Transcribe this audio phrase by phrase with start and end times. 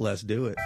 [0.00, 0.56] Let's do it.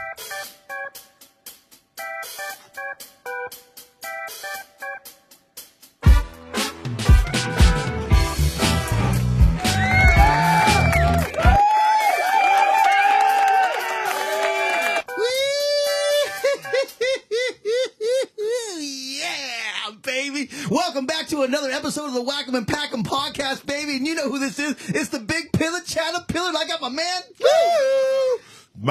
[18.79, 20.51] yeah, baby.
[20.71, 23.97] Welcome back to another episode of the Whack'em and Pack'em podcast, baby.
[23.97, 24.73] And you know who this is.
[24.91, 26.49] It's the big pillar, Caterpillar.
[26.49, 27.21] And I got my man.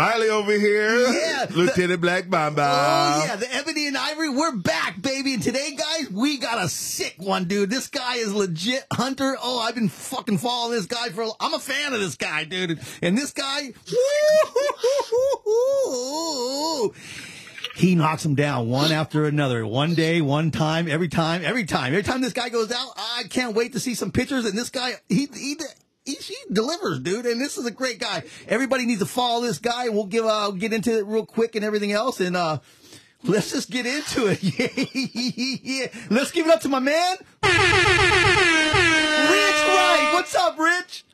[0.01, 0.07] Woo!
[0.07, 1.07] Miley over here.
[1.07, 1.45] Yeah.
[1.55, 2.63] Lieutenant Black Mamba.
[2.63, 5.35] Oh yeah, the Ebony and Ivory, we're back, baby.
[5.35, 7.69] And today, guys, we got a sick one, dude.
[7.69, 9.37] This guy is legit hunter.
[9.41, 11.27] Oh, I've been fucking following this guy for.
[11.39, 12.79] I'm a fan of this guy, dude.
[13.01, 13.73] And this guy,
[17.75, 19.65] he knocks them down one after another.
[19.67, 22.93] One day, one time, every time, every time, every time this guy goes out.
[22.97, 24.45] I can't wait to see some pictures.
[24.45, 25.57] And this guy, he he.
[26.05, 28.23] He, she delivers, dude, and this is a great guy.
[28.47, 29.89] Everybody needs to follow this guy.
[29.89, 32.59] We'll give uh get into it real quick and everything else, and uh
[33.23, 34.41] let's just get into it.
[34.41, 34.67] yeah,
[35.63, 35.87] yeah.
[36.09, 37.51] Let's give it up to my man, Rich
[39.67, 40.09] Wright.
[40.13, 41.05] What's up, Rich?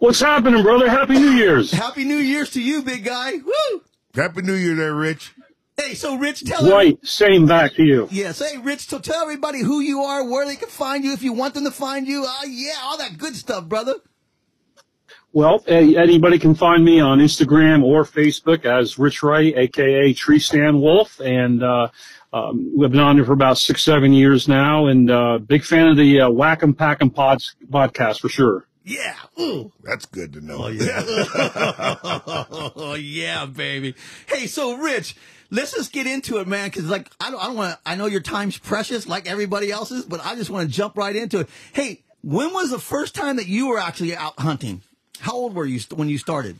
[0.00, 0.88] What's happening, brother?
[0.88, 1.70] Happy New Year's.
[1.72, 3.32] Happy New Year's to you, big guy.
[3.36, 3.82] Woo!
[4.14, 5.32] Happy New Year there, Rich.
[5.78, 8.08] Hey, so Rich, tell every- Right, same back to you.
[8.10, 11.22] Yes, hey, Rich, so tell everybody who you are, where they can find you, if
[11.22, 12.24] you want them to find you.
[12.24, 13.94] Uh, yeah, all that good stuff, brother.
[15.32, 20.38] Well, eh, anybody can find me on Instagram or Facebook as Rich Wright, aka Tree
[20.38, 21.88] Stand Wolf, and uh,
[22.32, 25.86] um, we've been on there for about six, seven years now, and uh, big fan
[25.88, 28.66] of the uh, Whack'em Pack'em pods, podcast for sure.
[28.84, 29.16] Yeah.
[29.38, 29.70] Ooh.
[29.84, 30.64] That's good to know.
[30.64, 31.04] Oh yeah.
[32.74, 33.94] oh yeah, baby.
[34.26, 35.14] Hey, so Rich,
[35.50, 36.70] let's just get into it, man.
[36.70, 39.70] Cause like, I don't, I don't want to, I know your time's precious like everybody
[39.70, 41.48] else's, but I just want to jump right into it.
[41.72, 44.82] Hey, when was the first time that you were actually out hunting?
[45.20, 46.56] How old were you when you started?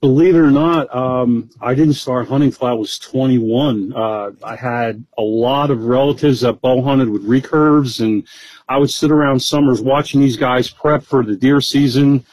[0.00, 3.92] Believe it or not, um, I didn't start hunting till I was 21.
[3.94, 8.26] Uh, I had a lot of relatives that bow hunted with recurves, and
[8.68, 12.24] I would sit around summers watching these guys prep for the deer season.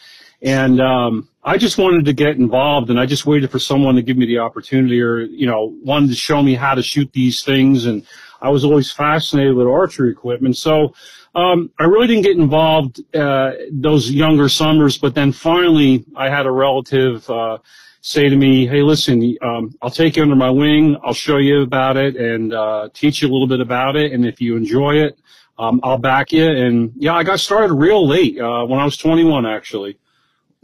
[0.42, 4.02] And um, I just wanted to get involved, and I just waited for someone to
[4.02, 7.44] give me the opportunity, or you know, wanted to show me how to shoot these
[7.44, 7.86] things.
[7.86, 8.06] And
[8.42, 10.94] I was always fascinated with archery equipment, so
[11.36, 14.98] um, I really didn't get involved uh, those younger summers.
[14.98, 17.58] But then finally, I had a relative uh,
[18.00, 20.96] say to me, "Hey, listen, um, I'll take you under my wing.
[21.04, 24.14] I'll show you about it and uh, teach you a little bit about it.
[24.14, 25.20] And if you enjoy it,
[25.60, 28.96] um, I'll back you." And yeah, I got started real late uh, when I was
[28.96, 29.98] 21, actually.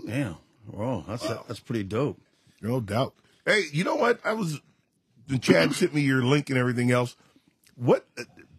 [0.05, 0.37] Damn.
[0.71, 2.19] Whoa, that's that's pretty dope.
[2.61, 3.13] No doubt.
[3.45, 4.19] Hey, you know what?
[4.23, 4.59] I was,
[5.27, 7.15] the Chad sent me your link and everything else.
[7.75, 8.05] What,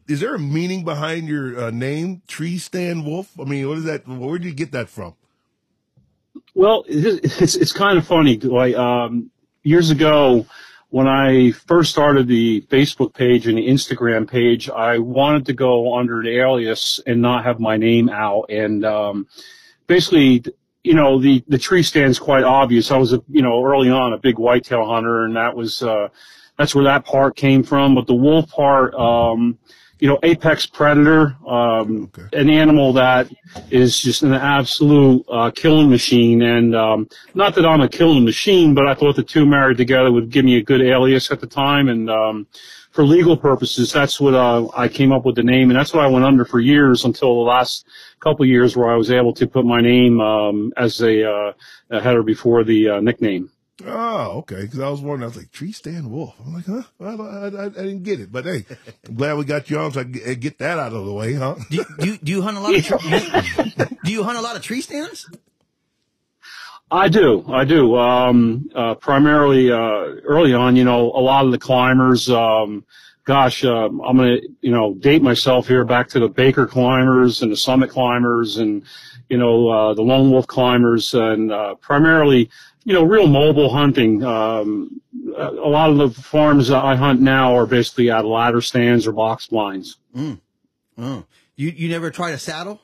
[0.09, 3.38] is there a meaning behind your uh, name, Tree Stand Wolf?
[3.38, 4.09] I mean, what is that?
[4.09, 5.15] Where did you get that from?
[6.54, 8.38] Well, it- it's it's kind of funny.
[8.38, 9.31] Like um,
[9.62, 10.47] years ago,
[10.88, 15.97] when I first started the Facebook page and the Instagram page, I wanted to go
[15.97, 18.47] under an alias and not have my name out.
[18.50, 19.28] And um,
[19.87, 20.43] basically,
[20.84, 22.91] you know, the the tree stand's quite obvious.
[22.91, 26.08] I was a you know early on a big whitetail hunter, and that was uh,
[26.56, 27.94] that's where that part came from.
[27.94, 28.94] But the wolf part.
[28.94, 29.58] Um,
[30.02, 32.40] you know, apex predator, um, Okay.
[32.40, 33.28] an animal that
[33.70, 36.40] is just an absolute uh, killing machine.
[36.40, 40.10] And um, not that I'm a killing machine, but I thought the two married together
[40.10, 41.90] would give me a good alias at the time.
[41.90, 42.46] And um,
[42.90, 46.04] for legal purposes, that's what uh, I came up with the name, and that's what
[46.04, 47.86] I went under for years until the last
[48.20, 51.52] couple of years, where I was able to put my name um, as a, uh,
[51.90, 53.50] a header before the uh, nickname.
[53.86, 54.62] Oh, okay.
[54.62, 56.34] Because I was wondering, I was like, Tree Stand Wolf.
[56.44, 56.82] I'm like, huh?
[56.98, 58.30] Well, I, I, I didn't get it.
[58.30, 58.66] But hey,
[59.06, 61.12] I'm glad we got you on so I can get, get that out of the
[61.12, 61.56] way, huh?
[61.70, 64.42] Do you, do you, do you hunt a lot of tre- do you hunt a
[64.42, 65.30] lot of tree stands?
[66.90, 67.96] I do, I do.
[67.96, 69.76] Um, uh, primarily, uh,
[70.24, 72.84] early on, you know, a lot of the climbers, um,
[73.24, 77.52] gosh, um, I'm gonna, you know, date myself here back to the Baker climbers and
[77.52, 78.82] the Summit climbers and,
[79.28, 82.50] you know, uh, the Lone Wolf climbers and, uh, primarily,
[82.84, 84.25] you know, real mobile hunting.
[84.25, 85.00] Um,
[85.36, 89.12] a lot of the farms I hunt now are basically out of ladder stands or
[89.12, 89.98] box blinds.
[90.98, 91.25] Oh,
[91.56, 92.81] you you never tried a saddle?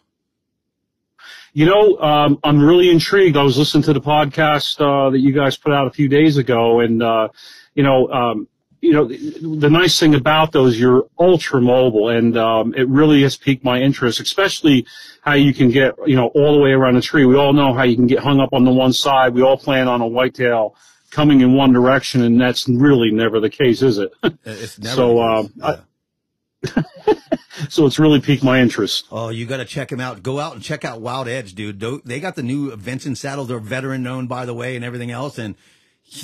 [1.56, 3.34] You know, um, I'm really intrigued.
[3.34, 6.36] I was listening to the podcast uh, that you guys put out a few days
[6.36, 7.28] ago, and uh,
[7.74, 8.46] you know, um,
[8.82, 9.16] you know, the,
[9.60, 13.80] the nice thing about those, you're ultra mobile, and um, it really has piqued my
[13.80, 14.86] interest, especially
[15.22, 17.24] how you can get, you know, all the way around the tree.
[17.24, 19.32] We all know how you can get hung up on the one side.
[19.32, 20.76] We all plan on a whitetail
[21.10, 24.12] coming in one direction, and that's really never the case, is it?
[24.44, 24.94] It's never.
[24.94, 25.78] So, uh, I-
[27.68, 29.06] so it's really piqued my interest.
[29.10, 30.22] Oh, you got to check him out.
[30.22, 31.80] Go out and check out Wild Edge, dude.
[32.04, 33.48] They got the new Vincent saddles.
[33.48, 35.38] They're veteran known, by the way, and everything else.
[35.38, 35.54] And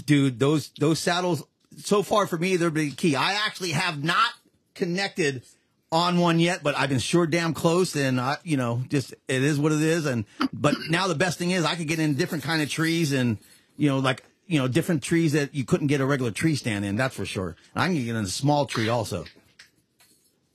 [0.06, 1.44] dude, those those saddles
[1.78, 3.16] so far for me, they're big key.
[3.16, 4.32] I actually have not
[4.74, 5.42] connected
[5.90, 7.94] on one yet, but I've been sure damn close.
[7.96, 10.06] And I, you know, just it is what it is.
[10.06, 13.12] And but now the best thing is I could get in different kind of trees
[13.12, 13.38] and
[13.76, 14.24] you know like.
[14.44, 16.96] You know, different trees that you couldn't get a regular tree stand in.
[16.96, 17.56] That's for sure.
[17.74, 19.24] And I can get in a small tree also.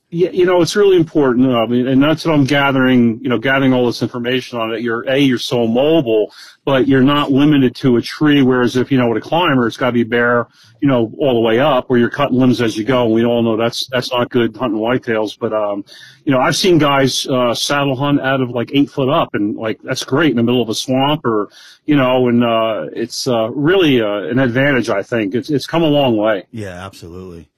[0.10, 1.52] Yeah, you know, it's really important.
[1.54, 4.82] I mean, and that's what I'm gathering, you know, gathering all this information on it.
[4.82, 6.34] You're, A, you're so mobile,
[6.64, 8.42] but you're not limited to a tree.
[8.42, 10.48] Whereas if, you know, with a climber, it's got to be bare,
[10.80, 13.04] you know, all the way up where you're cutting limbs as you go.
[13.04, 15.38] And we all know that's, that's not good hunting whitetails.
[15.38, 15.84] But, um,
[16.24, 19.58] you know, I've seen guys, uh, saddle hunt out of like eight foot up and
[19.58, 21.50] like, that's great in the middle of a swamp or,
[21.86, 25.36] you know, and, uh, it's, uh, really, uh, an advantage, I think.
[25.36, 26.46] It's, it's come a long way.
[26.52, 27.50] Yeah, absolutely.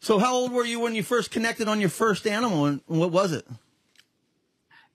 [0.00, 3.12] So, how old were you when you first connected on your first animal, and what
[3.12, 3.46] was it?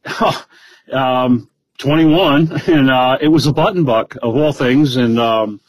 [0.91, 1.47] um,
[1.77, 5.61] 21, and uh, it was a button buck of all things, and um,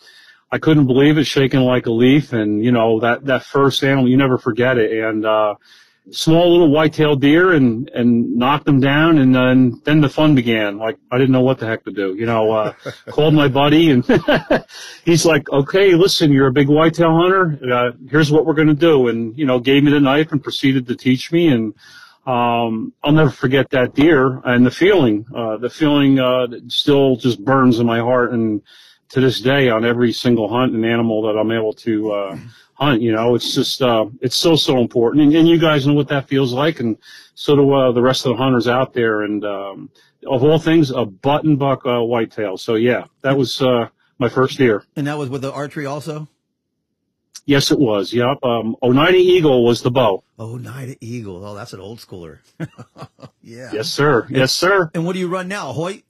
[0.50, 4.08] I couldn't believe it, shaking like a leaf, and you know that that first animal,
[4.08, 5.56] you never forget it, and uh,
[6.10, 10.78] small little white-tailed deer, and and knocked them down, and then then the fun began.
[10.78, 12.52] Like I didn't know what the heck to do, you know.
[12.52, 12.72] Uh,
[13.08, 14.04] called my buddy, and
[15.04, 17.58] he's like, "Okay, listen, you're a big whitetail hunter.
[17.72, 20.86] Uh, here's what we're gonna do," and you know, gave me the knife and proceeded
[20.86, 21.74] to teach me, and
[22.26, 25.26] um, I'll never forget that deer and the feeling.
[25.34, 28.62] Uh, the feeling uh, still just burns in my heart, and
[29.10, 32.38] to this day, on every single hunt and animal that I'm able to uh,
[32.76, 35.24] hunt, you know, it's just uh, it's so so important.
[35.24, 36.96] And, and you guys know what that feels like, and
[37.34, 39.22] so do uh, the rest of the hunters out there.
[39.22, 39.90] And um,
[40.26, 42.56] of all things, a button buck uh, whitetail.
[42.56, 43.88] So yeah, that was uh,
[44.18, 44.84] my first deer.
[44.96, 46.28] And that was with the archery also.
[47.46, 48.12] Yes, it was.
[48.12, 48.42] Yep.
[48.42, 50.24] Um, Oneida Eagle was the bow.
[50.36, 51.44] Oh, Night Eagle.
[51.44, 52.38] Oh, that's an old schooler.
[53.40, 53.70] yeah.
[53.72, 54.26] Yes, sir.
[54.28, 54.90] Yes, sir.
[54.94, 56.02] And what do you run now, Hoyt?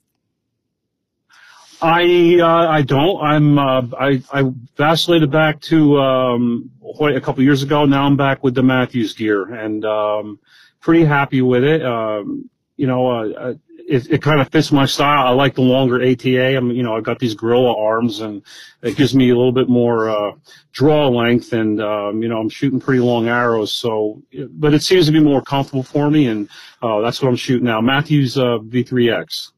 [1.81, 3.21] I uh, I don't.
[3.21, 7.85] I'm uh, I I vacillated back to um, a couple years ago.
[7.85, 10.39] Now I'm back with the Mathews gear, and um,
[10.79, 11.85] pretty happy with it.
[11.85, 13.53] Um, you know, uh,
[13.87, 15.27] it, it kind of fits my style.
[15.27, 16.57] I like the longer ATA.
[16.57, 18.43] I'm, you know, I've got these gorilla arms, and
[18.81, 20.31] it gives me a little bit more uh,
[20.73, 23.71] draw length, and um, you know, I'm shooting pretty long arrows.
[23.71, 26.49] So, but it seems to be more comfortable for me, and
[26.81, 27.81] uh, that's what I'm shooting now.
[27.81, 29.51] Mathews uh, V3X.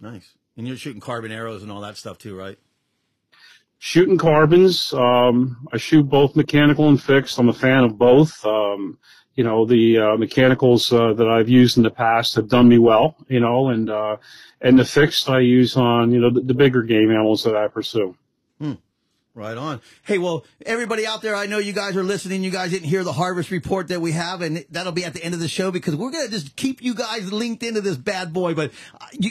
[0.00, 0.34] Nice.
[0.60, 2.58] And you're shooting carbon arrows and all that stuff too, right?
[3.80, 4.92] shooting carbons.
[4.92, 7.38] Um, I shoot both mechanical and fixed.
[7.38, 8.44] I'm a fan of both.
[8.44, 8.98] Um,
[9.36, 12.78] you know, the uh, mechanicals uh, that I've used in the past have done me
[12.78, 13.16] well.
[13.28, 14.18] You know, and uh,
[14.60, 17.68] and the fixed I use on you know the, the bigger game animals that I
[17.68, 18.14] pursue.
[19.32, 19.80] Right on.
[20.02, 22.42] Hey, well, everybody out there, I know you guys are listening.
[22.42, 25.22] You guys didn't hear the harvest report that we have, and that'll be at the
[25.24, 27.96] end of the show because we're going to just keep you guys linked into this
[27.96, 28.54] bad boy.
[28.54, 29.30] But uh, you,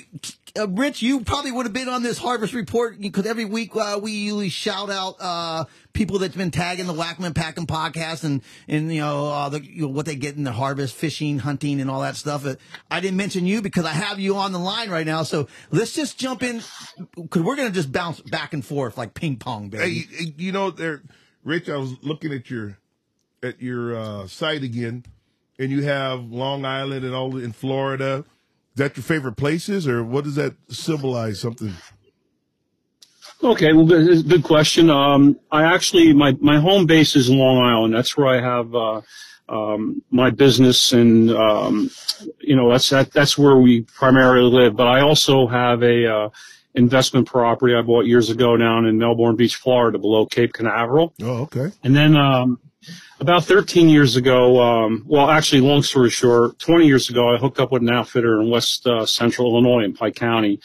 [0.57, 3.99] uh, Rich, you probably would have been on this harvest report because every week uh,
[4.01, 8.93] we usually shout out uh, people that's been tagging the Whack'em Pack'em podcast and and
[8.93, 11.89] you know, uh, the, you know what they get in the harvest, fishing, hunting, and
[11.89, 12.45] all that stuff.
[12.45, 12.55] Uh,
[12.89, 15.23] I didn't mention you because I have you on the line right now.
[15.23, 16.61] So let's just jump in
[17.15, 20.07] because we're going to just bounce back and forth like ping pong, baby.
[20.11, 21.01] Hey, you know, there,
[21.43, 21.69] Rich.
[21.69, 22.77] I was looking at your
[23.43, 25.05] at your uh, site again,
[25.57, 28.25] and you have Long Island and all in Florida.
[28.79, 31.41] Is that your favorite places, or what does that symbolize?
[31.41, 31.73] Something?
[33.43, 34.89] Okay, well, good, good question.
[34.89, 37.93] Um, I actually my my home base is Long Island.
[37.93, 39.01] That's where I have uh,
[39.49, 41.91] um, my business, and um,
[42.39, 44.77] you know that's that, that's where we primarily live.
[44.77, 46.29] But I also have a uh,
[46.73, 51.13] investment property I bought years ago down in Melbourne Beach, Florida, below Cape Canaveral.
[51.21, 51.73] Oh, okay.
[51.83, 52.61] And then um,
[53.19, 57.59] about 13 years ago, um, well, actually, long story short, 20 years ago, I hooked
[57.59, 60.59] up with an outfitter in West uh, Central Illinois in Pike County.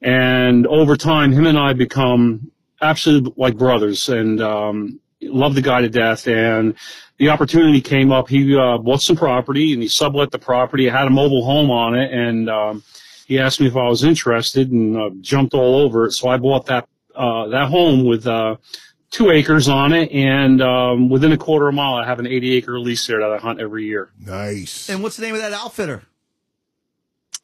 [0.00, 5.80] And over time, him and I become absolutely like brothers and um, love the guy
[5.80, 6.26] to death.
[6.26, 6.74] And
[7.18, 8.28] the opportunity came up.
[8.28, 10.88] He uh, bought some property and he sublet the property.
[10.88, 12.12] It had a mobile home on it.
[12.12, 12.82] And um,
[13.26, 16.12] he asked me if I was interested and uh, jumped all over it.
[16.12, 18.56] So I bought that uh, that home with uh,
[19.12, 22.26] two acres on it, and um, within a quarter of a mile, I have an
[22.26, 24.10] 80 acre lease there that I hunt every year.
[24.18, 24.88] Nice.
[24.88, 26.02] And what's the name of that outfitter?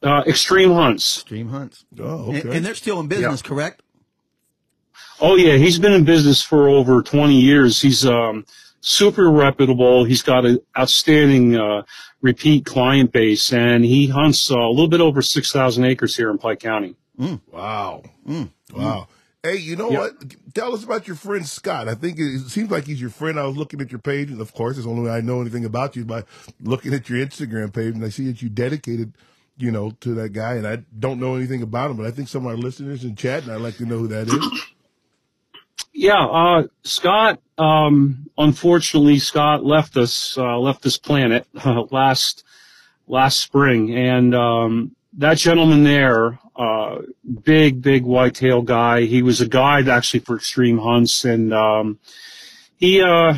[0.03, 1.17] Uh, Extreme Hunts.
[1.19, 1.85] Extreme Hunts.
[1.99, 2.57] oh, And, okay.
[2.57, 3.83] and they're still in business, correct?
[5.21, 7.81] Oh yeah, he's been in business for over 20 years.
[7.81, 8.45] He's um,
[8.79, 10.05] super reputable.
[10.05, 11.83] He's got an outstanding uh,
[12.21, 16.37] repeat client base, and he hunts uh, a little bit over 6,000 acres here in
[16.37, 16.95] Pike County.
[17.51, 18.03] wow.
[18.73, 19.07] Wow.
[19.43, 19.99] Hey, you know Yep.
[19.99, 20.53] what?
[20.53, 21.87] Tell us about your friend Scott.
[21.87, 23.39] I think it seems like he's your friend.
[23.39, 25.39] I was looking at your page, and of course, it's the only way I know
[25.39, 26.23] anything about you by
[26.61, 29.13] looking at your Instagram page, and I see that you dedicated,
[29.57, 30.55] you know, to that guy.
[30.55, 33.15] And I don't know anything about him, but I think some of our listeners in
[33.15, 34.45] chat, and I'd like to know who that is.
[35.93, 37.39] Yeah, uh, Scott.
[37.57, 42.43] Um, unfortunately, Scott left us uh, left this planet uh, last
[43.07, 46.99] last spring, and um, that gentleman there, uh,
[47.43, 49.01] big big whitetail guy.
[49.01, 51.99] He was a guide actually for extreme hunts, and um,
[52.77, 53.35] he uh,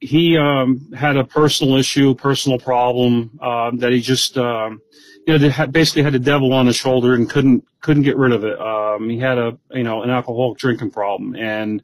[0.00, 4.80] he um, had a personal issue, personal problem um, that he just um,
[5.26, 8.44] you know basically had the devil on his shoulder and couldn't couldn't get rid of
[8.44, 8.60] it.
[8.60, 11.82] Um, he had a you know an alcoholic drinking problem, and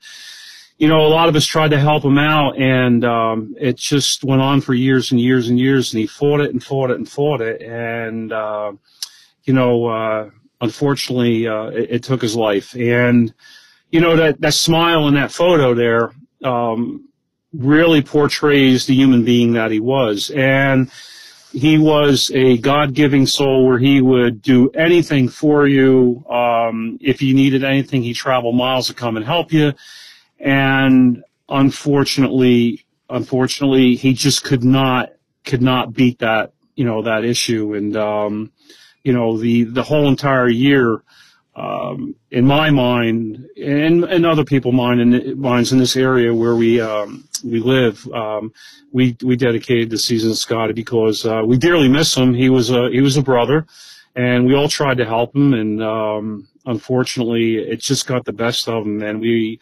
[0.78, 4.22] you know a lot of us tried to help him out, and um, it just
[4.22, 6.98] went on for years and years and years, and he fought it and fought it
[6.98, 8.72] and fought it, and uh,
[9.44, 10.30] you know uh,
[10.60, 13.32] unfortunately uh, it, it took his life, and
[13.90, 16.12] you know that that smile in that photo there.
[16.44, 17.08] Um,
[17.54, 20.30] really portrays the human being that he was.
[20.30, 20.90] And
[21.52, 26.24] he was a God-giving soul where he would do anything for you.
[26.30, 29.74] Um, if you needed anything, he traveled miles to come and help you.
[30.40, 35.12] And unfortunately, unfortunately, he just could not,
[35.44, 37.74] could not beat that, you know, that issue.
[37.74, 38.50] And, um,
[39.04, 41.02] you know, the, the whole entire year,
[41.54, 46.54] um, in my mind and, and other people mind in, minds in this area where
[46.54, 48.52] we, um, we live, um,
[48.90, 52.32] we, we dedicated the season to Scotty because, uh, we dearly miss him.
[52.32, 53.66] He was a, he was a brother
[54.16, 55.52] and we all tried to help him.
[55.52, 59.02] And, um, unfortunately it just got the best of him.
[59.02, 59.60] And we,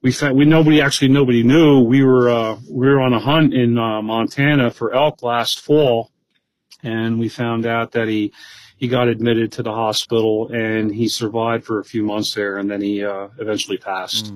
[0.00, 3.52] we found, we, nobody actually, nobody knew we were, uh, we were on a hunt
[3.52, 6.12] in, uh, Montana for elk last fall
[6.84, 8.32] and we found out that he,
[8.82, 12.68] he got admitted to the hospital and he survived for a few months there and
[12.68, 14.32] then he uh, eventually passed.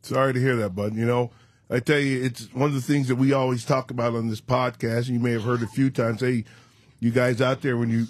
[0.00, 0.94] Sorry to hear that, bud.
[0.94, 1.30] You know,
[1.68, 4.40] I tell you, it's one of the things that we always talk about on this
[4.40, 5.10] podcast.
[5.10, 6.22] You may have heard a few times.
[6.22, 6.44] Hey,
[7.00, 8.06] you guys out there, when you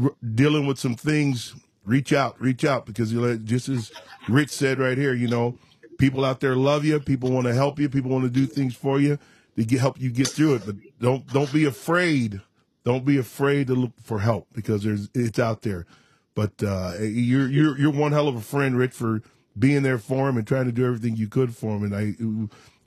[0.00, 3.10] r- dealing with some things, reach out, reach out because
[3.42, 3.90] just as
[4.28, 5.58] Rich said right here, you know,
[5.98, 7.00] people out there love you.
[7.00, 7.88] People want to help you.
[7.88, 9.18] People want to do things for you
[9.56, 10.62] to get, help you get through it.
[10.64, 12.40] But don't don't be afraid.
[12.84, 15.86] Don't be afraid to look for help because there's it's out there.
[16.34, 19.22] But uh, you're you're you're one hell of a friend, Rich, for
[19.58, 21.84] being there for him and trying to do everything you could for him.
[21.84, 22.14] And I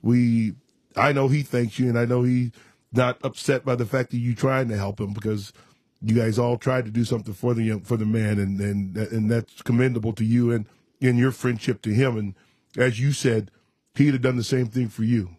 [0.02, 0.54] we
[0.96, 2.50] I know he thanks you, and I know he's
[2.92, 5.52] not upset by the fact that you're trying to help him because
[6.00, 8.96] you guys all tried to do something for the young, for the man, and and
[8.96, 10.66] and that's commendable to you and
[11.00, 12.16] in your friendship to him.
[12.16, 12.34] And
[12.76, 13.50] as you said,
[13.94, 15.36] he'd have done the same thing for you.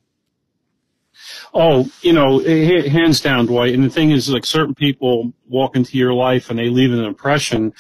[1.53, 3.73] Oh, you know, hands down, Dwight.
[3.73, 7.03] And the thing is, like certain people walk into your life and they leave an
[7.03, 7.73] impression,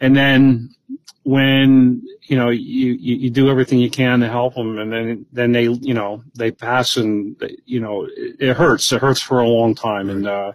[0.00, 0.70] and then
[1.22, 5.26] when you know you, you, you do everything you can to help them, and then
[5.32, 8.90] then they you know they pass, and you know it, it hurts.
[8.92, 10.52] It hurts for a long time, and uh,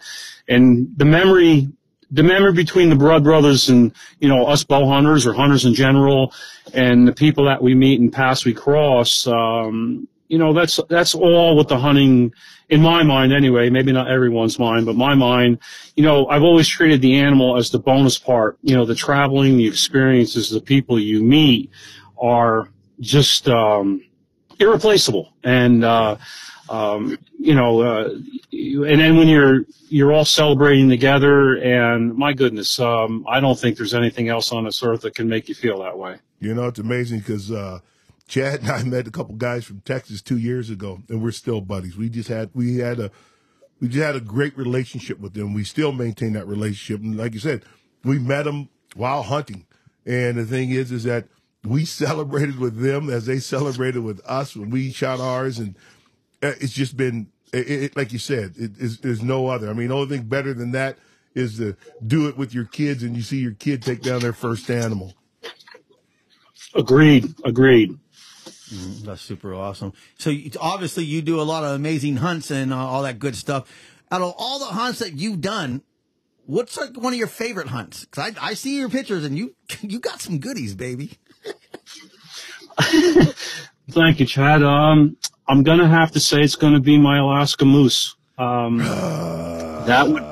[0.47, 1.69] and the memory.
[2.11, 5.73] The memory between the blood brothers and you know us bow hunters or hunters in
[5.73, 6.33] general,
[6.73, 11.13] and the people that we meet and pass we cross, um, you know that's that's
[11.15, 12.33] all with the hunting
[12.69, 15.59] in my mind anyway maybe not everyone's mind but my mind
[15.95, 18.57] you know i've always treated the animal as the bonus part.
[18.63, 21.69] You know the traveling the experiences the people you meet
[22.17, 24.01] are just um
[24.59, 25.33] irreplaceable.
[25.43, 26.17] And uh
[26.69, 28.09] um you know uh
[28.51, 33.77] and then when you're you're all celebrating together and my goodness um i don't think
[33.77, 36.17] there's anything else on this earth that can make you feel that way.
[36.39, 37.79] You know, it's amazing because uh,
[38.27, 41.61] Chad and I met a couple guys from Texas two years ago, and we're still
[41.61, 41.95] buddies.
[41.95, 43.11] We just had we had a
[43.79, 45.53] we just had a great relationship with them.
[45.53, 47.63] We still maintain that relationship, and like you said,
[48.03, 49.65] we met them while hunting.
[50.05, 51.27] And the thing is, is that
[51.63, 55.75] we celebrated with them as they celebrated with us when we shot ours, and
[56.41, 59.69] uh, it's just been it, it, like you said, it, is, there's no other.
[59.69, 60.97] I mean, only thing better than that
[61.33, 64.33] is to do it with your kids, and you see your kid take down their
[64.33, 65.13] first animal.
[66.73, 67.97] agreed agreed
[69.03, 69.93] That's super awesome.
[70.17, 73.71] So obviously you do a lot of amazing hunts and uh, all that good stuff.
[74.11, 75.81] Out of all the hunts that you've done,
[76.45, 78.05] what's like one of your favorite hunts?
[78.05, 81.17] Because I, I see your pictures and you you got some goodies, baby.
[83.89, 84.63] Thank you, Chad.
[84.63, 85.17] Um,
[85.47, 88.15] I'm gonna have to say it's gonna be my Alaska moose.
[88.37, 88.77] Um,
[89.85, 90.23] that would.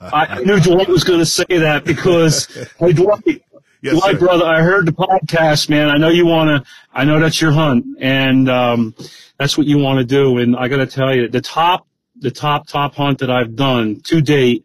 [0.00, 2.46] I knew Dwight was gonna say that because
[2.78, 3.42] hey, Dwight,
[3.82, 4.16] Yes, sir.
[4.16, 5.88] brother, I heard the podcast, man.
[5.88, 6.64] I know you wanna.
[6.92, 8.94] I know that's your hunt, and um,
[9.38, 10.38] that's what you want to do.
[10.38, 11.86] And I gotta tell you, the top,
[12.16, 14.64] the top, top hunt that I've done to date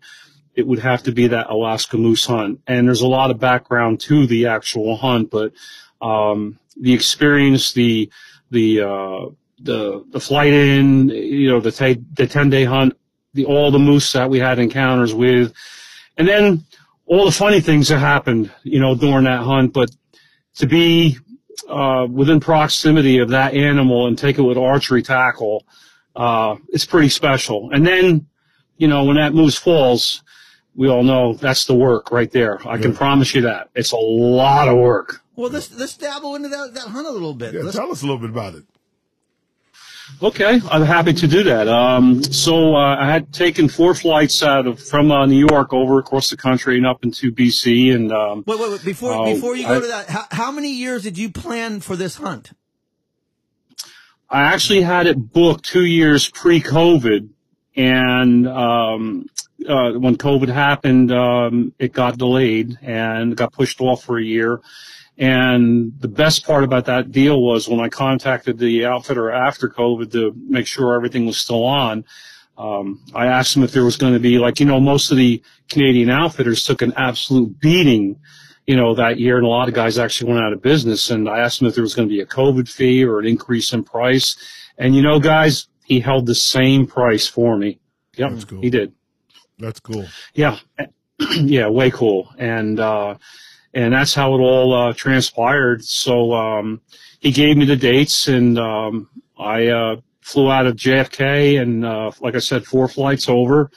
[0.57, 2.59] it would have to be that Alaska moose hunt.
[2.67, 5.53] And there's a lot of background to the actual hunt, but
[6.01, 8.09] um, the experience, the
[8.49, 9.25] the uh,
[9.59, 12.97] the the flight in, you know, the t- the ten day hunt,
[13.33, 15.53] the all the moose that we had encounters with,
[16.17, 16.65] and then
[17.07, 19.73] all the funny things that happened, you know, during that hunt.
[19.73, 19.89] But
[20.55, 21.17] to be
[21.67, 25.65] uh, within proximity of that animal and take it with archery tackle,
[26.15, 27.69] uh, it's pretty special.
[27.71, 28.27] And then,
[28.77, 30.23] you know, when that moose falls,
[30.75, 32.59] we all know that's the work right there.
[32.67, 33.69] I can promise you that.
[33.73, 35.21] It's a lot of work.
[35.35, 37.53] Well, let's let's dabble into that, that hunt a little bit.
[37.53, 38.63] Yeah, Let's- tell us a little bit about it.
[40.21, 41.67] Okay, I'm happy to do that.
[41.67, 45.99] Um, so uh, I had taken four flights out of from uh, New York over
[45.99, 48.83] across the country and up into BC, and um, wait, wait, wait.
[48.83, 51.81] Before Oh, before you go I- to that, how, how many years did you plan
[51.81, 52.51] for this hunt?
[54.29, 57.29] I actually had it booked two years pre-COVID,
[57.75, 59.27] and um,
[59.67, 64.61] uh, when COVID happened, um, it got delayed and got pushed off for a year.
[65.17, 70.11] And the best part about that deal was when I contacted the outfitter after COVID
[70.11, 72.05] to make sure everything was still on.
[72.57, 75.17] Um, I asked them if there was going to be like you know most of
[75.17, 78.19] the Canadian outfitters took an absolute beating
[78.67, 81.09] you know, that year, and a lot of guys actually went out of business.
[81.09, 83.25] And I asked him if there was going to be a COVID fee or an
[83.25, 84.35] increase in price.
[84.77, 87.79] And you know, guys, he held the same price for me.
[88.17, 88.61] Yep, That's cool.
[88.61, 88.93] he did.
[89.57, 90.05] That's cool.
[90.33, 90.59] Yeah,
[91.19, 92.29] yeah, way cool.
[92.37, 93.15] And uh,
[93.73, 95.83] and that's how it all uh, transpired.
[95.83, 96.81] So um,
[97.19, 102.11] he gave me the dates, and um, I uh, flew out of JFK, and uh,
[102.19, 103.71] like I said, four flights over,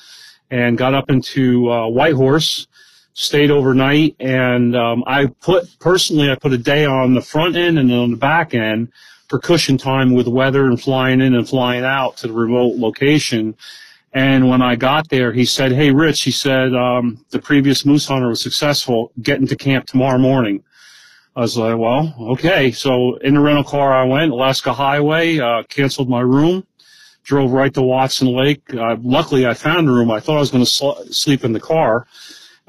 [0.51, 2.67] and got up into uh, Whitehorse
[3.13, 7.79] stayed overnight and um, I put personally I put a day on the front end
[7.79, 8.93] and on the back end
[9.29, 13.57] for cushion time with weather and flying in and flying out to the remote location.
[14.13, 18.07] And when I got there, he said, "Hey, Rich," he said, um, "the previous moose
[18.07, 19.13] hunter was successful.
[19.23, 20.63] Get into camp tomorrow morning."
[21.37, 25.63] I was like, "Well, okay." So in the rental car, I went Alaska Highway, uh,
[25.69, 26.65] canceled my room,
[27.23, 28.63] drove right to Watson Lake.
[28.75, 30.11] Uh, luckily, I found a room.
[30.11, 32.07] I thought I was going to sl- sleep in the car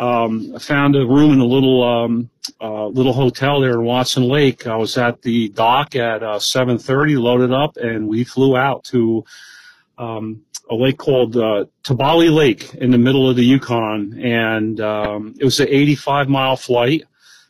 [0.02, 2.30] um, I found a room in a little um,
[2.60, 4.66] uh, little hotel there in Watson Lake.
[4.66, 9.24] I was at the dock at uh, 7:30, loaded up, and we flew out to
[10.00, 15.36] um, a lake called uh, Tabali Lake in the middle of the Yukon, and um,
[15.38, 17.04] it was an 85 mile flight.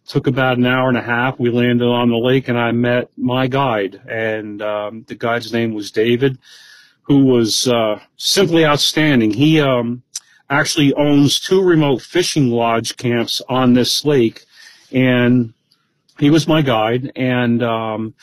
[0.08, 1.40] Took about an hour and a half.
[1.40, 5.76] We landed on the lake, and I met my guide, and um, the guide's name
[5.76, 6.40] was David,
[7.04, 9.32] who was uh, simply outstanding.
[9.32, 10.02] He um,
[10.50, 14.46] actually owns two remote fishing lodge camps on this lake,
[14.92, 15.54] and
[16.18, 17.12] he was my guide.
[17.16, 18.16] And um,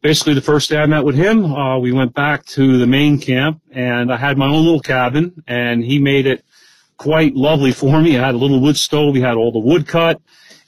[0.00, 3.18] basically, the first day I met with him, uh, we went back to the main
[3.18, 6.44] camp, and I had my own little cabin, and he made it
[7.00, 8.18] quite lovely for me.
[8.18, 9.14] I had a little wood stove.
[9.14, 10.20] We had all the wood cut.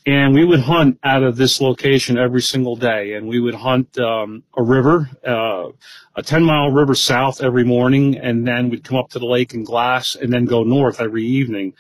[0.07, 3.13] And we would hunt out of this location every single day.
[3.13, 5.69] And we would hunt um, a river, uh,
[6.17, 8.17] a 10 mile river south every morning.
[8.17, 11.25] And then we'd come up to the lake and glass and then go north every
[11.25, 11.75] evening.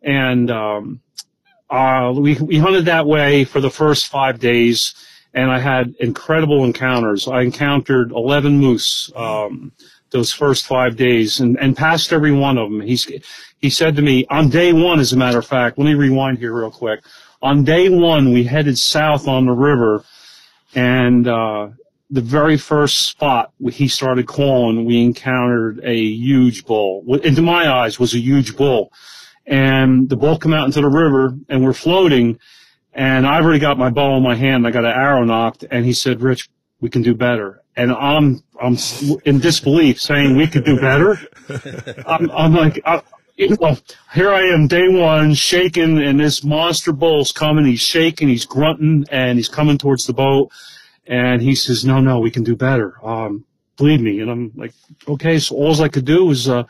[0.00, 1.00] And um,
[1.68, 4.94] uh, we, we hunted that way for the first five days.
[5.34, 7.26] And I had incredible encounters.
[7.26, 9.10] I encountered 11 moose.
[9.16, 9.72] Um,
[10.12, 12.82] those first five days and, and passed every one of them.
[12.82, 13.10] He's,
[13.58, 16.38] he said to me on day one, as a matter of fact, let me rewind
[16.38, 17.02] here real quick.
[17.40, 20.04] On day one, we headed south on the river
[20.74, 21.70] and, uh,
[22.12, 27.02] the very first spot he started calling, we encountered a huge bull.
[27.24, 28.92] Into my eyes, was a huge bull.
[29.46, 32.38] And the bull came out into the river, and we're floating.
[32.94, 34.66] And I've already got my bow in my hand.
[34.66, 36.48] I got an arrow nocked, and he said, "Rich,
[36.80, 38.76] we can do better." And I'm I'm
[39.24, 41.18] in disbelief, saying we could do better.
[42.06, 43.02] I'm, I'm like, I,
[43.58, 43.78] well,
[44.12, 47.64] here I am, day one, shaking, and this monster bull's coming.
[47.64, 50.50] He's shaking, he's grunting, and he's coming towards the boat.
[51.06, 52.94] And he says, "No, no, we can do better.
[53.04, 53.44] Um,
[53.76, 54.74] believe me." And I'm like,
[55.08, 56.64] "Okay." So all I could do was uh,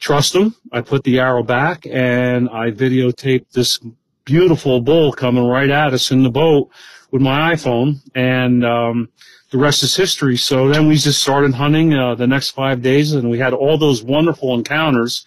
[0.00, 0.56] trust him.
[0.72, 3.78] I put the arrow back, and I videotaped this
[4.24, 6.70] beautiful bull coming right at us in the boat
[7.10, 9.08] with my iPhone, and um,
[9.50, 10.36] the rest is history.
[10.36, 13.76] So then we just started hunting uh, the next five days, and we had all
[13.76, 15.26] those wonderful encounters,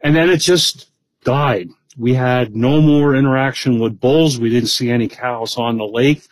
[0.00, 0.90] and then it just
[1.24, 1.68] died.
[1.98, 4.40] We had no more interaction with bulls.
[4.40, 6.22] We didn't see any cows on the lake.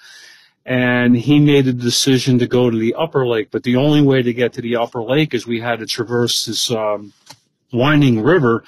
[0.65, 4.23] And he made a decision to go to the upper lake, but the only way
[4.23, 7.13] to get to the upper lake is we had to traverse this um,
[7.73, 8.65] winding river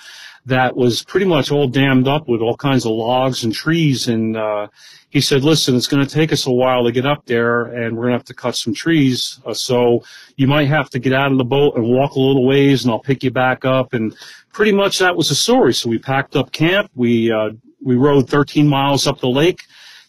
[0.50, 4.06] that was pretty much all dammed up with all kinds of logs and trees.
[4.06, 4.68] And uh,
[5.08, 7.96] he said, "Listen, it's going to take us a while to get up there, and
[7.96, 9.40] we're going to have to cut some trees.
[9.44, 10.04] Uh, so
[10.36, 12.92] you might have to get out of the boat and walk a little ways, and
[12.92, 14.14] I'll pick you back up." And
[14.52, 15.74] pretty much that was the story.
[15.74, 16.90] So we packed up camp.
[16.94, 17.50] We uh,
[17.82, 19.62] we rode 13 miles up the lake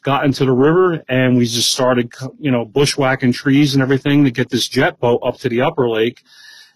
[0.04, 4.32] got into the river and we just started, you know, bushwhacking trees and everything to
[4.32, 6.24] get this jet boat up to the upper lake.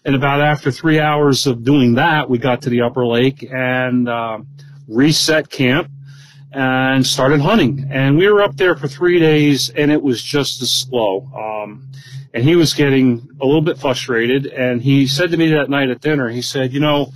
[0.06, 4.08] And about after three hours of doing that, we got to the upper lake and
[4.08, 4.38] uh,
[4.86, 5.90] reset camp
[6.52, 7.88] and started hunting.
[7.90, 11.28] And we were up there for three days and it was just as slow.
[11.36, 11.88] Um,
[12.32, 14.46] and he was getting a little bit frustrated.
[14.46, 17.12] And he said to me that night at dinner, he said, you know,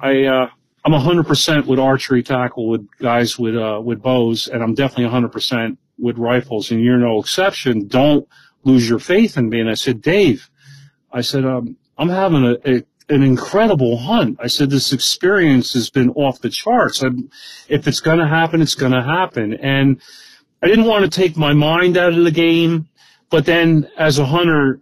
[0.00, 0.50] I, uh,
[0.84, 5.76] I'm 100% with archery tackle with guys with, uh, with bows, and I'm definitely 100%
[5.96, 7.86] with rifles, and you're no exception.
[7.86, 8.26] Don't
[8.64, 9.60] lose your faith in me.
[9.60, 10.50] And I said, Dave,
[11.12, 14.38] I said, um, I'm having a, a an incredible hunt.
[14.40, 17.02] I said, this experience has been off the charts.
[17.02, 17.28] I'm,
[17.68, 19.54] if it's going to happen, it's going to happen.
[19.54, 20.00] And
[20.62, 22.88] I didn't want to take my mind out of the game.
[23.28, 24.80] But then as a hunter,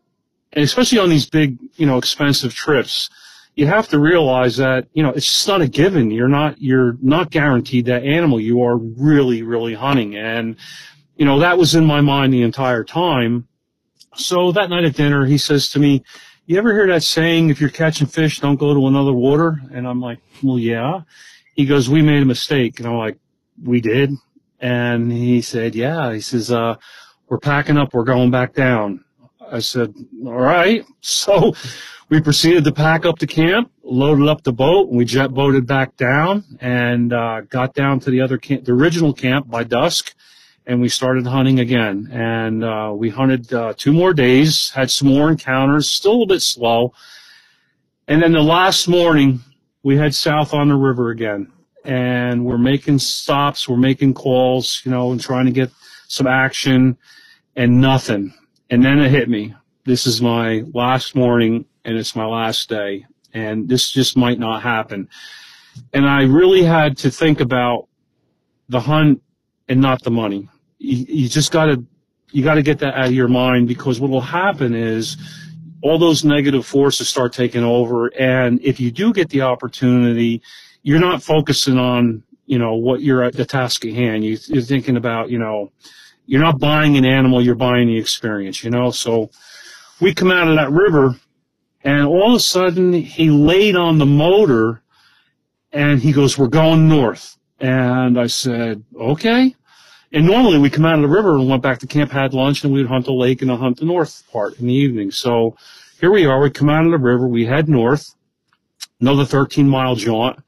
[0.52, 3.09] and especially on these big, you know, expensive trips,
[3.54, 6.11] you have to realize that, you know, it's just not a given.
[6.11, 8.38] You're not, you're not guaranteed that animal.
[8.38, 10.16] You are really, really hunting.
[10.16, 10.57] And,
[11.16, 13.48] you know, that was in my mind the entire time.
[14.14, 16.04] So that night at dinner, he says to me,
[16.48, 19.61] you ever hear that saying, if you're catching fish, don't go to another water?
[19.70, 21.02] And I'm like, well, yeah.
[21.54, 22.78] He goes, we made a mistake.
[22.78, 23.18] And I'm like,
[23.62, 24.12] we did.
[24.58, 26.11] And he said, yeah.
[26.14, 26.76] He says, uh,
[27.28, 27.92] we're packing up.
[27.92, 29.04] We're going back down.
[29.52, 30.84] I said, all right.
[31.00, 31.54] So
[32.08, 35.66] we proceeded to pack up the camp, loaded up the boat, and we jet boated
[35.66, 40.14] back down and uh, got down to the other camp, the original camp by dusk,
[40.68, 42.09] and we started hunting again.
[42.12, 46.26] And uh, we hunted uh, two more days, had some more encounters, still a little
[46.26, 46.92] bit slow.
[48.07, 49.40] And then the last morning,
[49.83, 51.50] we head south on the river again,
[51.85, 55.70] and we're making stops, we're making calls, you know, and trying to get
[56.07, 56.96] some action,
[57.57, 58.33] and nothing.
[58.70, 59.54] And then it hit me.
[59.85, 64.62] This is my last morning and it's my last day and this just might not
[64.62, 65.09] happen.
[65.92, 67.88] And I really had to think about
[68.68, 69.22] the hunt
[69.68, 70.48] and not the money.
[70.79, 71.83] You, you just gotta,
[72.31, 75.17] you gotta get that out of your mind because what will happen is
[75.83, 78.09] all those negative forces start taking over.
[78.09, 80.43] And if you do get the opportunity,
[80.83, 84.25] you're not focusing on, you know, what you're at the task at hand.
[84.25, 85.71] You, you're thinking about, you know,
[86.27, 88.91] you're not buying an animal, you're buying the experience, you know?
[88.91, 89.31] So
[90.01, 91.17] we come out of that river
[91.83, 94.83] and all of a sudden, he laid on the motor
[95.73, 97.37] and he goes, we're going north.
[97.61, 99.55] And I said, okay.
[100.12, 102.64] And normally we come out of the river and went back to camp, had lunch,
[102.64, 105.11] and we'd hunt the lake and hunt the north part in the evening.
[105.11, 105.57] So
[106.01, 106.40] here we are.
[106.40, 107.29] We come out of the river.
[107.29, 108.14] We head north,
[109.01, 110.42] another 13 mile jaunt.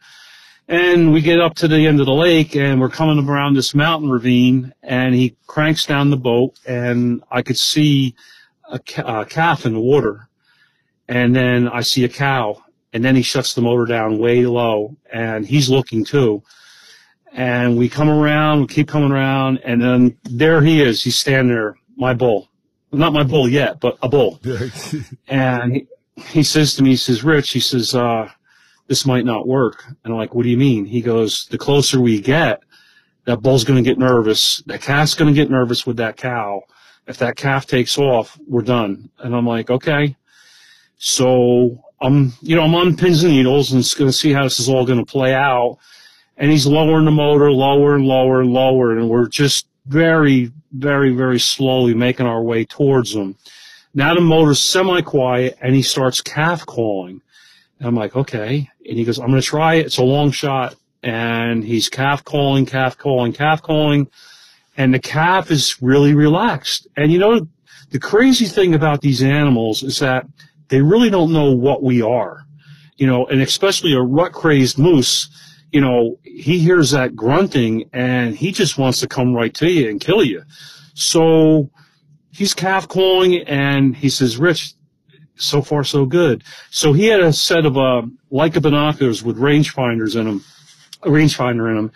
[0.67, 3.75] And we get up to the end of the lake and we're coming around this
[3.75, 8.15] mountain ravine and he cranks down the boat and I could see
[8.71, 10.29] a, ca- a calf in the water
[11.11, 14.97] and then I see a cow, and then he shuts the motor down way low,
[15.13, 16.41] and he's looking too.
[17.33, 21.03] And we come around, we keep coming around, and then there he is.
[21.03, 22.49] He's standing there, my bull.
[22.93, 24.41] Not my bull yet, but a bull.
[25.29, 28.29] and he, he says to me, he says, Rich, he says, uh,
[28.89, 29.85] this might not work.
[29.87, 30.85] And I'm like, what do you mean?
[30.85, 32.61] He goes, the closer we get,
[33.25, 34.65] that bull's going to get nervous.
[34.67, 36.63] That calf's going to get nervous with that cow.
[37.07, 39.11] If that calf takes off, we're done.
[39.19, 40.17] And I'm like, okay.
[40.97, 44.59] So I'm, you know, I'm on pins and needles and going to see how this
[44.59, 45.79] is all going to play out.
[46.41, 51.15] And he's lowering the motor, lower and lower and lower, and we're just very, very,
[51.15, 53.37] very slowly making our way towards him.
[53.93, 57.21] Now the motor's semi-quiet, and he starts calf calling.
[57.79, 58.71] And I'm like, okay.
[58.87, 59.87] And he goes, I'm going to try it.
[59.87, 60.77] It's a long shot.
[61.03, 64.09] And he's calf calling, calf calling, calf calling.
[64.77, 66.87] And the calf is really relaxed.
[66.97, 67.49] And you know,
[67.91, 70.27] the crazy thing about these animals is that
[70.69, 72.47] they really don't know what we are.
[72.97, 75.29] You know, and especially a rut crazed moose,
[75.73, 79.89] you know, he hears that grunting and he just wants to come right to you
[79.89, 80.43] and kill you.
[80.95, 81.71] So
[82.33, 84.75] he's calf calling and he says, Rich,
[85.37, 86.45] so far so good.
[86.71, 88.03] So he had a set of uh,
[88.33, 90.45] Leica binoculars with rangefinders in them,
[91.03, 91.93] a rangefinder in them.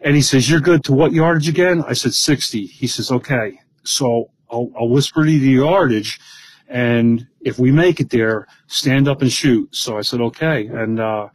[0.00, 1.82] And he says, you're good to what yardage again?
[1.86, 2.66] I said 60.
[2.66, 3.60] He says, okay.
[3.82, 6.20] So I'll, I'll whisper to you the yardage
[6.68, 9.74] and if we make it there, stand up and shoot.
[9.74, 10.66] So I said, okay.
[10.66, 11.28] And, uh,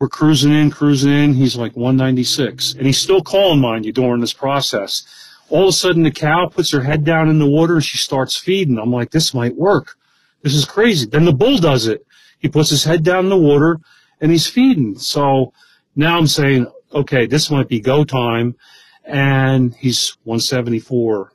[0.00, 1.34] we're cruising in, cruising in.
[1.34, 5.06] He's like 196 and he's still calling, mind you, during this process.
[5.50, 7.98] All of a sudden the cow puts her head down in the water and she
[7.98, 8.78] starts feeding.
[8.78, 9.96] I'm like, this might work.
[10.42, 11.06] This is crazy.
[11.06, 12.06] Then the bull does it.
[12.38, 13.78] He puts his head down in the water
[14.20, 14.98] and he's feeding.
[14.98, 15.52] So
[15.94, 18.56] now I'm saying, okay, this might be go time.
[19.04, 21.32] And he's 174,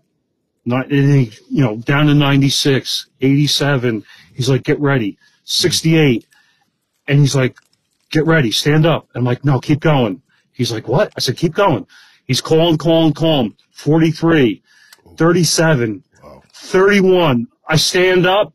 [0.65, 4.03] not, you know, down to 96, 87.
[4.33, 5.17] He's like, get ready.
[5.43, 6.25] 68.
[7.07, 7.57] And he's like,
[8.15, 9.09] get ready, stand up.
[9.13, 10.21] I'm like, no, keep going.
[10.53, 11.11] He's like, what?
[11.17, 11.85] I said, keep going.
[12.25, 13.55] He's calling, calling, calling.
[13.71, 14.63] 43,
[15.17, 16.41] 37, Wow.
[16.53, 17.47] 31.
[17.67, 18.53] I stand up,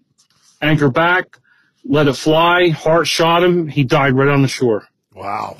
[0.62, 1.36] anchor back,
[1.84, 2.70] let it fly.
[2.70, 3.68] Heart shot him.
[3.68, 4.88] He died right on the shore.
[5.14, 5.56] Wow.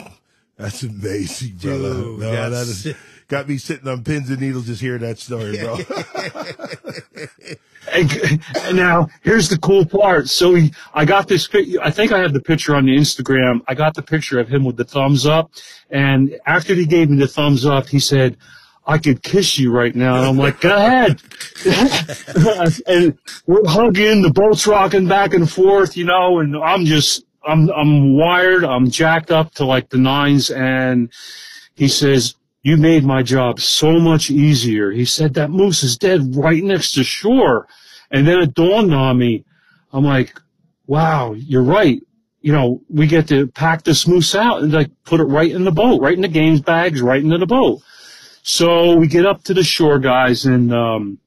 [0.57, 1.95] That's amazing, brother.
[1.95, 2.97] Dude, no, that that's- is
[3.31, 5.79] got me sitting on pins and needles just hearing that story, bro.
[7.93, 10.29] And, now here's the cool part.
[10.29, 11.49] So he, I got this.
[11.83, 13.63] I think I have the picture on the Instagram.
[13.67, 15.51] I got the picture of him with the thumbs up.
[15.91, 18.37] And after he gave me the thumbs up, he said,
[18.87, 21.21] "I could kiss you right now." And I'm like, "Go ahead."
[22.87, 24.23] and we're hugging.
[24.23, 26.39] The boat's rocking back and forth, you know.
[26.39, 28.63] And I'm just, I'm, I'm wired.
[28.63, 30.51] I'm jacked up to like the nines.
[30.51, 31.11] And
[31.75, 34.91] he says, you made my job so much easier.
[34.91, 37.67] He said that moose is dead right next to shore.
[38.11, 39.45] And then it dawned on me.
[39.93, 40.39] I'm like,
[40.87, 42.01] wow, you're right.
[42.43, 45.65] You know, we get to pack this moose out and like put it right in
[45.65, 47.83] the boat, right in the games bags, right into the boat.
[48.43, 51.19] So we get up to the shore, guys, and um,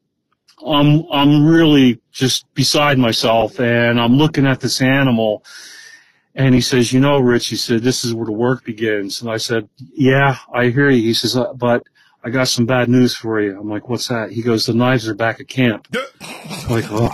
[0.65, 5.43] I'm I'm really just beside myself, and I'm looking at this animal,
[6.35, 9.29] and he says, "You know, Rich," he said, "this is where the work begins." And
[9.29, 11.83] I said, "Yeah, I hear you." He says, uh, "But
[12.23, 15.07] I got some bad news for you." I'm like, "What's that?" He goes, "The knives
[15.07, 15.87] are back at camp."
[16.21, 17.09] I'm like, oh.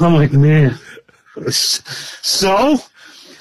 [0.00, 0.78] I'm like, man.
[1.50, 2.78] So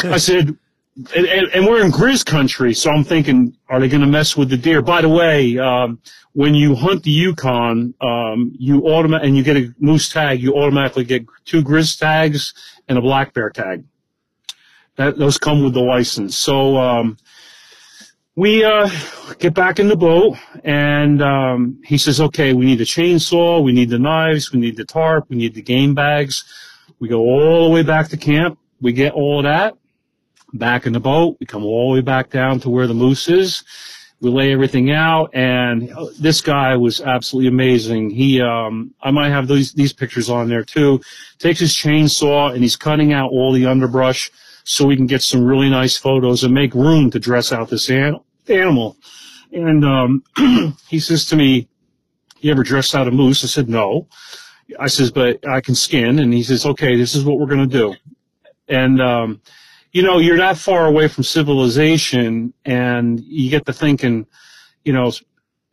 [0.04, 0.58] I said,
[0.96, 4.36] and, and, and we're in Grizz country, so I'm thinking, are they going to mess
[4.36, 4.82] with the deer?
[4.82, 6.00] By the way, um,
[6.34, 10.54] when you hunt the Yukon, um, you automatic and you get a moose tag, you
[10.54, 12.54] automatically get two Grizz tags
[12.90, 13.86] and a black bear tag.
[14.98, 16.38] That those come with the license.
[16.38, 17.18] So um,
[18.36, 18.90] we uh,
[19.40, 23.72] get back in the boat, and um, he says, "Okay, we need a chainsaw, we
[23.72, 26.44] need the knives, we need the tarp, we need the game bags."
[27.00, 28.60] We go all the way back to camp.
[28.82, 29.76] We get all that
[30.54, 31.38] back in the boat.
[31.40, 33.64] We come all the way back down to where the moose is.
[34.22, 38.12] We lay everything out, and this guy was absolutely amazing.
[38.12, 41.02] He, um, I might have these these pictures on there too.
[41.40, 44.30] Takes his chainsaw and he's cutting out all the underbrush
[44.64, 47.90] so we can get some really nice photos and make room to dress out this
[47.90, 48.96] an- animal.
[49.52, 50.24] And um,
[50.88, 51.68] he says to me,
[52.42, 54.08] "You ever dressed out a moose?" I said, "No."
[54.80, 57.68] I says, "But I can skin." And he says, "Okay, this is what we're going
[57.68, 57.96] to do."
[58.68, 59.42] And um,
[59.92, 64.26] you know, you're not far away from civilization, and you get to thinking,
[64.84, 65.12] you know,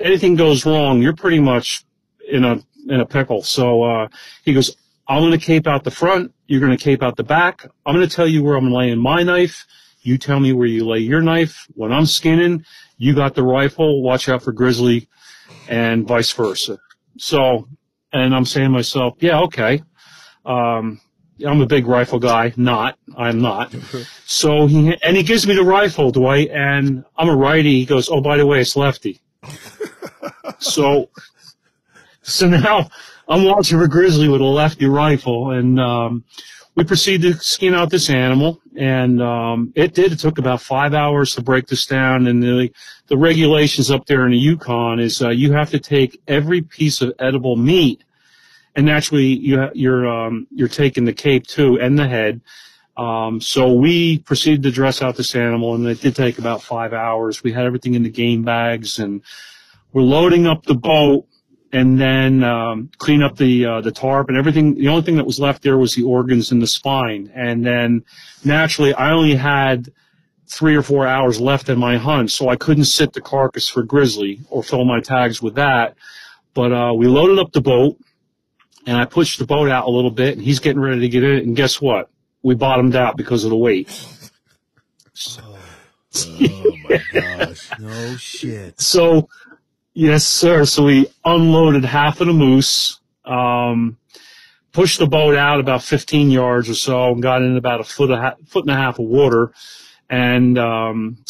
[0.00, 1.84] anything goes wrong, you're pretty much
[2.28, 3.42] in a in a pickle.
[3.42, 4.08] So uh,
[4.44, 4.76] he goes,
[5.08, 6.32] I'm going to cape out the front.
[6.46, 7.66] You're going to cape out the back.
[7.84, 9.66] I'm going to tell you where I'm laying my knife.
[10.02, 11.66] You tell me where you lay your knife.
[11.74, 12.64] When I'm skinning,
[12.96, 14.02] you got the rifle.
[14.02, 15.08] Watch out for grizzly,
[15.68, 16.78] and vice versa.
[17.18, 17.68] So,
[18.12, 19.82] and I'm saying to myself, yeah, okay.
[20.46, 21.00] Um,
[21.46, 22.52] I'm a big rifle guy.
[22.56, 23.74] Not, I'm not.
[24.30, 27.78] So he and he gives me the rifle, Dwight, and I'm a righty.
[27.78, 29.22] He goes, oh, by the way, it's lefty.
[30.58, 31.08] so,
[32.20, 32.90] so now
[33.26, 36.24] I'm watching a grizzly with a lefty rifle, and um,
[36.74, 38.60] we proceed to skin out this animal.
[38.76, 40.12] And um, it did.
[40.12, 42.26] It took about five hours to break this down.
[42.26, 42.70] And the
[43.08, 47.00] the regulations up there in the Yukon is uh, you have to take every piece
[47.00, 48.04] of edible meat,
[48.78, 52.40] and naturally you ha- you're um, you're taking the cape too and the head.
[52.96, 56.92] Um, so we proceeded to dress out this animal, and it did take about five
[56.92, 57.42] hours.
[57.42, 59.22] We had everything in the game bags, and
[59.92, 61.26] we're loading up the boat,
[61.72, 64.76] and then um, clean up the uh, the tarp and everything.
[64.76, 68.04] The only thing that was left there was the organs and the spine, and then
[68.44, 69.92] naturally, I only had
[70.46, 73.82] three or four hours left in my hunt, so I couldn't sit the carcass for
[73.82, 75.96] grizzly or fill my tags with that.
[76.54, 77.98] But uh, we loaded up the boat,
[78.88, 81.22] and I pushed the boat out a little bit, and he's getting ready to get
[81.22, 82.08] in it, and guess what?
[82.42, 83.86] We bottomed out because of the weight.
[86.16, 87.70] oh my gosh.
[87.78, 88.80] No shit.
[88.80, 89.28] So,
[89.92, 90.64] yes, sir.
[90.64, 93.98] So we unloaded half of the moose, um,
[94.72, 98.10] pushed the boat out about 15 yards or so, and got in about a foot,
[98.10, 99.52] a ha- foot and a half of water,
[100.08, 101.22] and um,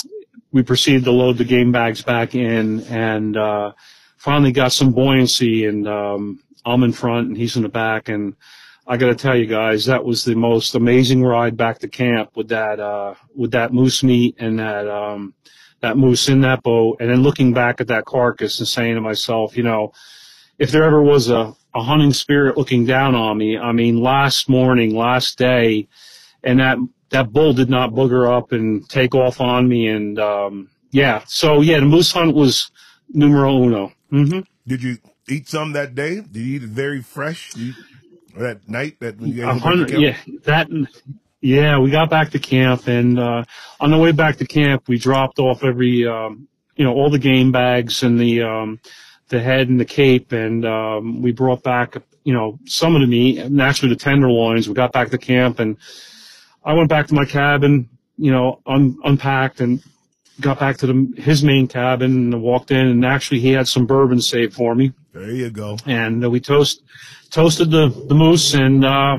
[0.52, 3.72] we proceeded to load the game bags back in, and uh,
[4.16, 5.64] finally got some buoyancy.
[5.64, 8.34] And um, I'm in front, and he's in the back, and
[8.86, 12.30] I got to tell you guys, that was the most amazing ride back to camp
[12.36, 15.34] with that uh, with that moose meat and that um,
[15.80, 19.00] that moose in that boat, and then looking back at that carcass and saying to
[19.00, 19.92] myself, you know,
[20.58, 24.48] if there ever was a, a hunting spirit looking down on me, I mean, last
[24.48, 25.88] morning, last day,
[26.42, 26.78] and that
[27.10, 31.60] that bull did not booger up and take off on me, and um, yeah, so
[31.60, 32.70] yeah, the moose hunt was
[33.10, 33.92] numero uno.
[34.10, 34.98] hmm Did you
[35.30, 36.20] eat some that day?
[36.20, 37.54] Did you eat it very fresh?
[37.56, 37.74] You,
[38.36, 40.00] that night that you guys went back to hundred, camp?
[40.02, 40.68] yeah, that,
[41.40, 43.44] yeah, we got back to camp, and uh,
[43.80, 47.18] on the way back to camp, we dropped off every um, you know, all the
[47.18, 48.80] game bags and the, um,
[49.28, 50.32] the head and the cape.
[50.32, 54.68] And, um, we brought back, you know, some of the meat, naturally the tenderloins.
[54.68, 55.76] We got back to camp and
[56.64, 59.82] I went back to my cabin, you know, un- unpacked and
[60.40, 63.84] got back to the, his main cabin and walked in and actually he had some
[63.84, 65.78] bourbon saved for me There you go.
[65.86, 66.82] and uh, we toast
[67.30, 69.18] toasted the the moose and uh,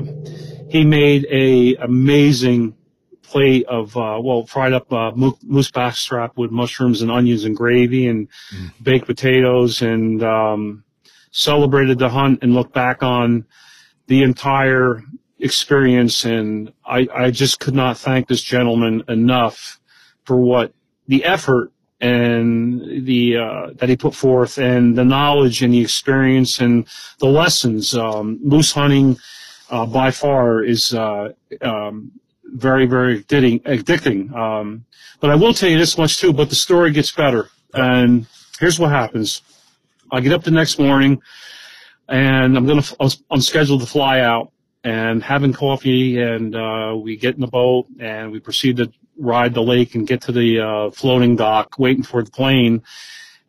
[0.68, 2.76] he made a amazing
[3.22, 8.06] plate of uh, well fried up uh, moose backstrap with mushrooms and onions and gravy
[8.08, 8.28] and
[8.82, 10.84] baked potatoes and um,
[11.32, 13.44] celebrated the hunt and looked back on
[14.06, 15.02] the entire
[15.38, 19.80] experience and I, I just could not thank this gentleman enough
[20.24, 20.72] for what
[21.06, 26.60] the effort and the uh, that he put forth and the knowledge and the experience
[26.60, 26.86] and
[27.18, 27.94] the lessons.
[27.94, 29.18] Um, moose hunting
[29.70, 32.12] uh, by far is uh, um,
[32.44, 34.32] very very addicting, addicting.
[34.34, 34.84] Um,
[35.20, 37.50] but I will tell you this much too but the story gets better.
[37.74, 38.26] And
[38.58, 39.42] here's what happens.
[40.10, 41.20] I get up the next morning
[42.08, 42.82] and I'm gonna
[43.30, 47.86] I'm scheduled to fly out and having coffee and uh, we get in the boat
[48.00, 52.02] and we proceed to ride the lake and get to the uh, floating dock waiting
[52.02, 52.82] for the plane.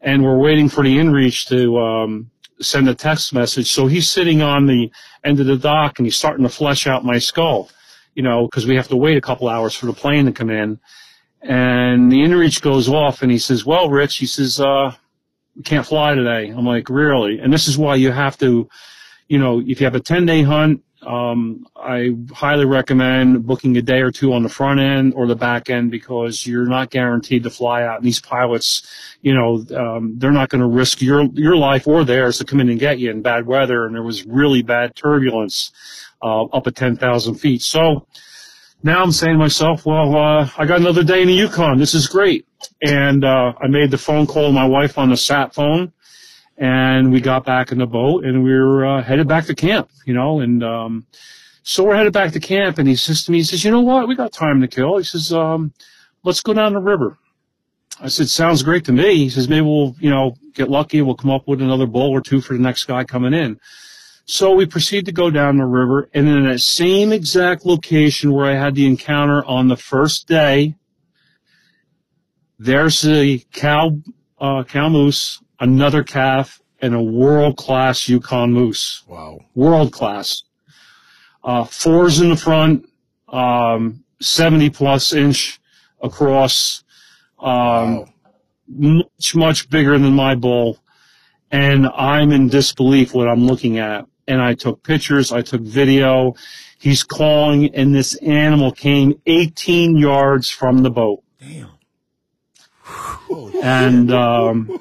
[0.02, 3.72] And we're waiting for the inreach to um, send a text message.
[3.72, 4.92] So he's sitting on the
[5.24, 7.70] end of the dock and he's starting to flesh out my skull
[8.16, 10.50] you know because we have to wait a couple hours for the plane to come
[10.50, 10.80] in.
[11.42, 14.94] And the inreach goes off and he says well rich he says uh
[15.56, 16.50] we can't fly today.
[16.50, 17.40] I'm like really?
[17.40, 18.70] And this is why you have to
[19.28, 23.82] you know if you have a 10 day hunt um, I highly recommend booking a
[23.82, 27.44] day or two on the front end or the back end because you're not guaranteed
[27.44, 27.98] to fly out.
[27.98, 28.88] And these pilots,
[29.22, 32.60] you know, um, they're not going to risk your your life or theirs to come
[32.60, 33.86] in and get you in bad weather.
[33.86, 35.72] And there was really bad turbulence
[36.22, 37.64] uh, up at 10,000 feet.
[37.64, 38.06] So
[38.84, 41.80] now I'm saying to myself, well, uh, I got another day in the Yukon.
[41.80, 42.46] This is great.
[42.84, 45.94] And uh, I made the phone call to my wife on the sat phone
[46.58, 49.90] and we got back in the boat and we were uh, headed back to camp,
[50.06, 51.08] you know, and um,
[51.64, 53.82] so we're headed back to camp and he says to me, he says, you know
[53.82, 54.98] what, we got time to kill.
[54.98, 55.74] He says, um,
[56.24, 57.18] let's go down the river.
[58.00, 59.18] I said, sounds great to me.
[59.18, 61.02] He says, maybe we'll, you know, get lucky.
[61.02, 63.60] We'll come up with another bull or two for the next guy coming in.
[64.26, 68.46] So we proceed to go down the river and in that same exact location where
[68.46, 70.76] I had the encounter on the first day,
[72.58, 73.98] there's a cow,
[74.40, 79.04] uh, cow moose another calf, and a world class Yukon moose.
[79.08, 79.40] Wow.
[79.56, 80.44] World class.
[81.44, 82.88] Uh, fours in the front,
[83.30, 85.60] um, 70 plus inch
[86.02, 86.84] across,
[87.40, 88.06] um, Wow.
[88.68, 90.80] much, much bigger than my bull.
[91.52, 94.06] And I'm in disbelief what I'm looking at.
[94.28, 96.36] And I took pictures, I took video.
[96.80, 101.22] He's calling, and this animal came 18 yards from the boat.
[101.40, 101.70] Damn.
[103.62, 104.80] and um,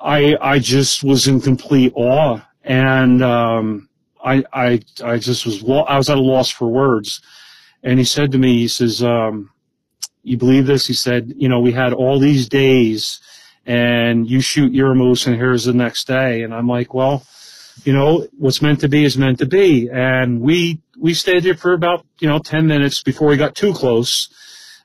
[0.00, 3.88] I I just was in complete awe, and um,
[4.24, 7.20] I I I just was lo- I was at a loss for words.
[7.82, 9.50] And he said to me, he says, um,
[10.22, 13.20] "You believe this?" He said, "You know, we had all these days,
[13.66, 17.24] and you shoot your moose, and here's the next day." And I'm like, "Well."
[17.84, 19.88] You know, what's meant to be is meant to be.
[19.90, 23.72] And we, we stayed there for about, you know, 10 minutes before we got too
[23.72, 24.28] close.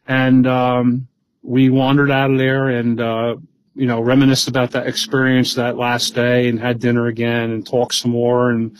[0.07, 1.09] And, um,
[1.41, 3.35] we wandered out of there and, uh,
[3.75, 7.93] you know, reminisced about that experience that last day and had dinner again and talked
[7.93, 8.77] some more and,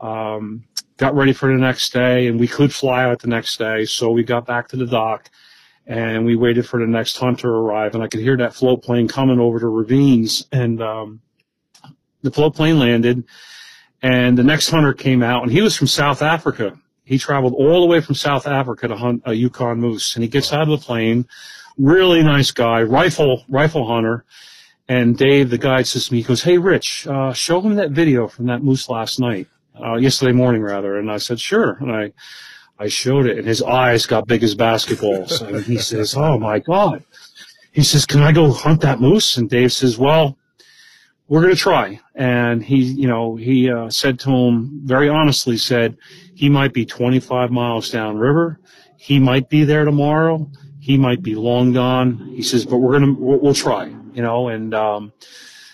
[0.00, 0.64] um,
[0.96, 3.84] got ready for the next day and we could fly out the next day.
[3.84, 5.30] So we got back to the dock
[5.86, 8.82] and we waited for the next hunter to arrive and I could hear that float
[8.82, 11.20] plane coming over the ravines and, um,
[12.22, 13.24] the float plane landed
[14.02, 16.76] and the next hunter came out and he was from South Africa.
[17.04, 20.28] He traveled all the way from South Africa to hunt a Yukon moose and he
[20.28, 21.28] gets out of the plane
[21.78, 24.24] really nice guy, rifle rifle hunter.
[24.88, 27.90] And Dave, the guide, says to me, he goes, "Hey, Rich, uh, show him that
[27.90, 29.48] video from that moose last night,
[29.80, 32.12] uh, yesterday morning, rather." And I said, "Sure." And I,
[32.78, 35.40] I showed it, and his eyes got big as basketballs.
[35.42, 37.02] and he says, "Oh my God!"
[37.72, 40.38] He says, "Can I go hunt that moose?" And Dave says, "Well,
[41.26, 45.56] we're going to try." And he, you know, he uh, said to him very honestly,
[45.56, 45.96] said
[46.34, 48.60] he might be 25 miles downriver.
[48.98, 50.48] He might be there tomorrow
[50.86, 52.30] he might be long gone.
[52.36, 54.46] He says, but we're gonna we'll, we'll try, you know.
[54.46, 55.12] And um,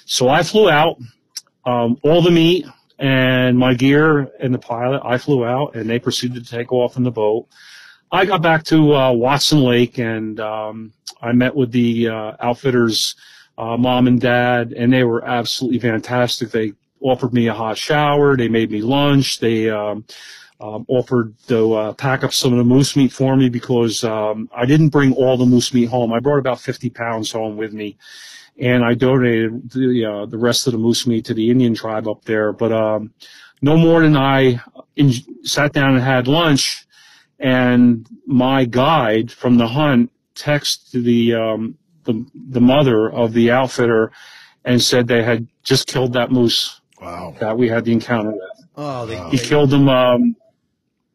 [0.06, 0.96] so I flew out,
[1.66, 2.64] um, all the meat
[2.98, 5.02] and my gear and the pilot.
[5.04, 7.46] I flew out, and they proceeded to take off in the boat.
[8.10, 13.14] I got back to uh, Watson Lake, and um, I met with the uh, outfitters,
[13.58, 16.52] uh, mom and dad, and they were absolutely fantastic.
[16.52, 18.34] They offered me a hot shower.
[18.34, 19.40] They made me lunch.
[19.40, 20.06] They um,
[20.62, 24.48] um, offered to uh, pack up some of the moose meat for me because um,
[24.54, 26.12] I didn't bring all the moose meat home.
[26.12, 27.96] I brought about 50 pounds home with me,
[28.58, 32.06] and I donated the uh, the rest of the moose meat to the Indian tribe
[32.08, 32.52] up there.
[32.52, 33.12] But um,
[33.60, 34.60] no more than I
[34.96, 35.12] in,
[35.44, 36.86] sat down and had lunch,
[37.40, 44.12] and my guide from the hunt texted the um, the the mother of the outfitter
[44.64, 47.34] and said they had just killed that moose Wow.
[47.40, 48.66] that we had the encounter with.
[48.76, 49.88] Oh, they, He they- killed him.
[49.88, 50.36] Um,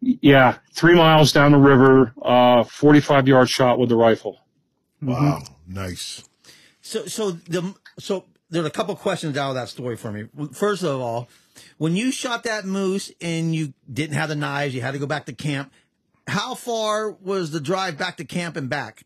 [0.02, 4.40] yeah, three miles down the river, uh, 45 yard shot with the rifle.
[5.02, 5.44] Wow.
[5.68, 6.24] Nice.
[6.82, 10.28] So, so the so there's a couple questions out of that story for me.
[10.54, 11.28] First of all,
[11.78, 15.06] when you shot that moose and you didn't have the knives, you had to go
[15.08, 15.72] back to camp.
[16.28, 19.04] How far was the drive back to camp and back?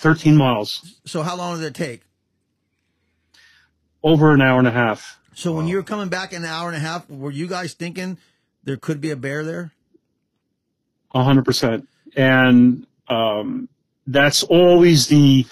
[0.00, 2.02] 13 miles, So, how long did it take?
[4.02, 5.18] over an hour and a half.
[5.34, 7.74] So, when you were coming back in an hour and a half, were you guys
[7.74, 8.16] thinking
[8.68, 9.72] there could be a bear there?
[11.14, 11.88] A hundred percent.
[12.14, 13.68] And, um,
[14.06, 15.46] that's always the,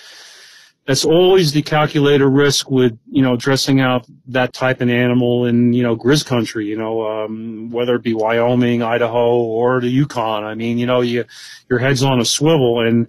[0.86, 5.72] that's always the calculated risk with, you know, dressing out that type of animal in,
[5.72, 10.44] you know, grizz country, you know, um, whether it be Wyoming, Idaho, or the Yukon.
[10.44, 11.24] I mean, you know, you,
[11.70, 13.08] your head's on a swivel and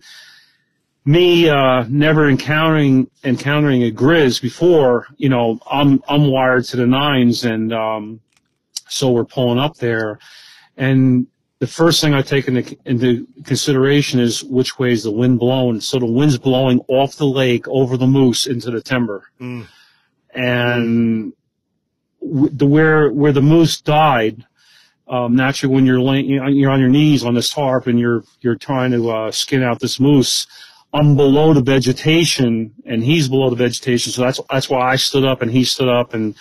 [1.04, 6.88] me, uh, never encountering, encountering a grizz before, you know, I'm, I'm wired to the
[6.88, 8.22] nines and, um,
[8.90, 10.20] so we're pulling up there
[10.78, 11.28] and
[11.60, 15.82] the first thing I take into, into consideration is which way is the wind blowing.
[15.82, 19.24] So the wind's blowing off the lake over the moose into the timber.
[19.42, 19.68] Mm.
[20.34, 21.34] And
[22.22, 24.46] w- the where where the moose died,
[25.08, 28.56] um, naturally when you're laying, you're on your knees on this tarp and you're you're
[28.56, 30.46] trying to uh, skin out this moose.
[30.94, 35.26] I'm below the vegetation and he's below the vegetation, so that's that's why I stood
[35.26, 36.36] up and he stood up and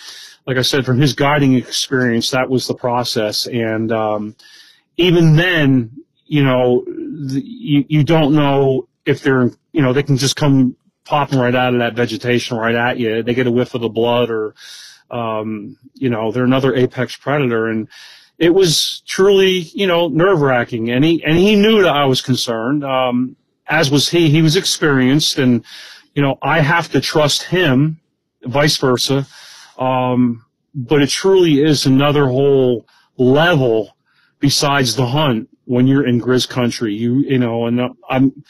[0.47, 3.47] like I said, from his guiding experience, that was the process.
[3.47, 4.35] And um,
[4.95, 5.91] even then,
[6.25, 10.77] you know, the, you, you don't know if they're, you know, they can just come
[11.03, 13.23] popping right out of that vegetation right at you.
[13.23, 14.55] They get a whiff of the blood or,
[15.11, 17.67] um, you know, they're another apex predator.
[17.67, 17.89] And
[18.37, 20.91] it was truly, you know, nerve wracking.
[20.91, 23.35] And he, and he knew that I was concerned, um,
[23.67, 24.29] as was he.
[24.29, 25.65] He was experienced and,
[26.13, 27.99] you know, I have to trust him,
[28.43, 29.27] vice versa.
[29.77, 33.97] Um, but it truly is another whole level
[34.39, 36.93] besides the hunt when you're in Grizz country.
[36.93, 38.43] You, you know, and I'm,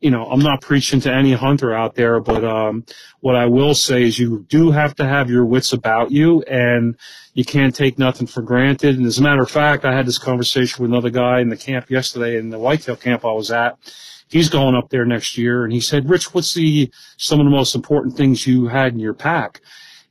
[0.00, 2.84] you know, I'm not preaching to any hunter out there, but, um,
[3.20, 6.96] what I will say is you do have to have your wits about you and
[7.34, 8.96] you can't take nothing for granted.
[8.96, 11.56] And as a matter of fact, I had this conversation with another guy in the
[11.56, 13.76] camp yesterday in the whitetail camp I was at.
[14.28, 17.50] He's going up there next year and he said, Rich, what's the, some of the
[17.50, 19.60] most important things you had in your pack?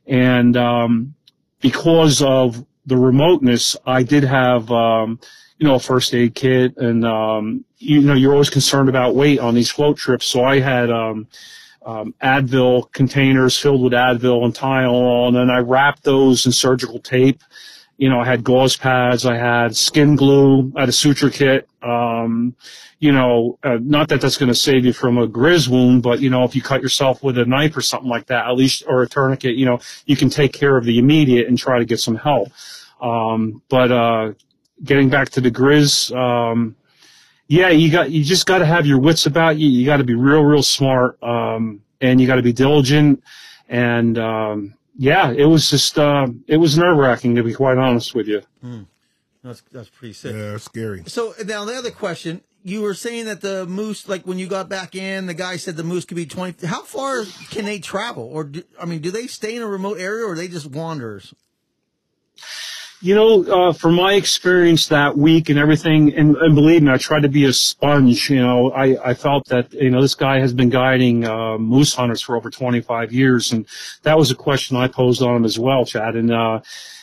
[0.08, 1.14] And, um,
[1.60, 5.20] because of the remoteness, I did have, um,
[5.58, 9.38] you know, a first aid kit and, um, you know, you're always concerned about weight
[9.38, 10.26] on these float trips.
[10.26, 11.26] So I had, um,
[11.84, 16.98] um, Advil containers filled with Advil and Tylenol, and then I wrapped those in surgical
[16.98, 17.42] tape.
[17.96, 21.68] You know, I had gauze pads, I had skin glue, I had a suture kit.
[23.00, 26.20] You know, uh, not that that's going to save you from a grizz wound, but
[26.20, 28.82] you know, if you cut yourself with a knife or something like that, at least,
[28.88, 31.84] or a tourniquet, you know, you can take care of the immediate and try to
[31.84, 32.48] get some help.
[33.00, 34.32] Um, but, uh,
[34.82, 36.74] getting back to the grizz, um,
[37.46, 39.68] yeah, you got, you just got to have your wits about you.
[39.68, 41.22] You got to be real, real smart.
[41.22, 43.22] Um, and you got to be diligent.
[43.68, 48.14] And, um, yeah, it was just, uh, it was nerve wracking to be quite honest
[48.14, 48.42] with you.
[49.44, 50.34] That's that's pretty sick.
[50.34, 51.04] Yeah, that's scary.
[51.06, 54.68] So now the other question, you were saying that the moose, like when you got
[54.68, 56.66] back in, the guy said the moose could be twenty.
[56.66, 59.98] How far can they travel, or do, I mean, do they stay in a remote
[59.98, 61.34] area, or they just wanderers?
[63.00, 66.96] You know, uh, from my experience that week and everything, and, and believe me, I
[66.96, 68.28] tried to be a sponge.
[68.28, 71.94] You know, I, I felt that, you know, this guy has been guiding, uh, moose
[71.94, 73.52] hunters for over 25 years.
[73.52, 73.66] And
[74.02, 76.16] that was a question I posed on him as well, Chad.
[76.16, 76.60] And, uh,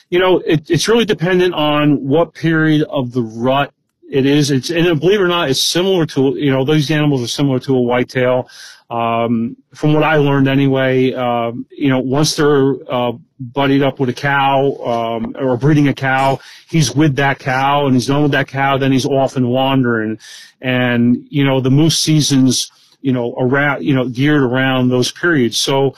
[0.09, 3.73] you know, it, it's really dependent on what period of the rut
[4.11, 4.51] it is.
[4.51, 7.59] It's, and believe it or not, it's similar to, you know, those animals are similar
[7.61, 8.49] to a whitetail.
[8.89, 14.09] Um, from what I learned anyway, um, you know, once they're, uh, buddied up with
[14.09, 16.39] a cow, um, or breeding a cow,
[16.69, 20.19] he's with that cow and he's done with that cow, then he's off and wandering.
[20.61, 25.59] And, you know, the moose seasons, you know, around, you know, geared around those periods.
[25.59, 25.95] So,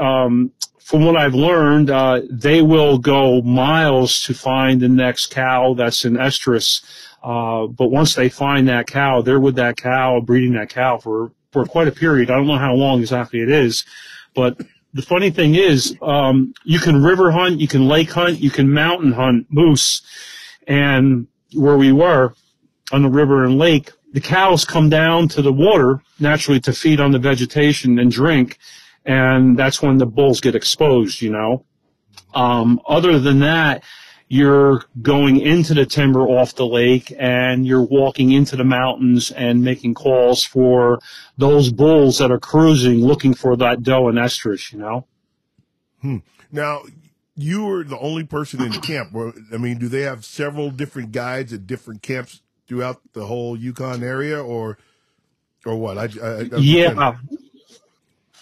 [0.00, 5.74] um, from what I've learned, uh, they will go miles to find the next cow
[5.74, 6.82] that's in estrus.
[7.22, 11.32] Uh, but once they find that cow, they're with that cow, breeding that cow for,
[11.52, 12.30] for quite a period.
[12.30, 13.84] I don't know how long exactly it is,
[14.34, 14.58] but
[14.94, 18.72] the funny thing is, um, you can river hunt, you can lake hunt, you can
[18.72, 20.02] mountain hunt moose.
[20.66, 22.34] And where we were
[22.92, 27.00] on the river and lake, the cows come down to the water naturally to feed
[27.00, 28.58] on the vegetation and drink.
[29.04, 31.64] And that's when the bulls get exposed, you know.
[32.34, 33.82] Um, other than that,
[34.32, 39.64] you're going into the timber off the lake and you're walking into the mountains and
[39.64, 41.00] making calls for
[41.36, 45.04] those bulls that are cruising looking for that doe and estrus, you know?
[46.00, 46.18] Hmm.
[46.52, 46.82] Now,
[47.34, 49.16] you were the only person in camp.
[49.52, 54.04] I mean, do they have several different guides at different camps throughout the whole Yukon
[54.04, 54.78] area or,
[55.66, 55.98] or what?
[55.98, 57.16] I, I, I yeah.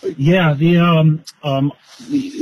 [0.03, 1.73] Yeah, the um, um,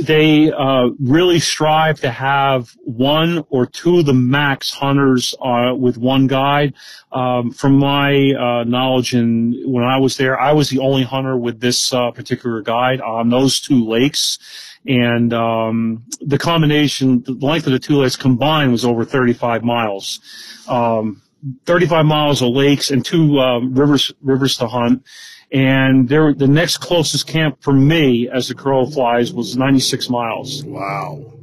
[0.03, 5.97] they uh, really strive to have one or two of the max hunters uh, with
[5.97, 6.75] one guide.
[7.11, 11.35] Um, from my uh, knowledge, and when I was there, I was the only hunter
[11.35, 14.37] with this uh, particular guide on those two lakes,
[14.85, 20.19] and um, the combination, the length of the two lakes combined was over 35 miles.
[20.67, 21.23] Um,
[21.65, 25.03] 35 miles of lakes and two um, rivers rivers to hunt
[25.51, 30.63] and there, the next closest camp for me, as the crow flies, was 96 miles.
[30.65, 31.33] Wow.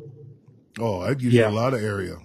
[0.79, 1.49] Oh, that gives yeah.
[1.49, 2.19] you a lot of area.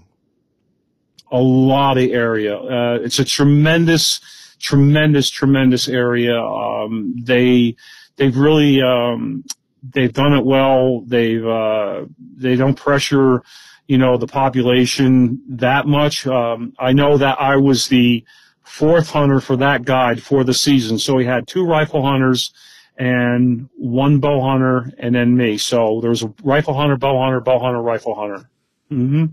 [1.31, 2.57] A lot of area.
[2.57, 4.19] Uh, it's a tremendous,
[4.59, 6.41] tremendous, tremendous area.
[6.41, 7.75] Um, they,
[8.17, 9.45] they've really, um,
[9.83, 11.01] they've done it well.
[11.01, 12.05] They've, uh,
[12.35, 13.43] they don't pressure,
[13.87, 16.27] you know, the population that much.
[16.27, 18.25] Um, I know that I was the,
[18.69, 20.99] fourth hunter for that guide for the season.
[20.99, 22.53] So he had two rifle hunters
[22.97, 25.57] and one bow hunter and then me.
[25.57, 28.49] So there was a rifle hunter, bow hunter, bow hunter, rifle hunter.
[28.91, 29.25] Mm-hmm.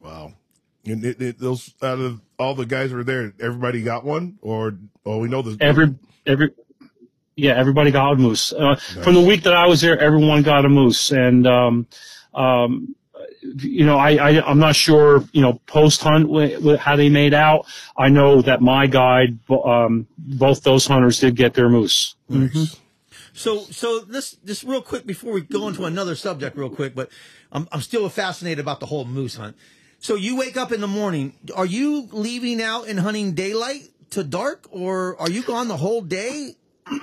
[0.00, 0.34] Wow.
[0.84, 4.38] And it, it, those out of all the guys who were there, everybody got one,
[4.42, 5.94] or oh, we know the every
[6.26, 6.50] every
[7.34, 8.52] yeah, everybody got a moose.
[8.52, 9.04] Uh, nice.
[9.04, 11.86] From the week that I was there, everyone got a moose, and um,
[12.34, 12.94] um,
[13.56, 16.30] you know, I, I am not sure, you know, post hunt
[16.78, 17.66] how they made out.
[17.96, 22.16] I know that my guide, um, both those hunters did get their moose.
[22.30, 22.64] Mm-hmm.
[23.32, 27.10] So, so this, just real quick before we go into another subject, real quick, but
[27.52, 29.56] I'm, I'm still fascinated about the whole moose hunt.
[29.98, 31.34] So you wake up in the morning.
[31.54, 36.00] Are you leaving out and hunting daylight to dark, or are you gone the whole
[36.00, 36.56] day?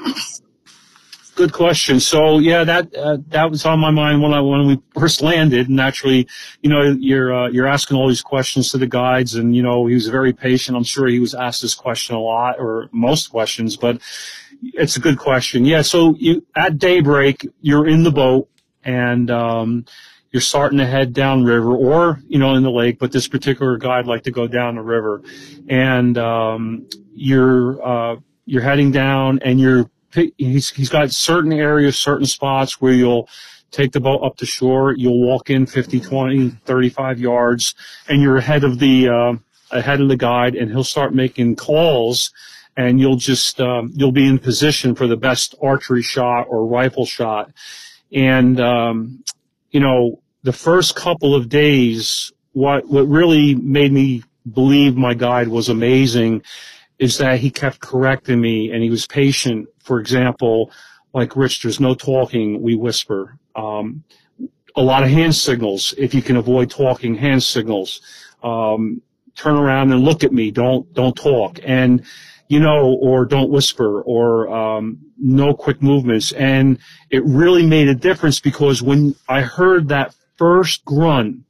[1.36, 2.00] Good question.
[2.00, 5.68] So yeah, that uh, that was on my mind when I when we first landed.
[5.68, 6.28] Naturally,
[6.62, 9.88] you know, you're uh, you're asking all these questions to the guides, and you know,
[9.88, 10.78] he was very patient.
[10.78, 14.00] I'm sure he was asked this question a lot, or most questions, but
[14.62, 15.66] it's a good question.
[15.66, 15.82] Yeah.
[15.82, 18.48] So you at daybreak, you're in the boat,
[18.84, 19.86] and um,
[20.32, 23.00] you're starting to head down river, or you know, in the lake.
[23.00, 25.24] But this particular guide liked to go down the river,
[25.68, 28.16] and um, you're uh,
[28.46, 33.28] you're heading down, and you're he's he's got certain areas, certain spots where you'll
[33.72, 34.94] take the boat up to shore.
[34.94, 37.76] You'll walk in 50, 20, 35 yards,
[38.08, 39.34] and you're ahead of the uh,
[39.72, 42.32] ahead of the guide, and he'll start making calls,
[42.78, 47.06] and you'll just um, you'll be in position for the best archery shot or rifle
[47.06, 47.52] shot,
[48.12, 49.24] and um,
[49.72, 55.48] you know the first couple of days, what what really made me believe my guide
[55.48, 56.44] was amazing
[57.04, 59.68] is that he kept correcting me and he was patient.
[59.80, 60.72] For example,
[61.14, 63.38] like Rich, there's no talking, we whisper.
[63.56, 64.06] Um,
[64.76, 65.94] a lot of hand signals.
[65.98, 68.02] If you can avoid talking, hand signals.
[68.42, 69.02] Um,
[69.36, 70.50] turn around and look at me.
[70.50, 71.60] Don't don't talk.
[71.64, 72.06] And
[72.48, 76.32] you know, or don't whisper, or um, no quick movements.
[76.32, 76.80] And
[77.10, 81.42] it really made a difference because when I heard that first grunt,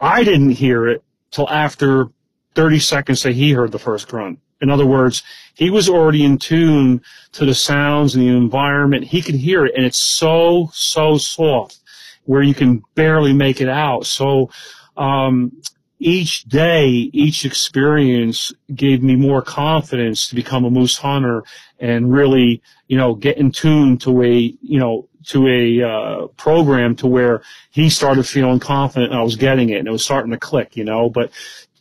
[0.00, 2.08] I didn't hear it till after
[2.54, 4.38] 30 seconds that he heard the first grunt.
[4.60, 5.22] In other words,
[5.54, 7.02] he was already in tune
[7.32, 9.04] to the sounds and the environment.
[9.04, 11.80] He could hear it, and it's so, so soft
[12.24, 14.06] where you can barely make it out.
[14.06, 14.50] So,
[14.96, 15.52] um,
[15.98, 21.44] each day, each experience gave me more confidence to become a moose hunter
[21.78, 26.94] and really, you know, get in tune to a, you know, to a uh, program
[26.96, 30.32] to where he started feeling confident and I was getting it and it was starting
[30.32, 31.08] to click, you know.
[31.08, 31.30] But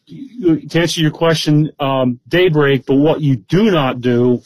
[0.08, 4.42] to answer your question, um, daybreak, but what you do not do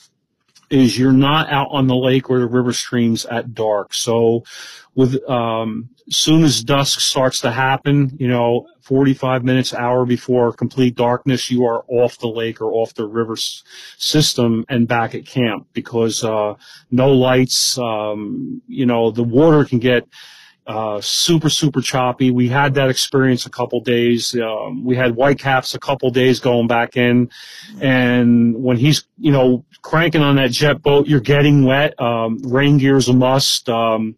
[0.69, 3.93] is you're not out on the lake or the river streams at dark.
[3.93, 4.43] So
[4.95, 10.95] with, um, soon as dusk starts to happen, you know, 45 minutes, hour before complete
[10.95, 13.63] darkness, you are off the lake or off the river s-
[13.97, 16.53] system and back at camp because, uh,
[16.91, 20.07] no lights, um, you know, the water can get,
[20.67, 22.29] uh, super, super choppy.
[22.29, 24.35] We had that experience a couple days.
[24.35, 27.29] Um, we had whitecaps a couple days going back in.
[27.79, 31.99] And when he's, you know, cranking on that jet boat, you're getting wet.
[32.01, 33.69] Um, rain gear's a must.
[33.69, 34.17] Um,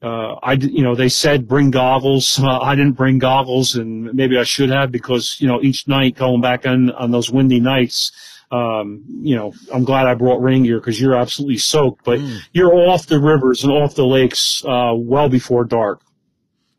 [0.00, 2.40] uh, I, you know, they said bring goggles.
[2.52, 6.16] Uh, I didn't bring goggles and maybe I should have because, you know, each night
[6.16, 8.10] going back on, on those windy nights,
[8.52, 12.20] um, you know, I'm glad I brought rain gear because you're absolutely soaked, but
[12.52, 16.02] you're off the rivers and off the lakes, uh, well before dark.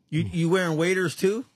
[0.08, 1.46] You you wearing waders too?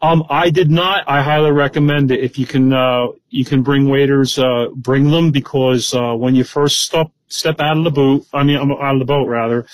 [0.00, 1.04] Um, I did not.
[1.06, 2.20] I highly recommend it.
[2.20, 6.42] If you can, uh, you can bring waders, uh, bring them because, uh, when you
[6.42, 9.66] first step, step out of the boat, I mean, out of the boat rather,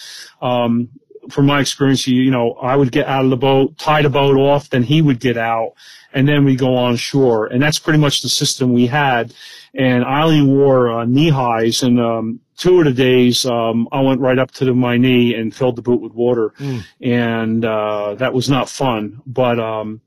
[0.43, 0.91] um,
[1.31, 4.11] from my experience, you, you know, I would get out of the boat, tie the
[4.11, 5.75] boat off, then he would get out,
[6.13, 7.47] and then we go on shore.
[7.47, 9.35] And that's pretty much the system we had.
[9.75, 14.01] And I only wore uh, knee highs, and um, two of the days um, I
[14.01, 16.53] went right up to the, my knee and filled the boot with water,
[17.01, 19.21] and uh, that was not fun.
[19.27, 20.01] But um,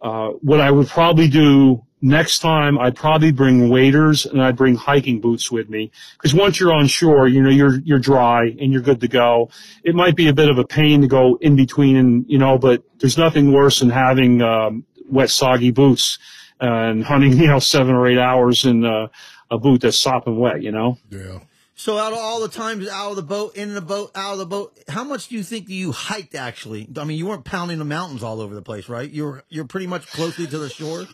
[0.00, 4.76] uh, what I would probably do next time, I'd probably bring waders and I'd bring
[4.76, 5.90] hiking boots with me.
[6.16, 9.50] Because once you're on shore, you know, you're, you're dry and you're good to go.
[9.82, 12.58] It might be a bit of a pain to go in between and, you know,
[12.58, 16.18] but there's nothing worse than having, um, wet, soggy boots
[16.60, 19.08] and hunting, you know, seven or eight hours in uh,
[19.50, 20.98] a boot that's sopping wet, you know?
[21.10, 21.40] Yeah.
[21.78, 24.38] So out of all the times out of the boat, in the boat, out of
[24.38, 26.88] the boat, how much do you think you hiked actually?
[26.98, 29.08] I mean, you weren't pounding the mountains all over the place, right?
[29.08, 31.06] You're you're pretty much closely to the shore.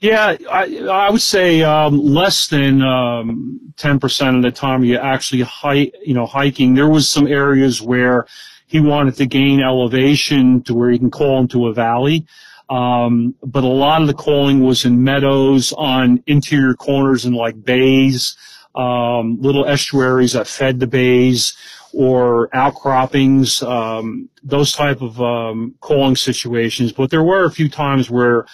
[0.00, 5.42] Yeah, I, I would say um, less than um, 10% of the time you actually
[5.42, 6.74] hike, you know, hiking.
[6.74, 8.26] There was some areas where
[8.66, 12.24] he wanted to gain elevation to where he can call into a valley.
[12.70, 17.62] Um, but a lot of the calling was in meadows on interior corners and like
[17.62, 18.36] bays,
[18.78, 21.56] um, little estuaries that fed the bays
[21.92, 26.92] or outcroppings, um, those type of um, calling situations.
[26.92, 28.46] But there were a few times where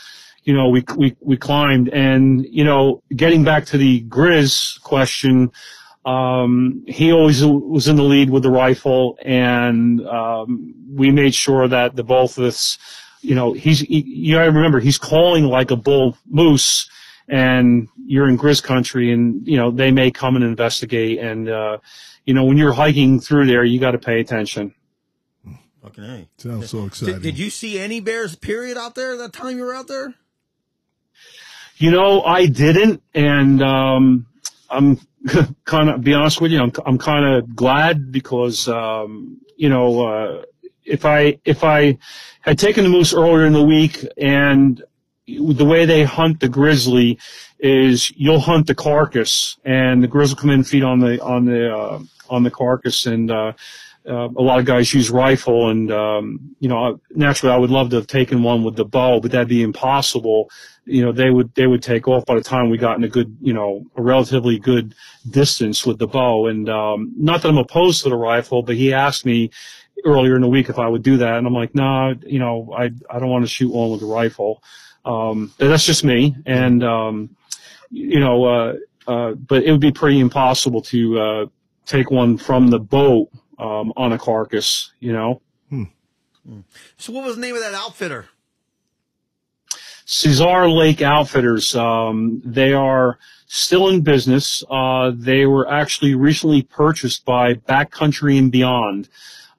[0.44, 1.88] you know, we, we, we climbed.
[1.88, 5.50] And, you know, getting back to the Grizz question,
[6.04, 9.18] um, he always was in the lead with the rifle.
[9.24, 12.78] And, um, we made sure that the both of us,
[13.22, 16.90] you know, he's, he, you gotta remember, he's calling like a bull moose.
[17.26, 21.78] And you're in Grizz country and, you know, they may come and investigate and, uh,
[22.24, 24.74] you know, when you're hiking through there, you got to pay attention.
[25.82, 26.28] Fucking A.
[26.38, 27.16] Sounds so exciting.
[27.16, 30.14] Did, did you see any bears period out there that time you were out there?
[31.76, 34.26] You know, I didn't, and um,
[34.70, 34.98] I'm
[35.64, 36.60] kind of be honest with you.
[36.60, 40.42] I'm I'm kind of glad because um, you know uh,
[40.84, 41.98] if I if I
[42.40, 44.82] had taken the moose earlier in the week and
[45.26, 47.18] the way they hunt the grizzly
[47.64, 51.46] is you'll hunt the carcass and the grizzly come in and feed on the on
[51.46, 51.98] the uh,
[52.28, 53.06] on the carcass.
[53.06, 53.54] And uh,
[54.06, 57.88] uh, a lot of guys use rifle and um, you know naturally I would love
[57.90, 60.50] to have taken one with the bow but that'd be impossible.
[60.84, 63.08] You know they would they would take off by the time we got in a
[63.08, 64.94] good you know a relatively good
[65.30, 66.48] distance with the bow.
[66.48, 69.50] And um, not that I'm opposed to the rifle but he asked me
[70.04, 72.74] earlier in the week if I would do that and I'm like nah you know
[72.76, 74.62] I I don't want to shoot one with a rifle.
[75.04, 76.34] Um, that's just me.
[76.46, 77.36] And um,
[77.94, 78.74] you know uh,
[79.06, 81.46] uh, but it would be pretty impossible to uh,
[81.86, 83.28] take one from the boat
[83.58, 85.40] um, on a carcass, you know.
[86.98, 88.26] So what was the name of that outfitter?
[90.04, 94.62] Cesar Lake Outfitters, um, they are still in business.
[94.68, 99.08] Uh, they were actually recently purchased by Backcountry and Beyond,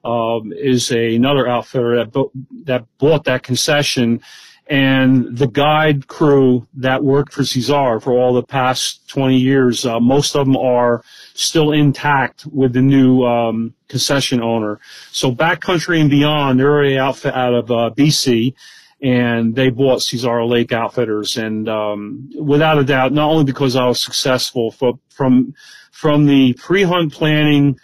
[0.04, 2.30] um, is a, another outfitter that, bu-
[2.64, 4.20] that bought that concession.
[4.68, 10.00] And the guide crew that worked for Cesar for all the past 20 years, uh,
[10.00, 11.04] most of them are
[11.34, 14.80] still intact with the new um, concession owner.
[15.12, 18.54] So Backcountry and Beyond, they're a outfit out of uh, BC,
[19.00, 21.36] and they bought Cesar Lake Outfitters.
[21.36, 24.72] And um, without a doubt, not only because I was successful,
[25.10, 25.54] from
[25.92, 27.78] from the pre-hunt planning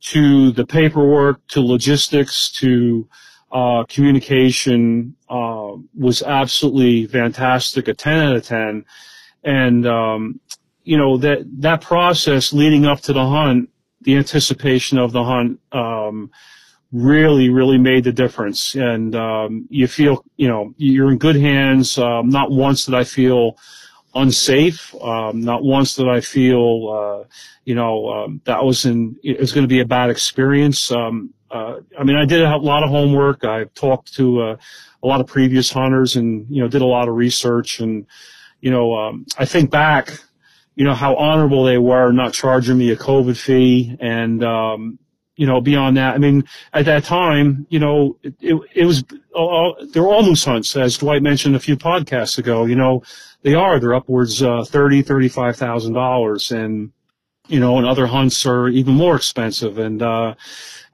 [0.00, 3.06] to the paperwork to logistics to
[3.50, 8.84] uh, communication uh, was absolutely fantastic, a 10 out of 10.
[9.44, 10.40] And, um,
[10.84, 13.70] you know, that, that process leading up to the hunt,
[14.02, 16.30] the anticipation of the hunt, um,
[16.92, 18.74] really, really made the difference.
[18.74, 21.98] And, um, you feel, you know, you're in good hands.
[21.98, 23.56] Um, not once did I feel
[24.14, 24.94] unsafe.
[25.02, 27.28] Um, not once did I feel, uh,
[27.64, 30.90] you know, um, that was in, it was going to be a bad experience.
[30.90, 33.44] Um, uh, I mean, I did a lot of homework.
[33.44, 34.56] I talked to uh,
[35.02, 37.80] a lot of previous hunters and, you know, did a lot of research.
[37.80, 38.06] And,
[38.60, 40.10] you know, um, I think back,
[40.74, 43.96] you know, how honorable they were not charging me a COVID fee.
[44.00, 44.98] And, um,
[45.36, 49.04] you know, beyond that, I mean, at that time, you know, it, it, it was,
[49.34, 52.64] all, they're all moose hunts, as Dwight mentioned a few podcasts ago.
[52.64, 53.02] You know,
[53.42, 53.78] they are.
[53.78, 56.90] They're upwards uh, thirty, thirty-five thousand dollars, and
[57.46, 59.78] you know, and other hunts are even more expensive.
[59.78, 60.34] And, uh,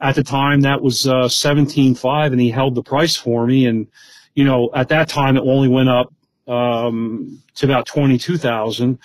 [0.00, 3.66] at the time that was, uh, 17.5 and he held the price for me.
[3.66, 3.86] And,
[4.34, 6.12] you know, at that time it only went up,
[6.46, 8.98] um, to about 22,000.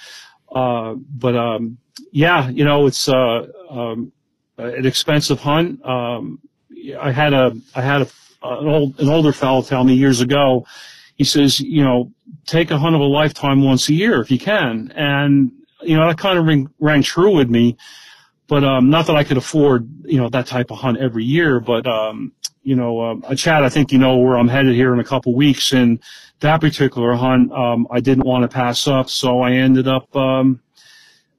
[0.52, 1.78] Uh, but, um,
[2.12, 4.12] yeah, you know, it's, uh, um,
[4.58, 5.84] an expensive hunt.
[5.86, 6.40] Um,
[7.00, 8.08] I had a, I had a,
[8.42, 10.66] an old, an older fellow tell me years ago,
[11.16, 12.12] he says, you know,
[12.46, 14.92] take a hunt of a lifetime once a year if you can.
[14.96, 17.78] And, you know, that kind of rang true with me.
[18.50, 21.60] But, um, not that I could afford, you know, that type of hunt every year,
[21.60, 22.34] but, um,
[22.64, 25.04] you know, um, uh, Chad, I think you know where I'm headed here in a
[25.04, 25.72] couple weeks.
[25.72, 26.00] And
[26.40, 29.10] that particular hunt, um, I didn't want to pass up.
[29.10, 30.60] So I ended up, um,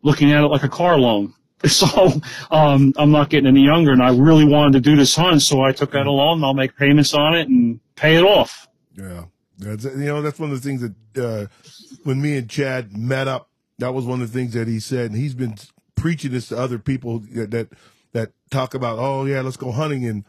[0.03, 1.35] looking at it like a car loan.
[1.69, 2.11] So,
[2.51, 5.43] um, I'm not getting any younger and I really wanted to do this hunt.
[5.43, 8.67] So I took a loan and I'll make payments on it and pay it off.
[8.97, 9.25] Yeah.
[9.59, 11.47] That's, you know, that's one of the things that, uh,
[12.05, 15.11] when me and Chad met up, that was one of the things that he said.
[15.11, 15.55] And he's been
[16.01, 17.69] preaching this to other people that,
[18.13, 20.07] that talk about, oh yeah, let's go hunting.
[20.07, 20.25] And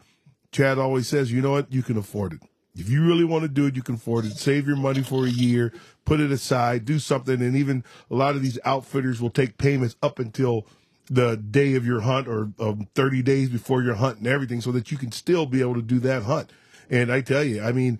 [0.52, 1.72] Chad always says, you know what?
[1.72, 2.40] You can afford it.
[2.74, 4.32] If you really want to do it, you can afford it.
[4.32, 5.72] Save your money for a year,
[6.04, 7.40] put it aside, do something.
[7.42, 10.66] And even a lot of these outfitters will take payments up until
[11.10, 14.72] the day of your hunt or um, 30 days before your hunt and everything so
[14.72, 16.50] that you can still be able to do that hunt.
[16.88, 17.98] And I tell you, I mean,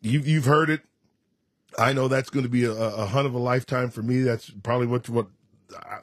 [0.00, 0.82] you, you've heard it.
[1.78, 4.22] I know that's going to be a, a hunt of a lifetime for me.
[4.22, 5.28] That's probably what, what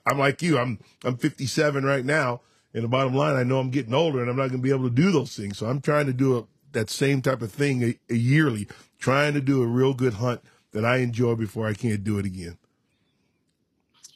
[0.06, 0.58] I'm like you.
[0.58, 2.42] I'm, I'm 57 right now.
[2.74, 4.72] And the bottom line, I know I'm getting older and I'm not going to be
[4.72, 5.58] able to do those things.
[5.58, 6.44] So I'm trying to do a,
[6.74, 8.68] that same type of thing a, a yearly,
[9.00, 10.42] trying to do a real good hunt
[10.72, 12.58] that I enjoy before I can't do it again.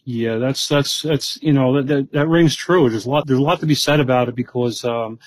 [0.03, 2.89] Yeah, that's that's that's you know that that, that rings true.
[2.89, 5.19] There's a lot there's a lot to be said about it because um,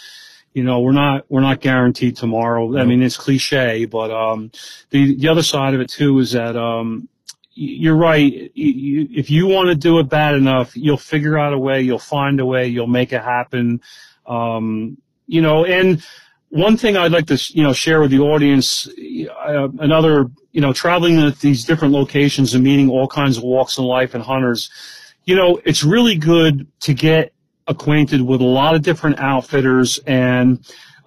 [0.54, 2.76] you know we're not we're not guaranteed tomorrow.
[2.76, 4.50] I mean it's cliche, but um,
[4.90, 7.08] the the other side of it too is that um,
[7.54, 8.50] you're right.
[8.54, 11.82] You, if you want to do it bad enough, you'll figure out a way.
[11.82, 12.66] You'll find a way.
[12.66, 13.80] You'll make it happen.
[14.26, 16.02] Um, you know, and
[16.48, 18.88] one thing I'd like to you know share with the audience,
[19.46, 23.78] uh, another you know traveling to these different locations and meeting all kinds of walks
[23.78, 24.70] in life and hunters.
[25.24, 27.32] You know, it's really good to get
[27.68, 30.58] acquainted with a lot of different outfitters and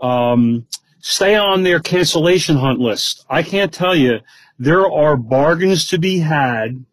[0.02, 0.66] um,
[1.00, 3.26] stay on their cancellation hunt list.
[3.30, 4.20] I can't tell you
[4.60, 6.86] there are bargains to be had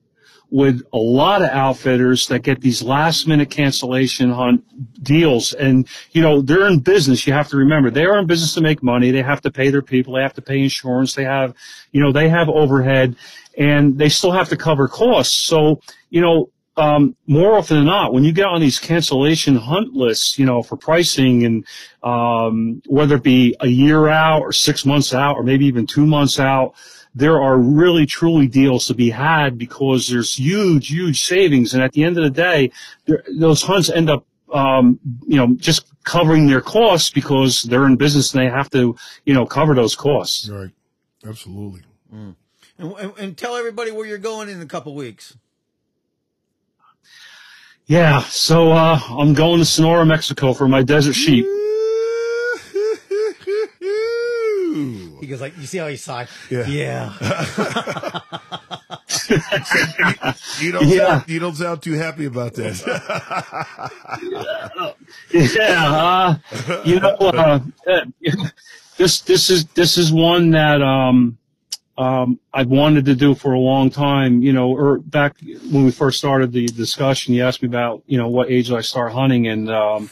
[0.52, 4.62] with a lot of outfitters that get these last minute cancellation hunt
[5.02, 5.54] deals.
[5.54, 7.26] And, you know, they're in business.
[7.26, 9.10] You have to remember they are in business to make money.
[9.10, 10.12] They have to pay their people.
[10.12, 11.14] They have to pay insurance.
[11.14, 11.54] They have,
[11.90, 13.16] you know, they have overhead
[13.56, 15.34] and they still have to cover costs.
[15.34, 19.94] So, you know, um, more often than not, when you get on these cancellation hunt
[19.94, 21.66] lists, you know, for pricing and,
[22.02, 26.04] um, whether it be a year out or six months out or maybe even two
[26.04, 26.74] months out,
[27.14, 31.74] there are really truly deals to be had because there's huge, huge savings.
[31.74, 32.70] And at the end of the day,
[33.38, 38.34] those hunts end up, um, you know, just covering their costs because they're in business
[38.34, 40.48] and they have to, you know, cover those costs.
[40.48, 40.70] Right.
[41.26, 41.82] Absolutely.
[42.12, 42.34] Mm.
[42.78, 45.36] And, and, and, tell everybody where you're going in a couple weeks.
[47.86, 48.22] Yeah.
[48.22, 51.44] So, uh, I'm going to Sonora, Mexico for my desert sheep.
[51.44, 51.71] He
[55.32, 56.28] goes like, you see how he sighed?
[56.50, 56.66] Yeah.
[56.66, 57.12] Yeah.
[60.60, 61.06] you, don't Yeah.
[61.06, 62.76] sound, you don't sound too happy about that.
[65.32, 66.36] yeah, uh,
[66.84, 67.60] you know, uh,
[68.96, 71.38] this this is this is one that um,
[71.98, 74.42] um, I've wanted to do for a long time.
[74.42, 75.36] You know, or back
[75.70, 78.76] when we first started the discussion, you asked me about you know what age did
[78.76, 80.10] I start hunting, and um,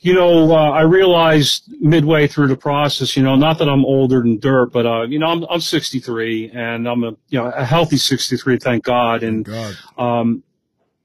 [0.00, 4.20] you know, uh, I realized midway through the process, you know, not that I'm older
[4.20, 7.64] than dirt, but uh, you know, I'm I'm 63 and I'm a you know a
[7.64, 9.76] healthy 63, thank God, and God.
[9.96, 10.42] um,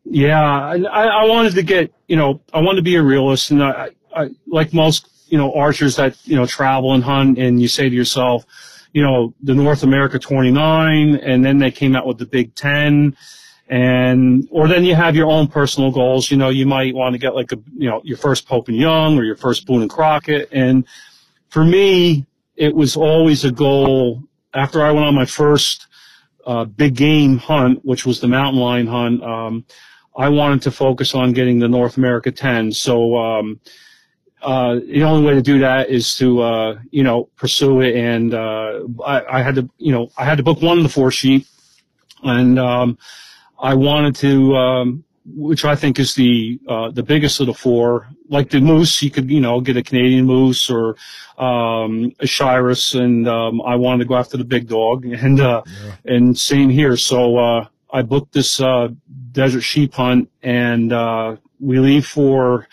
[0.04, 3.64] yeah, I, I wanted to get, you know, I wanted to be a realist, and
[3.64, 7.68] I, I, like most, you know, archers that you know travel and hunt, and you
[7.68, 8.46] say to yourself,
[8.94, 13.16] you know, the North America 29, and then they came out with the Big Ten,
[13.72, 16.30] and or then you have your own personal goals.
[16.30, 18.76] You know, you might want to get like a, you know, your first Pope and
[18.78, 20.86] Young or your first Boone and Crockett, and
[21.47, 22.26] for me,
[22.57, 24.24] it was always a goal.
[24.53, 25.88] After I went on my first
[26.45, 29.65] uh, big game hunt, which was the mountain lion hunt, um,
[30.17, 32.74] I wanted to focus on getting the North America 10.
[32.74, 33.61] So, um,
[34.41, 37.95] uh, the only way to do that is to, uh, you know, pursue it.
[37.95, 40.89] And, uh, I, I, had to, you know, I had to book one of the
[40.89, 41.45] four sheep
[42.24, 42.97] and, um,
[43.62, 48.07] I wanted to, um, which I think is the, uh, the biggest of the four,
[48.30, 50.95] like the moose, you could, you know, get a Canadian moose or,
[51.38, 52.99] um, a Shiras.
[52.99, 56.16] And, um, I wanted to go after the big dog and, uh, Yeah.
[56.16, 56.97] and same here.
[56.97, 58.89] So, uh, I booked this, uh,
[59.32, 62.68] desert sheep hunt, and uh, we leave for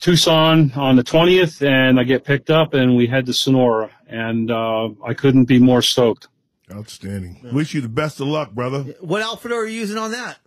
[0.00, 4.50] Tucson on the 20th, and I get picked up, and we head to Sonora, and
[4.50, 6.28] uh, I couldn't be more stoked.
[6.72, 7.38] Outstanding.
[7.52, 8.82] Wish you the best of luck, brother.
[9.00, 10.38] What outfit are you using on that?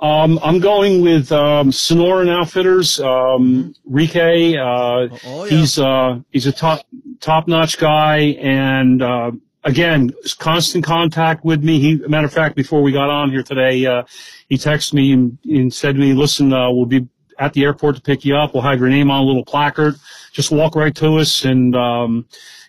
[0.00, 3.00] Um, I'm going with um, Sonoran Outfitters.
[3.00, 5.50] Um, Rike, uh, Oh, yeah.
[5.50, 6.86] he's uh, he's a top
[7.20, 9.32] top notch guy, and uh,
[9.64, 11.80] again, constant contact with me.
[11.80, 14.04] He, matter of fact, before we got on here today, uh,
[14.48, 17.08] he texted me and, and said to me, "Listen, uh, we'll be
[17.40, 18.54] at the airport to pick you up.
[18.54, 19.96] We'll have your name on a little placard.
[20.32, 22.24] Just walk right to us." And um,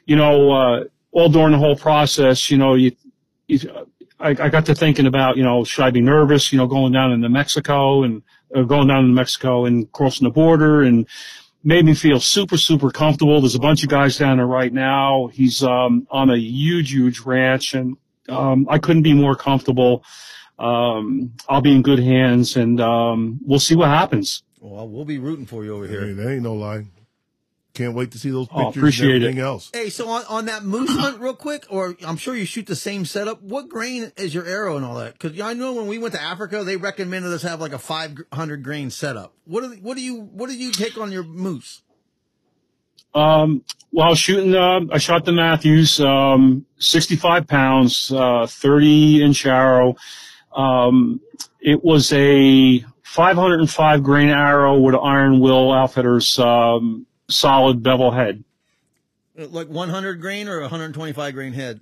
[0.08, 2.92] you know, uh, all during the whole process, you know, you.
[3.48, 3.60] you
[4.22, 6.92] I, I got to thinking about, you know, should I be nervous, you know, going
[6.92, 8.22] down into Mexico and
[8.54, 11.08] uh, going down into Mexico and crossing the border and
[11.64, 13.40] made me feel super, super comfortable.
[13.40, 15.28] There's a bunch of guys down there right now.
[15.28, 17.96] He's, um, on a huge, huge ranch and,
[18.28, 20.04] um, I couldn't be more comfortable.
[20.58, 24.44] Um, I'll be in good hands and, um, we'll see what happens.
[24.60, 26.02] Well, we'll be rooting for you over here.
[26.02, 26.16] Hey, here.
[26.16, 26.88] that ain't no lie.
[27.80, 29.26] Can't wait to see those Oh, pictures appreciate and it.
[29.28, 29.70] everything else.
[29.74, 32.76] Hey, so on, on that moose hunt, real quick, or I'm sure you shoot the
[32.76, 33.42] same setup.
[33.42, 35.14] What grain is your arrow and all that?
[35.18, 38.64] Because I know when we went to Africa, they recommended us have like a 500
[38.64, 39.34] grain setup.
[39.46, 41.84] What do what do you what do you take on your moose?
[43.16, 49.96] Um, while shooting, uh, I shot the Mathews, um, 65 pounds, uh, 30 inch arrow.
[50.54, 51.22] Um,
[51.62, 58.44] it was a 505 grain arrow with Iron Will Outfitters, um, solid bevel head.
[59.40, 61.82] Uh, Like 100 grain or 125 grain head?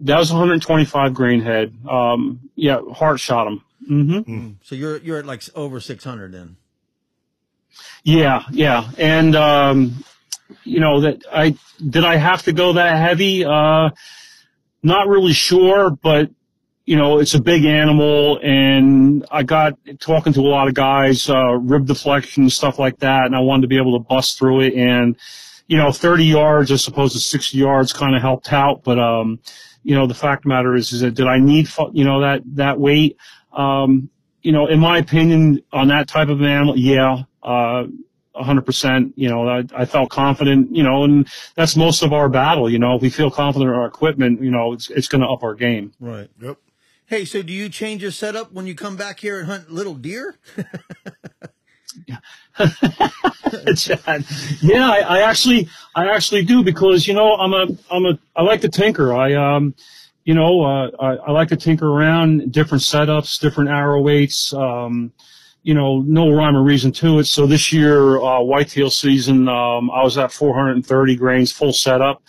[0.00, 1.74] That was 125 grain head.
[1.88, 3.62] Um, yeah, heart shot him.
[3.86, 6.56] hmm So you're you're at like over 600 then.
[8.04, 8.90] Yeah, yeah.
[8.98, 10.04] And, um,
[10.64, 11.56] you know, that I,
[11.88, 13.44] did I have to go that heavy?
[13.44, 13.90] Uh,
[14.82, 16.30] not really sure, but,
[16.88, 21.28] you know, it's a big animal and I got talking to a lot of guys,
[21.28, 23.26] uh, rib deflection, stuff like that.
[23.26, 24.72] And I wanted to be able to bust through it.
[24.72, 25.14] And,
[25.66, 28.84] you know, 30 yards as opposed to 60 yards kind of helped out.
[28.84, 29.38] But, um,
[29.82, 32.40] you know, the fact the matter is, is that did I need, you know, that,
[32.54, 33.18] that weight?
[33.52, 34.08] Um,
[34.40, 37.84] you know, in my opinion, on that type of an animal, yeah, uh,
[38.34, 42.70] 100%, you know, I, I felt confident, you know, and that's most of our battle,
[42.70, 45.26] you know, if we feel confident in our equipment, you know, it's, it's going to
[45.26, 45.92] up our game.
[46.00, 46.30] Right.
[46.40, 46.56] Yep.
[47.08, 49.94] Hey, so do you change your setup when you come back here and hunt little
[49.94, 50.36] deer?
[53.78, 54.26] Chad.
[54.60, 58.42] yeah, I, I actually, I actually do because, you know, I'm a, I'm a, I
[58.42, 59.14] like to tinker.
[59.16, 59.74] I, um,
[60.24, 65.10] you know, uh, I, I like to tinker around different setups, different arrow weights, um,
[65.62, 67.24] you know, no rhyme or reason to it.
[67.24, 72.22] So this year, uh, whitetail season, um, I was at 430 grains full setup.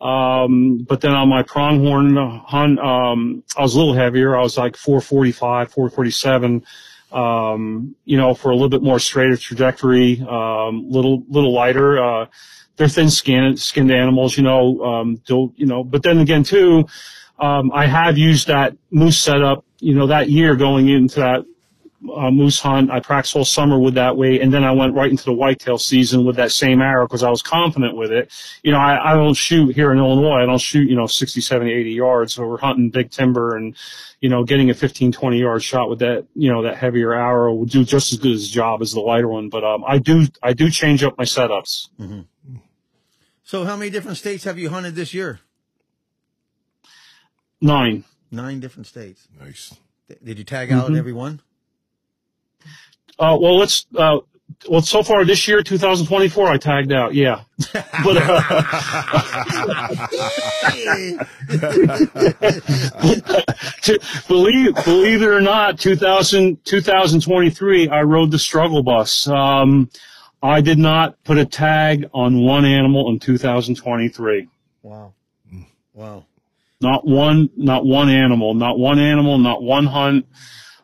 [0.00, 4.36] Um, but then on my pronghorn hunt, um, I was a little heavier.
[4.36, 6.64] I was like 445, 447
[7.12, 12.02] um, you know, for a little bit more straighter trajectory, um, little, little lighter.
[12.02, 12.26] Uh,
[12.76, 16.86] they're thin skinned, skinned animals, you know, um, you know, but then again too,
[17.38, 21.44] um, I have used that moose setup, you know, that year going into that,
[22.14, 22.90] uh, moose hunt.
[22.90, 25.76] I practiced all summer with that weight, and then I went right into the whitetail
[25.78, 28.32] season with that same arrow because I was confident with it.
[28.62, 30.42] You know, I, I don't shoot here in Illinois.
[30.42, 32.34] I don't shoot, you know, 60, 70, 80 yards.
[32.34, 33.76] So we're hunting big timber and,
[34.20, 37.54] you know, getting a 15, 20 yard shot with that, you know, that heavier arrow
[37.54, 39.48] will do just as good as job as the lighter one.
[39.50, 41.88] But, um, I do, I do change up my setups.
[43.42, 45.40] So how many different states have you hunted this year?
[47.60, 48.04] Nine.
[48.30, 49.28] Nine different states.
[49.38, 49.74] Nice.
[50.24, 50.96] Did you tag out Mhm.
[50.98, 51.40] every one?
[53.20, 54.18] Uh, well, let's, uh,
[54.68, 57.14] well, so far this year, 2024, I tagged out.
[57.14, 57.42] Yeah.
[57.72, 58.40] but, uh,
[63.82, 69.28] to, believe believe it or not, 2000, 2023, I rode the struggle bus.
[69.28, 69.90] Um,
[70.42, 74.48] I did not put a tag on one animal in 2023.
[74.82, 75.12] wow.
[75.92, 76.24] Wow.
[76.80, 80.26] Not one, not one animal, not one animal, not one hunt.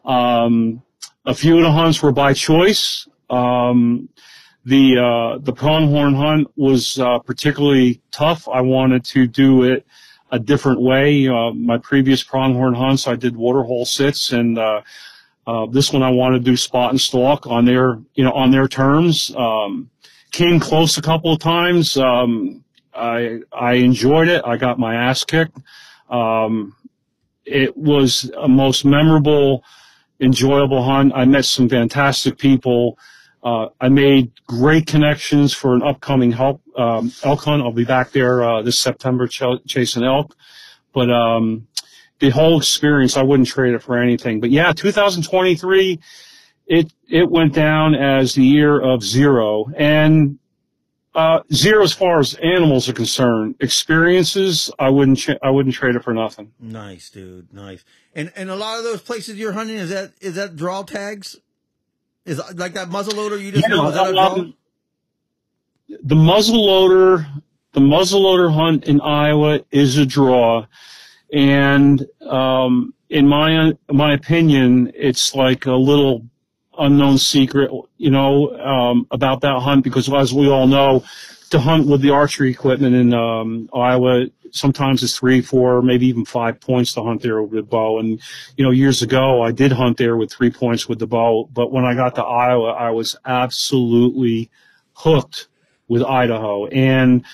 [0.04, 0.82] Um,
[1.26, 3.06] a few of the hunts were by choice.
[3.28, 4.08] Um,
[4.64, 8.48] the uh, the pronghorn hunt was uh, particularly tough.
[8.48, 9.86] I wanted to do it
[10.30, 11.28] a different way.
[11.28, 14.82] Uh, my previous pronghorn hunts, I did waterhole sits, and uh,
[15.46, 18.50] uh, this one I wanted to do spot and stalk on their you know on
[18.50, 19.34] their terms.
[19.36, 19.90] Um,
[20.32, 21.96] came close a couple of times.
[21.96, 22.64] Um,
[22.94, 24.42] I I enjoyed it.
[24.44, 25.58] I got my ass kicked.
[26.10, 26.74] Um,
[27.44, 29.62] it was a most memorable,
[30.20, 31.12] enjoyable hunt.
[31.14, 32.98] I met some fantastic people.
[33.42, 37.62] Uh, I made great connections for an upcoming help, um, elk hunt.
[37.62, 40.34] I'll be back there uh, this September ch- chasing elk.
[40.92, 41.68] But um,
[42.18, 44.40] the whole experience, I wouldn't trade it for anything.
[44.40, 46.00] But yeah, 2023,
[46.66, 50.38] it it went down as the year of zero and
[51.16, 53.54] uh, zero as far as animals are concerned.
[53.60, 56.52] Experiences, I wouldn't I wouldn't trade it for nothing.
[56.60, 57.52] Nice, dude.
[57.52, 57.84] Nice.
[58.14, 61.36] And and a lot of those places you're hunting is that is that draw tags?
[62.26, 64.34] Is like that muzzleloader you just Yeah, know, is that a draw?
[64.34, 64.54] um,
[66.02, 67.26] the muzzleloader,
[67.72, 70.66] the muzzleloader hunt in Iowa is a draw,
[71.32, 76.26] and um, in my my opinion, it's like a little
[76.78, 81.04] unknown secret, you know, um, about that hunt because as we all know,
[81.50, 86.24] to hunt with the archery equipment in um, Iowa, sometimes it's three, four, maybe even
[86.24, 87.98] five points to hunt there with the bow.
[87.98, 88.20] And
[88.56, 91.72] you know, years ago, I did hunt there with three points with the bow, but
[91.72, 94.50] when I got to Iowa, I was absolutely
[94.94, 95.48] hooked
[95.88, 96.66] with Idaho.
[96.66, 97.24] And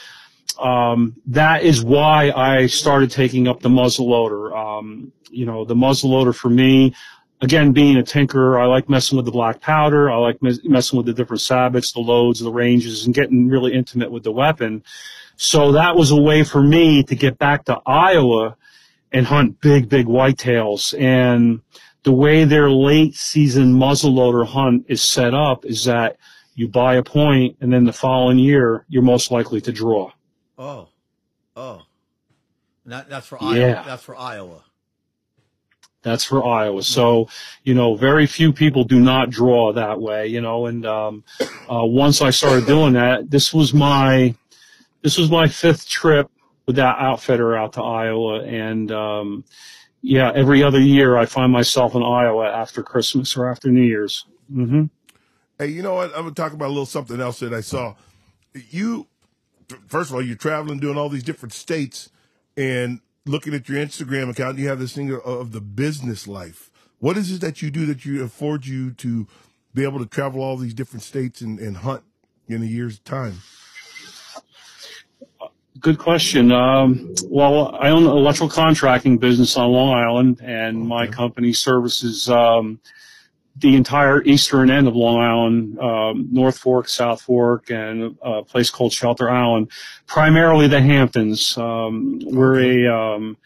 [0.60, 4.54] um, that is why I started taking up the muzzleloader.
[4.54, 6.94] Um, you know, the muzzleloader for me,
[7.42, 10.10] again, being a tinker, I like messing with the black powder.
[10.10, 13.74] I like mes- messing with the different sabots, the loads, the ranges, and getting really
[13.74, 14.82] intimate with the weapon.
[15.36, 18.56] So that was a way for me to get back to Iowa
[19.10, 20.98] and hunt big, big whitetails.
[20.98, 21.60] And
[22.04, 26.16] the way their late season muzzleloader hunt is set up is that
[26.54, 30.12] you buy a point and then the following year you're most likely to draw.
[30.58, 30.88] Oh,
[31.56, 31.82] oh,
[32.86, 33.58] that, that's for Iowa.
[33.58, 33.82] Yeah.
[33.82, 34.62] That's for Iowa.
[36.02, 36.82] That's for Iowa.
[36.82, 37.28] So,
[37.64, 41.84] you know, very few people do not draw that way, you know, and, um, uh,
[41.84, 44.34] once I started doing that, this was my,
[45.02, 46.28] this was my fifth trip
[46.66, 48.42] with that outfitter out to Iowa.
[48.42, 49.44] And, um,
[50.02, 54.26] yeah, every other year I find myself in Iowa after Christmas or after New Year's.
[54.52, 54.84] hmm
[55.58, 56.10] Hey, you know what?
[56.16, 57.94] I'm gonna talk about a little something else that I saw.
[58.70, 59.06] You,
[59.86, 62.10] first of all, you're traveling, doing all these different states,
[62.56, 64.58] and looking at your Instagram account.
[64.58, 66.70] You have this thing of, of the business life.
[66.98, 69.26] What is it that you do that you afford you to
[69.74, 72.02] be able to travel all these different states and, and hunt
[72.48, 73.38] in a year's time?
[75.80, 76.52] Good question.
[76.52, 82.28] Um, well, I own an electrical contracting business on Long Island, and my company services
[82.28, 82.78] um,
[83.56, 88.70] the entire eastern end of Long Island, um, North Fork, South Fork, and a place
[88.70, 89.70] called Shelter Island.
[90.06, 91.56] Primarily the Hamptons.
[91.58, 93.36] Um, we're a um,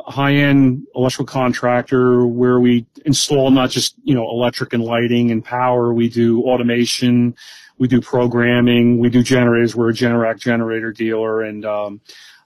[0.00, 5.92] high-end electrical contractor where we install not just you know electric and lighting and power.
[5.92, 7.36] We do automation,
[7.78, 9.76] we do programming, we do generators.
[9.76, 12.00] We're a Generac generator dealer, and um,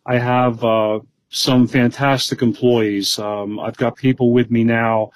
[0.04, 3.18] I have uh, some fantastic employees.
[3.18, 5.12] Um, I've got people with me now.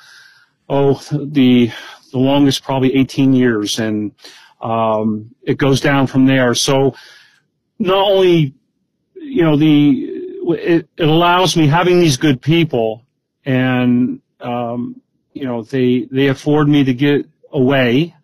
[0.68, 1.70] Oh, the
[2.12, 4.12] the longest probably 18 years, and
[4.60, 6.54] um, it goes down from there.
[6.54, 6.94] So
[7.78, 8.54] not only
[9.14, 10.12] you know the
[10.48, 13.04] it, it allows me having these good people
[13.44, 15.00] and um,
[15.32, 18.14] you know they they afford me to get away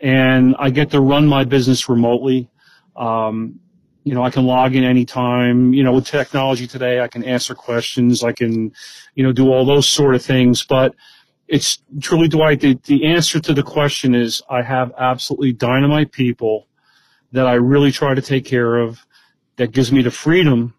[0.00, 2.50] and I get to run my business remotely.
[2.96, 3.60] Um,
[4.04, 5.72] you know, I can log in anytime.
[5.72, 8.22] You know, with technology today, I can answer questions.
[8.22, 8.72] I can,
[9.14, 10.64] you know, do all those sort of things.
[10.64, 10.94] But
[11.48, 16.66] it's truly, Dwight, the, the answer to the question is I have absolutely dynamite people
[17.32, 19.04] that I really try to take care of
[19.56, 20.74] that gives me the freedom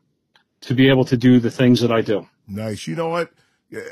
[0.61, 2.27] to be able to do the things that I do.
[2.47, 2.87] Nice.
[2.87, 3.31] You know what?
[3.69, 3.83] You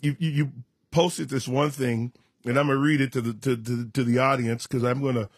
[0.00, 0.52] you, you
[0.90, 2.12] posted this one thing,
[2.44, 5.28] and I'm gonna read it to the to to, to the audience because I'm gonna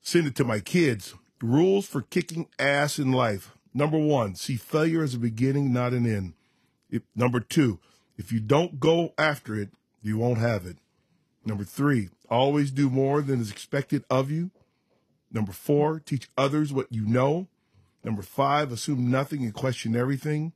[0.00, 1.14] send it to my kids.
[1.42, 3.56] Rules for kicking ass in life.
[3.74, 6.34] Number one, see failure as a beginning, not an end.
[6.90, 7.80] If, number two,
[8.16, 9.70] if you don't go after it,
[10.02, 10.78] you won't have it.
[11.44, 14.50] Number three, always do more than is expected of you.
[15.32, 17.48] Number four, teach others what you know.
[18.04, 20.52] Number five, assume nothing and question everything.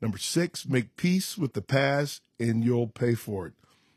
[0.00, 3.52] Number six, make peace with the past and you'll pay for it.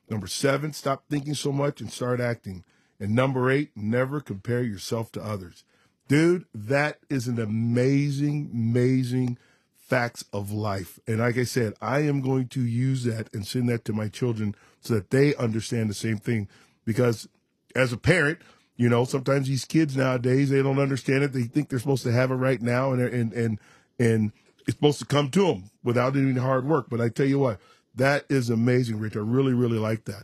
[0.09, 2.63] Number seven, stop thinking so much and start acting.
[2.99, 5.63] And number eight, never compare yourself to others.
[6.07, 9.37] Dude, that is an amazing, amazing
[9.77, 10.99] facts of life.
[11.07, 14.07] And like I said, I am going to use that and send that to my
[14.07, 16.47] children so that they understand the same thing.
[16.85, 17.27] Because
[17.75, 18.39] as a parent,
[18.75, 21.33] you know, sometimes these kids nowadays they don't understand it.
[21.33, 23.59] They think they're supposed to have it right now, and and and
[23.99, 24.31] and
[24.67, 26.87] it's supposed to come to them without any hard work.
[26.89, 27.59] But I tell you what,
[27.95, 29.15] that is amazing, Rich.
[29.15, 30.23] I really, really like that.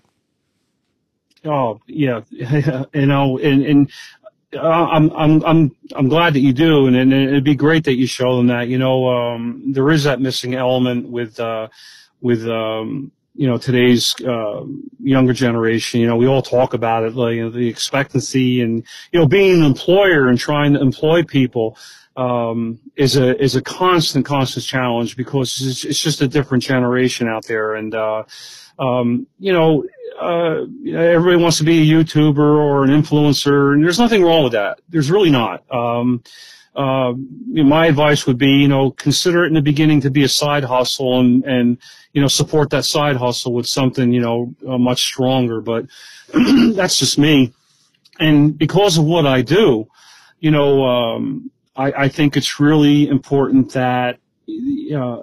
[1.45, 3.91] Oh yeah, you know, and and
[4.55, 7.95] uh, I'm I'm I'm I'm glad that you do, and, and it'd be great that
[7.95, 8.67] you show them that.
[8.67, 11.67] You know, um, there is that missing element with uh,
[12.21, 14.63] with um, you know today's uh,
[14.99, 16.01] younger generation.
[16.01, 19.27] You know, we all talk about it, like you know, the expectancy, and you know,
[19.27, 21.77] being an employer and trying to employ people.
[22.17, 27.27] um, is a is a constant constant challenge because it's, it's just a different generation
[27.27, 28.23] out there, and uh,
[28.79, 29.85] um, you know,
[30.19, 34.53] uh, everybody wants to be a YouTuber or an influencer, and there's nothing wrong with
[34.53, 34.79] that.
[34.89, 35.63] There's really not.
[35.71, 36.23] Um,
[36.77, 37.13] uh,
[37.47, 40.23] you know, my advice would be, you know, consider it in the beginning to be
[40.23, 41.77] a side hustle, and and
[42.13, 45.59] you know, support that side hustle with something, you know, uh, much stronger.
[45.59, 45.87] But
[46.75, 47.53] that's just me,
[48.19, 49.87] and because of what I do,
[50.39, 50.85] you know.
[50.85, 54.17] Um, I, I think it's really important that
[54.49, 55.21] uh,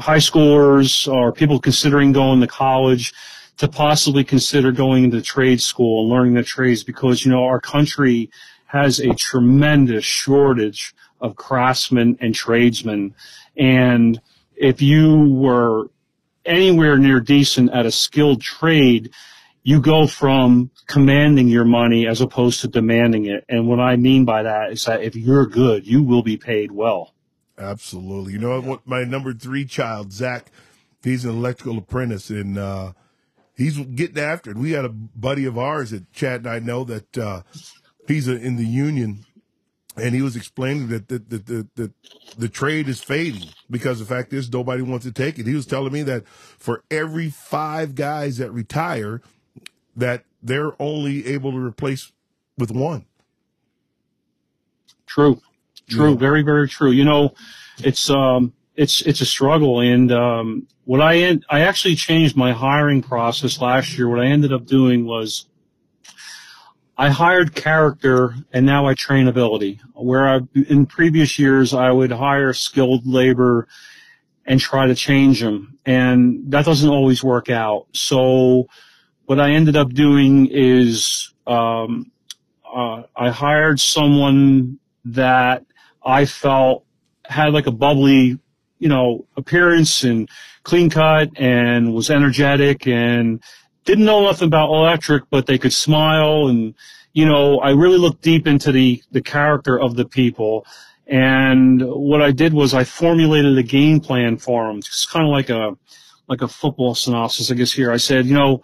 [0.00, 3.12] high schoolers or people considering going to college
[3.58, 7.60] to possibly consider going into trade school and learning the trades because, you know, our
[7.60, 8.30] country
[8.70, 13.14] has a tremendous shortage of craftsmen and tradesmen.
[13.56, 14.20] And
[14.54, 15.90] if you were
[16.44, 19.10] anywhere near decent at a skilled trade,
[19.64, 23.44] you go from commanding your money as opposed to demanding it.
[23.48, 26.70] And what I mean by that is that if you're good, you will be paid
[26.70, 27.12] well.
[27.58, 28.34] Absolutely.
[28.34, 28.80] You know?
[28.84, 30.52] My number three child, Zach,
[31.02, 32.92] he's an electrical apprentice and, uh,
[33.56, 34.56] he's getting after it.
[34.56, 37.42] We had a buddy of ours that Chad and I know that, uh,
[38.10, 39.24] he's a, in the union
[39.96, 41.92] and he was explaining that the, the, the, the,
[42.38, 45.46] the trade is fading because the fact is nobody wants to take it.
[45.46, 49.20] He was telling me that for every five guys that retire,
[49.96, 52.12] that they're only able to replace
[52.56, 53.04] with one.
[55.06, 55.40] True,
[55.88, 56.16] true, yeah.
[56.16, 56.92] very, very true.
[56.92, 57.34] You know,
[57.78, 62.52] it's um, it's it's a struggle, and um, what I end, I actually changed my
[62.52, 64.08] hiring process last year.
[64.08, 65.46] What I ended up doing was
[67.00, 69.80] I hired character and now I train ability.
[69.94, 73.68] Where I, in previous years, I would hire skilled labor
[74.44, 75.78] and try to change them.
[75.86, 77.86] And that doesn't always work out.
[77.94, 78.66] So
[79.24, 82.12] what I ended up doing is um,
[82.70, 85.64] uh, I hired someone that
[86.04, 86.84] I felt
[87.24, 88.38] had like a bubbly,
[88.78, 90.28] you know, appearance and
[90.64, 93.42] clean cut and was energetic and
[93.84, 96.74] didn't know nothing about electric, but they could smile and,
[97.12, 100.64] you know, I really looked deep into the, the character of the people.
[101.06, 105.32] And what I did was I formulated a game plan for them, just kind of
[105.32, 105.76] like a,
[106.28, 107.90] like a football synopsis, I guess here.
[107.90, 108.62] I said, you know,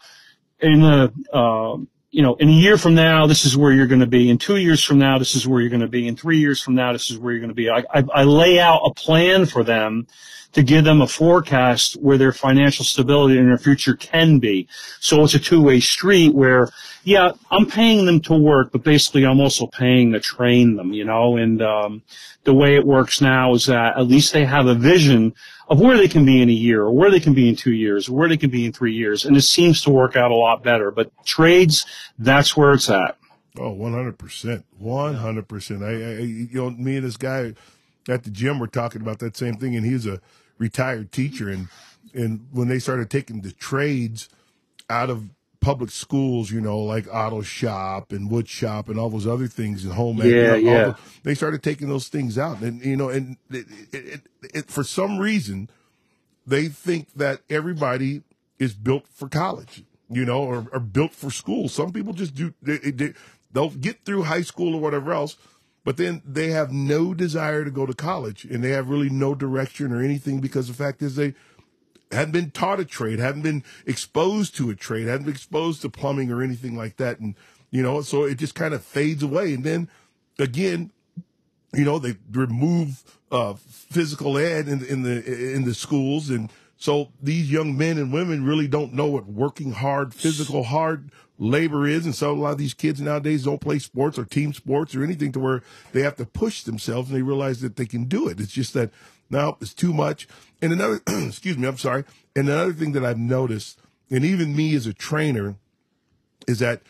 [0.61, 1.79] in the, uh,
[2.11, 4.31] you know in a year from now this is where you're going to be.
[4.31, 6.09] In two years from now this is where you're going to be.
[6.09, 7.71] In three years from now this is where you're going to be.
[7.71, 10.07] I, I, I lay out a plan for them
[10.53, 14.67] to give them a forecast where their financial stability in their future can be.
[15.01, 16.71] So it's a two-way street where
[17.07, 21.05] yeah i'm paying them to work but basically i'm also paying to train them you
[21.05, 21.37] know?
[21.37, 22.03] And um,
[22.45, 25.35] the way it works now is that at least they have a vision
[25.69, 27.73] of where they can be in a year or where they can be in two
[27.73, 29.25] years or where they can be in three years.
[29.25, 30.91] And it seems to work out a lot better.
[30.91, 31.87] But trades,
[32.19, 33.17] that's where it's at.
[33.59, 34.63] Oh, 100%.
[34.83, 35.83] 100%.
[35.83, 37.55] I, I, you know, me and this guy
[38.09, 40.21] at the gym were talking about that same thing, and he's a
[40.59, 41.49] retired teacher.
[41.49, 41.69] And,
[42.15, 44.29] and when they started taking the trades
[44.89, 45.31] out of
[45.67, 49.85] public schools, you know, like auto shop and wood shop and all those other things
[49.85, 50.19] and home.
[50.19, 50.85] Yeah, you know, yeah.
[50.85, 54.21] The, they started taking those things out, and you know, and it, it,
[54.55, 55.69] it, for some reason,
[56.47, 58.23] they think that everybody
[58.61, 61.69] is built for college, you know, or, or built for school.
[61.69, 62.55] Some people just do.
[62.63, 63.15] They, they,
[63.51, 65.37] they'll get through high school or whatever else.
[65.83, 69.37] But then they have no desire to go to college and they have really no
[69.37, 71.35] direction or anything because the fact is they
[72.13, 75.89] hadn't been taught a trade, hadn't been exposed to a trade, hadn't been exposed to
[75.89, 77.19] plumbing or anything like that.
[77.19, 77.35] And,
[77.71, 79.55] you know, so it just kind of fades away.
[79.55, 79.89] And then
[80.39, 80.91] again,
[81.75, 87.11] you know, they remove uh, physical ed in, in the in the schools, and so
[87.23, 92.07] these young men and women really don't know what working hard, physical hard labor is,
[92.07, 95.03] and so a lot of these kids nowadays don't play sports or team sports or
[95.03, 98.29] anything to where they have to push themselves, and they realize that they can do
[98.29, 98.41] it.
[98.41, 98.91] It's just that
[99.29, 100.29] now it's too much.
[100.63, 102.05] And another, excuse me, I'm sorry.
[102.35, 103.81] And another thing that I've noticed,
[104.11, 105.57] and even me as a trainer,
[106.47, 106.83] is that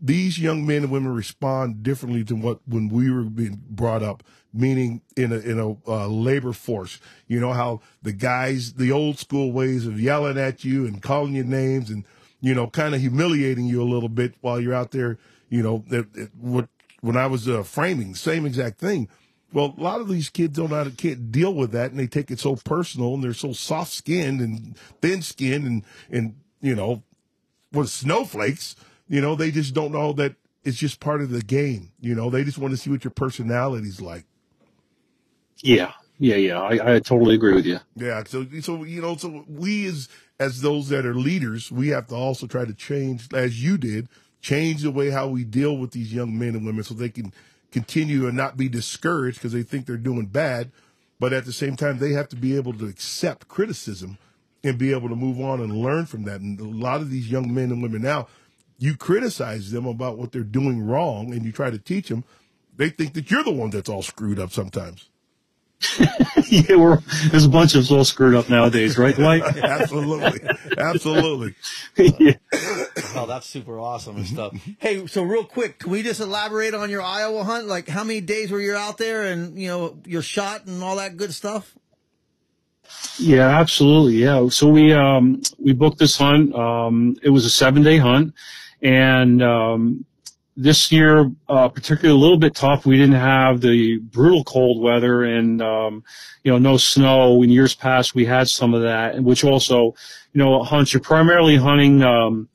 [0.00, 4.22] these young men and women respond differently to what when we were being brought up,
[4.52, 7.00] meaning in a in a uh, labor force.
[7.26, 11.34] You know how the guys, the old school ways of yelling at you and calling
[11.34, 12.04] you names and
[12.40, 15.18] you know kind of humiliating you a little bit while you're out there.
[15.48, 16.68] You know, that, what
[17.00, 19.08] when I was uh, framing, same exact thing.
[19.54, 22.00] Well, a lot of these kids don't know how to, can't deal with that, and
[22.00, 26.34] they take it so personal, and they're so soft skinned and thin skinned, and and
[26.60, 27.04] you know,
[27.72, 28.74] with snowflakes,
[29.08, 31.92] you know, they just don't know that it's just part of the game.
[32.00, 34.24] You know, they just want to see what your personality's like.
[35.62, 36.60] Yeah, yeah, yeah.
[36.60, 37.78] I, I totally agree with you.
[37.94, 38.24] Yeah.
[38.26, 40.08] So, so you know, so we as
[40.40, 44.08] as those that are leaders, we have to also try to change, as you did,
[44.40, 47.32] change the way how we deal with these young men and women, so they can
[47.74, 50.70] continue to not be discouraged because they think they're doing bad.
[51.18, 54.16] But at the same time, they have to be able to accept criticism
[54.62, 56.40] and be able to move on and learn from that.
[56.40, 58.28] And a lot of these young men and women now,
[58.78, 62.24] you criticize them about what they're doing wrong and you try to teach them.
[62.76, 65.10] They think that you're the one that's all screwed up sometimes.
[66.48, 66.98] yeah, we're,
[67.30, 69.42] there's a bunch of us all screwed up nowadays, right, Dwight?
[69.56, 70.40] absolutely,
[70.78, 71.54] absolutely.
[71.96, 72.34] yeah.
[73.14, 74.54] Oh, that's super awesome and stuff.
[74.78, 77.66] hey, so real quick, can we just elaborate on your Iowa hunt?
[77.66, 80.96] Like, how many days were you out there, and you know your shot and all
[80.96, 81.74] that good stuff?
[83.18, 84.16] Yeah, absolutely.
[84.16, 84.48] Yeah.
[84.48, 86.54] So we um, we booked this hunt.
[86.54, 88.34] Um, it was a seven day hunt,
[88.82, 90.04] and um,
[90.56, 92.86] this year, uh, particularly a little bit tough.
[92.86, 96.04] We didn't have the brutal cold weather and, um,
[96.44, 97.42] you know, no snow.
[97.42, 99.94] In years past, we had some of that, which also,
[100.32, 102.48] you know, hunts, you're primarily hunting, um,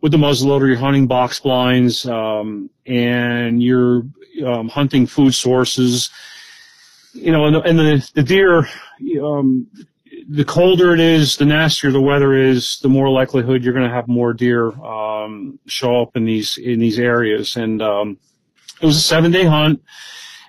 [0.00, 4.02] with the muzzleloader, you're hunting box blinds, um, and you're,
[4.44, 6.10] um, hunting food sources,
[7.12, 8.68] you know, and the, and the, the deer,
[9.22, 9.66] um,
[10.28, 13.94] the colder it is, the nastier the weather is, the more likelihood you're going to
[13.94, 17.56] have more deer um, show up in these in these areas.
[17.56, 18.18] And um,
[18.80, 19.82] it was a seven day hunt.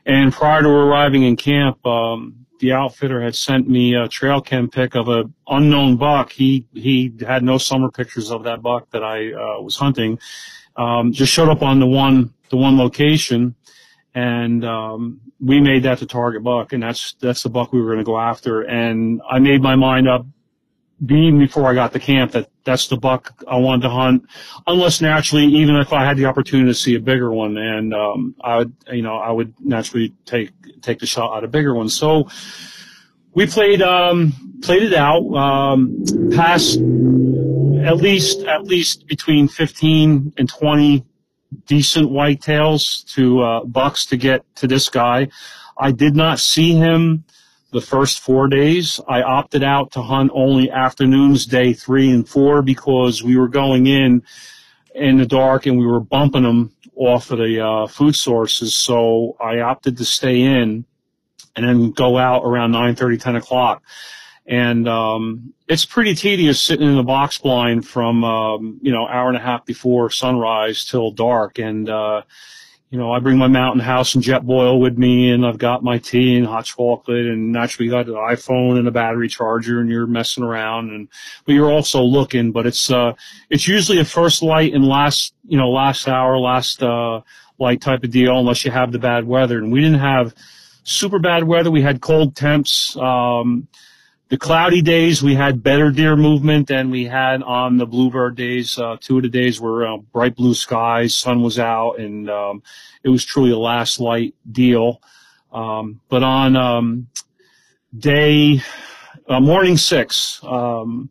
[0.05, 4.69] And prior to arriving in camp, um, the outfitter had sent me a trail cam
[4.69, 6.31] pic of a unknown buck.
[6.31, 10.19] He he had no summer pictures of that buck that I uh, was hunting.
[10.77, 13.55] Um, just showed up on the one the one location,
[14.15, 17.87] and um, we made that the target buck, and that's that's the buck we were
[17.87, 18.61] going to go after.
[18.61, 20.25] And I made my mind up,
[21.01, 24.25] even before I got to camp, that that's the buck I wanted to hunt,
[24.65, 28.35] unless naturally, even if I had the opportunity to see a bigger one, and um,
[28.41, 30.51] I would, you know, I would naturally take
[30.81, 31.89] take the shot at a bigger one.
[31.89, 32.29] So
[33.33, 40.47] we played um, played it out, um, past at least at least between 15 and
[40.47, 41.05] 20
[41.65, 45.27] decent whitetails to uh, bucks to get to this guy.
[45.77, 47.25] I did not see him
[47.71, 48.99] the first four days.
[49.07, 53.87] I opted out to hunt only afternoons, day three and four, because we were going
[53.87, 54.23] in
[54.93, 58.73] in the dark and we were bumping them off of the uh, food sources.
[58.73, 60.85] So I opted to stay in
[61.55, 63.83] and then go out around 9 30, 10 o'clock
[64.45, 69.27] and um, it's pretty tedious sitting in the box blind from um, you know hour
[69.27, 71.59] and a half before sunrise till dark.
[71.59, 72.21] And uh,
[72.89, 75.97] you know I bring my mountain house and Jetboil with me and I've got my
[75.97, 80.07] tea and hot chocolate and naturally got an iPhone and a battery charger and you're
[80.07, 81.07] messing around and
[81.45, 83.13] but you're also looking but it's uh
[83.49, 87.19] it's usually a first light and last you know last hour last uh
[87.57, 89.57] light type of deal unless you have the bad weather.
[89.57, 90.33] And we didn't have
[90.83, 91.71] super bad weather.
[91.71, 93.67] We had cold temps um
[94.29, 98.77] the cloudy days we had better deer movement than we had on the bluebird days.
[98.77, 102.63] Uh, two of the days were uh, bright blue skies, sun was out, and um,
[103.03, 105.01] it was truly a last light deal.
[105.51, 107.07] Um, but on um,
[107.97, 108.61] day
[109.27, 111.09] uh, morning six, um,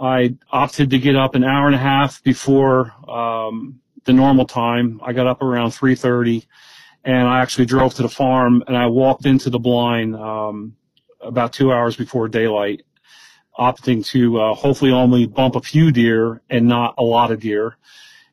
[0.00, 5.00] I opted to get up an hour and a half before um, the normal time.
[5.04, 6.44] I got up around three thirty,
[7.04, 10.16] and I actually drove to the farm and I walked into the blind.
[11.22, 12.82] About two hours before daylight,
[13.58, 17.76] opting to uh, hopefully only bump a few deer and not a lot of deer.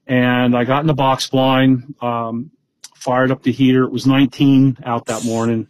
[0.08, 2.52] And I got in the box blind, um,
[2.96, 3.84] fired up the heater.
[3.84, 5.68] It was 19 out that morning,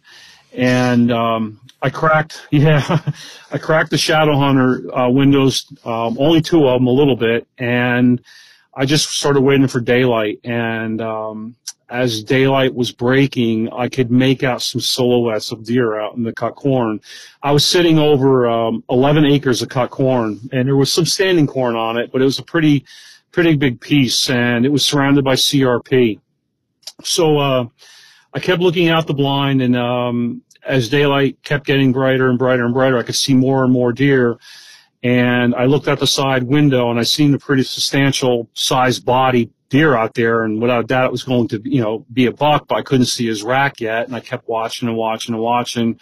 [0.54, 2.46] and um, I cracked.
[2.50, 3.00] Yeah,
[3.52, 7.46] I cracked the Shadow Hunter uh, windows, um, only two of them, a little bit,
[7.58, 8.20] and
[8.74, 10.40] I just started waiting for daylight.
[10.44, 11.56] And um,
[11.90, 16.32] as daylight was breaking, I could make out some silhouettes of deer out in the
[16.32, 17.00] cut corn.
[17.42, 21.48] I was sitting over um, 11 acres of cut corn, and there was some standing
[21.48, 22.84] corn on it, but it was a pretty,
[23.32, 26.20] pretty big piece, and it was surrounded by CRP.
[27.02, 27.66] So uh,
[28.32, 32.64] I kept looking out the blind, and um, as daylight kept getting brighter and brighter
[32.64, 34.38] and brighter, I could see more and more deer.
[35.02, 39.50] And I looked out the side window, and I seen a pretty substantial sized body
[39.70, 42.66] deer out there, and without doubt it was going to, you know, be a buck,
[42.68, 45.98] but I couldn't see his rack yet, and I kept watching and watching and watching.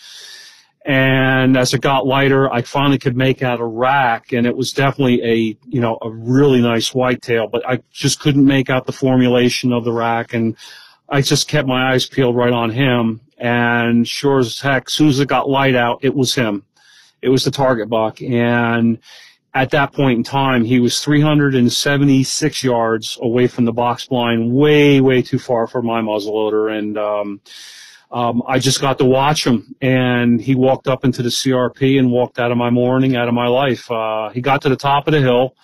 [0.85, 4.73] And as it got lighter, I finally could make out a rack, and it was
[4.73, 8.93] definitely a, you know, a really nice whitetail, but I just couldn't make out the
[8.93, 10.57] formulation of the rack, and
[11.09, 13.21] I just kept my eyes peeled right on him.
[13.37, 16.65] And sure as heck, as soon as it got light out, it was him.
[17.21, 18.99] It was the target buck, and
[19.59, 25.01] at that point in time, he was 376 yards away from the box blind, way,
[25.01, 26.79] way too far for my muzzleloader.
[26.79, 27.41] And, um,
[28.13, 32.11] um, I just got to watch him and he walked up into the CRP and
[32.11, 33.91] walked out of my morning, out of my life.
[33.91, 35.57] Uh, he got to the top of the hill,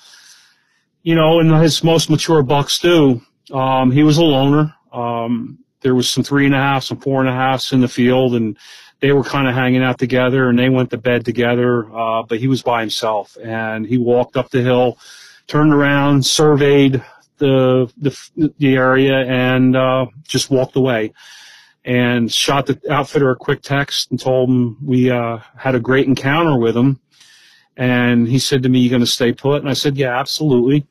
[1.03, 3.23] you know, and his most mature bucks do.
[3.53, 4.75] Um, he was a loner.
[4.93, 7.89] Um, there was some three and a half, some four and a halfs in the
[7.89, 8.59] field, and
[9.01, 11.85] they were kind of hanging out together, and they went to bed together.
[11.95, 14.99] Uh, but he was by himself, and he walked up the hill,
[15.47, 17.03] turned around, surveyed
[17.39, 21.13] the the, the area, and uh, just walked away.
[21.87, 26.07] And shot the outfitter a quick text and told him we uh, had a great
[26.07, 26.99] encounter with him.
[27.77, 30.87] And he said to me, "You going to stay put?" And I said, "Yeah, absolutely."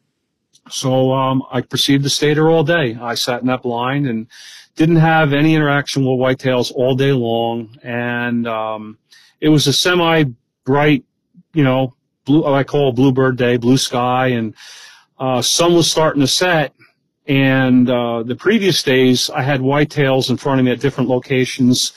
[0.69, 2.97] So um, I proceeded to stay there all day.
[2.99, 4.27] I sat in that blind and
[4.75, 7.77] didn't have any interaction with whitetails all day long.
[7.83, 8.97] And um,
[9.41, 10.25] it was a semi
[10.63, 11.03] bright,
[11.53, 11.93] you know,
[12.25, 14.55] blue, I call it bluebird day, blue sky, and
[15.19, 16.73] uh, sun was starting to set.
[17.27, 21.93] And uh, the previous days, I had whitetails in front of me at different locations.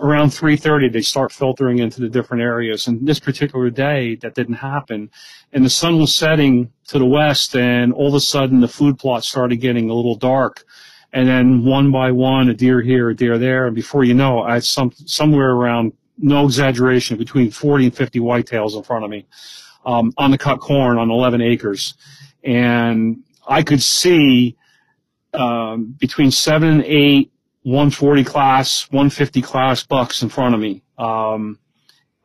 [0.00, 2.86] Around 3:30, they start filtering into the different areas.
[2.86, 5.10] And this particular day, that didn't happen.
[5.52, 8.98] And the sun was setting to the west, and all of a sudden, the food
[8.98, 10.64] plot started getting a little dark.
[11.12, 14.42] And then one by one, a deer here, a deer there, and before you know,
[14.42, 19.10] I had some somewhere around, no exaggeration, between 40 and 50 whitetails in front of
[19.10, 19.26] me
[19.84, 21.94] um, on the cut corn on 11 acres,
[22.44, 24.56] and I could see
[25.32, 27.32] um, between seven and eight
[27.62, 30.82] 140 class, 150 class bucks in front of me.
[30.96, 31.58] Um,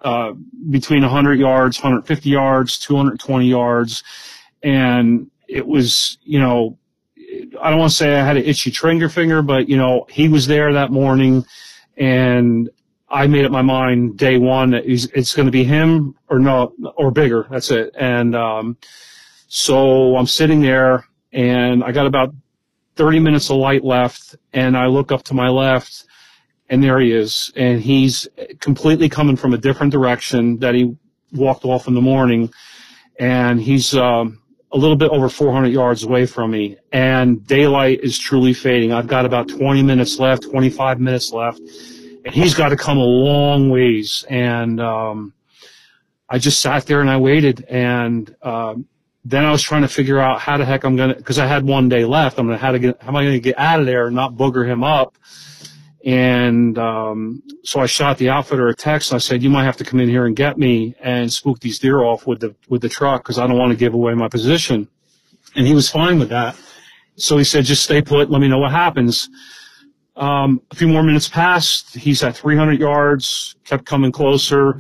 [0.01, 0.33] uh,
[0.69, 4.03] between 100 yards, 150 yards, 220 yards,
[4.61, 6.77] and it was, you know,
[7.61, 10.27] I don't want to say I had an itchy trigger finger, but you know, he
[10.27, 11.45] was there that morning,
[11.97, 12.69] and
[13.09, 16.73] I made up my mind day one that it's going to be him or no
[16.97, 17.47] or bigger.
[17.49, 17.93] That's it.
[17.97, 18.77] And um,
[19.47, 22.33] so I'm sitting there, and I got about
[22.95, 26.05] 30 minutes of light left, and I look up to my left,
[26.69, 28.27] and there he is, and he's
[28.59, 30.95] completely coming from a different direction that he
[31.31, 32.51] walked off in the morning,
[33.19, 34.41] and he's um,
[34.71, 38.91] a little bit over 400 yards away from me, and daylight is truly fading.
[38.91, 41.59] I've got about 20 minutes left, 25 minutes left,
[42.25, 44.25] and he's got to come a long ways.
[44.29, 45.33] And um,
[46.29, 48.87] I just sat there and I waited, and um,
[49.25, 51.65] then I was trying to figure out how the heck I'm gonna, because I had
[51.65, 52.37] one day left.
[52.37, 54.33] I'm gonna how to get, how am I gonna get out of there and not
[54.33, 55.17] booger him up?
[56.05, 59.11] And um, so I shot the outfitter a text.
[59.11, 61.61] And I said, "You might have to come in here and get me and spook
[61.61, 64.13] these deer off with the with the truck because I don't want to give away
[64.13, 64.89] my position."
[65.55, 66.57] And he was fine with that.
[67.15, 68.29] So he said, "Just stay put.
[68.29, 69.29] Let me know what happens."
[70.17, 71.95] Um, a few more minutes passed.
[71.95, 73.55] He's at 300 yards.
[73.63, 74.79] Kept coming closer,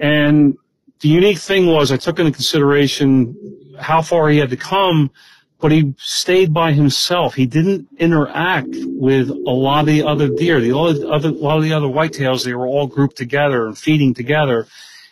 [0.00, 0.56] and
[0.98, 3.36] the unique thing was I took into consideration
[3.78, 5.10] how far he had to come
[5.58, 7.34] but he stayed by himself.
[7.34, 10.60] He didn't interact with a lot of the other deer.
[10.60, 14.12] The other, a lot of the other whitetails, they were all grouped together and feeding
[14.12, 14.66] together,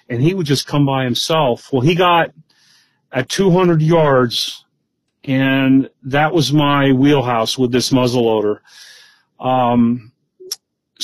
[0.08, 1.72] and he would just come by himself.
[1.72, 2.30] Well, he got
[3.10, 4.64] at 200 yards,
[5.24, 8.60] and that was my wheelhouse with this muzzleloader.
[9.40, 10.12] Um,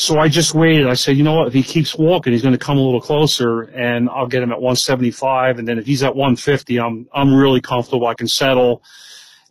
[0.00, 0.86] so I just waited.
[0.86, 1.48] I said, you know what?
[1.48, 4.50] If he keeps walking, he's going to come a little closer, and I'll get him
[4.50, 5.58] at 175.
[5.58, 8.06] And then if he's at 150, I'm I'm really comfortable.
[8.06, 8.82] I can settle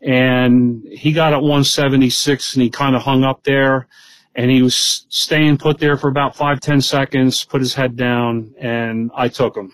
[0.01, 3.87] and he got at 176 and he kind of hung up there
[4.35, 8.53] and he was staying put there for about five ten seconds put his head down
[8.59, 9.73] and i took him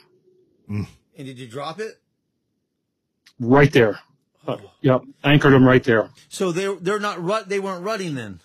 [0.67, 2.01] and did you drop it
[3.39, 3.99] right there
[4.47, 8.39] uh, yep anchored him right there so they're they're not rut they weren't rutting then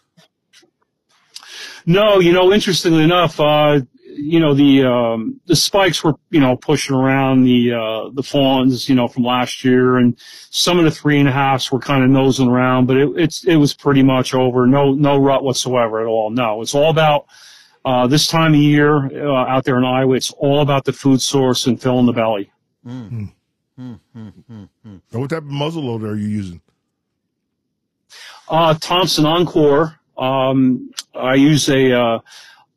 [1.90, 3.80] no you know interestingly enough uh
[4.20, 8.88] you know the um, the spikes were you know pushing around the uh, the fawns
[8.88, 10.18] you know from last year, and
[10.50, 13.44] some of the three and a halfs were kind of nosing around, but it, it's
[13.44, 14.66] it was pretty much over.
[14.66, 16.30] No no rut whatsoever at all.
[16.30, 17.26] No, it's all about
[17.84, 20.14] uh, this time of year uh, out there in Iowa.
[20.16, 22.50] It's all about the food source and filling the belly.
[22.86, 23.32] Mm.
[23.78, 26.60] Mm, mm, what type of muzzleloader are you using?
[28.48, 29.98] Uh, Thompson Encore.
[30.18, 32.18] Um, I use a uh,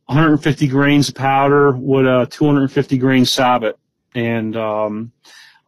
[0.06, 3.78] 150 grains of powder with a 250 grain sabot.
[4.16, 5.12] And, um,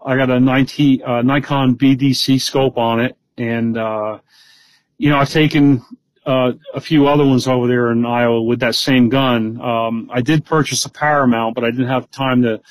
[0.06, 3.18] I got a 90, uh, Nikon BDC scope on it.
[3.38, 4.20] And, uh,
[4.98, 5.84] you know, I've taken,
[6.26, 9.60] uh, a few other ones over there in Iowa with that same gun.
[9.62, 12.62] Um, I did purchase a Paramount, but I didn't have time to,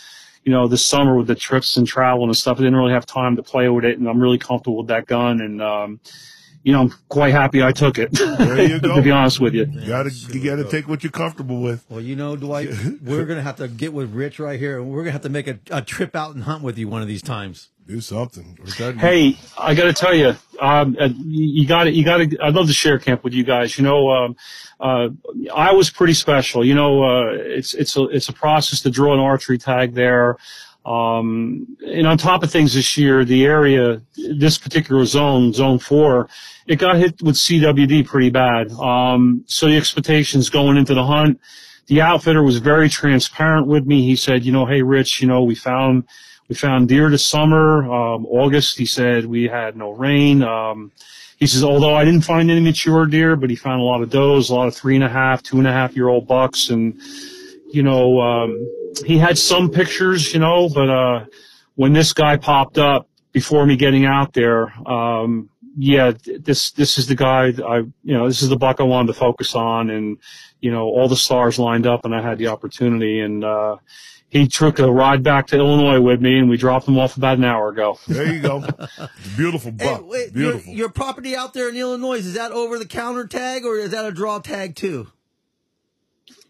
[0.45, 3.07] you know, this summer with the trips and travel and stuff, I didn't really have
[3.07, 3.99] time to play with it.
[3.99, 5.41] And I'm really comfortable with that gun.
[5.41, 6.01] And, um,
[6.65, 8.11] you know, I'm quite happy I took it.
[8.13, 8.97] There you go.
[8.97, 9.67] to be honest with you.
[9.67, 11.85] You gotta, you gotta take what you're comfortable with.
[11.91, 12.71] Well, you know, Dwight,
[13.03, 15.47] we're gonna have to get with Rich right here, and we're gonna have to make
[15.47, 17.69] a, a trip out and hunt with you one of these times.
[17.87, 18.57] Do something.
[18.99, 22.39] Hey, I got to tell you, um, uh, you got to, you got to.
[22.43, 23.77] I'd love to share camp with you guys.
[23.77, 24.37] You know, um,
[24.81, 25.09] uh,
[25.55, 26.65] I was pretty special.
[26.65, 30.39] You know, uh, it's it's a it's a process to draw an archery tag there.
[30.85, 36.29] Um, and on top of things this year, the area, this particular zone, zone four,
[36.67, 38.71] it got hit with CWD pretty bad.
[38.73, 41.41] Um, so the expectations going into the hunt,
[41.87, 44.03] the outfitter was very transparent with me.
[44.03, 46.05] He said, you know, hey, Rich, you know, we found,
[46.49, 47.85] we found deer this summer.
[47.91, 50.43] Um, August, he said we had no rain.
[50.43, 50.93] Um,
[51.39, 54.11] he says, although I didn't find any mature deer, but he found a lot of
[54.11, 56.69] does, a lot of three and a half, two and a half year old bucks.
[56.71, 57.01] And,
[57.75, 58.69] you know, um,
[59.05, 61.25] he had some pictures, you know, but, uh,
[61.75, 67.09] when this guy popped up before me getting out there, um, yeah, this, this is
[67.09, 69.91] the guy I, you know, this is the buck I wanted to focus on.
[69.91, 70.19] And,
[70.61, 73.77] you know, all the stars lined up and I had the opportunity and, uh,
[74.35, 77.39] he took a ride back to Illinois with me, and we dropped him off about
[77.39, 78.01] an hour ago.
[78.09, 78.67] There you go.
[79.37, 80.01] Beautiful buck.
[80.01, 80.73] Hey, wait, Beautiful.
[80.73, 83.91] Your, your property out there in Illinois is that over the counter tag or is
[83.91, 85.07] that a draw tag too?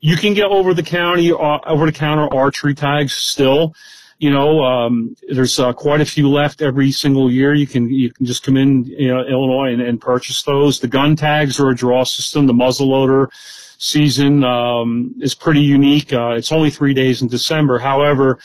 [0.05, 3.75] You can get over the county, uh, over the counter archery tags still.
[4.19, 7.55] You know, um, there's uh, quite a few left every single year.
[7.55, 10.79] You can you can just come in, you know, Illinois and, and purchase those.
[10.79, 12.47] The gun tags are a draw system.
[12.47, 13.29] The muzzleloader
[13.79, 16.13] season um, is pretty unique.
[16.13, 17.79] Uh, it's only three days in December.
[17.79, 18.39] However,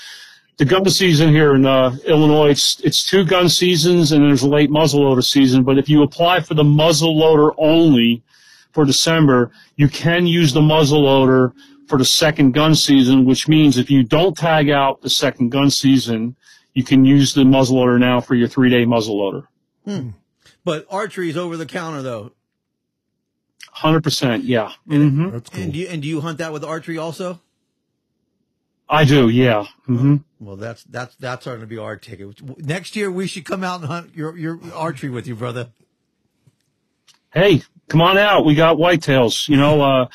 [0.55, 4.47] the gun season here in uh, Illinois, it's, it's two gun seasons and there's a
[4.47, 5.63] late muzzleloader season.
[5.63, 8.23] But if you apply for the muzzleloader only
[8.71, 11.53] for December, you can use the muzzleloader
[11.87, 15.69] for the second gun season, which means if you don't tag out the second gun
[15.69, 16.35] season,
[16.73, 19.47] you can use the muzzleloader now for your three day muzzleloader.
[19.85, 20.09] Hmm.
[20.63, 22.31] But archery is over the counter though.
[23.71, 24.73] Hundred percent, yeah.
[24.87, 25.31] Mm-hmm.
[25.31, 25.63] That's cool.
[25.63, 27.39] And do you, and do you hunt that with archery also?
[28.89, 29.65] I do, yeah.
[29.87, 30.17] Mm-hmm.
[30.39, 32.41] Well, that's that's that's going to be our ticket.
[32.59, 35.69] Next year, we should come out and hunt your your archery with you, brother.
[37.31, 38.45] Hey, come on out.
[38.45, 39.49] We got whitetails.
[39.49, 40.07] You know, uh,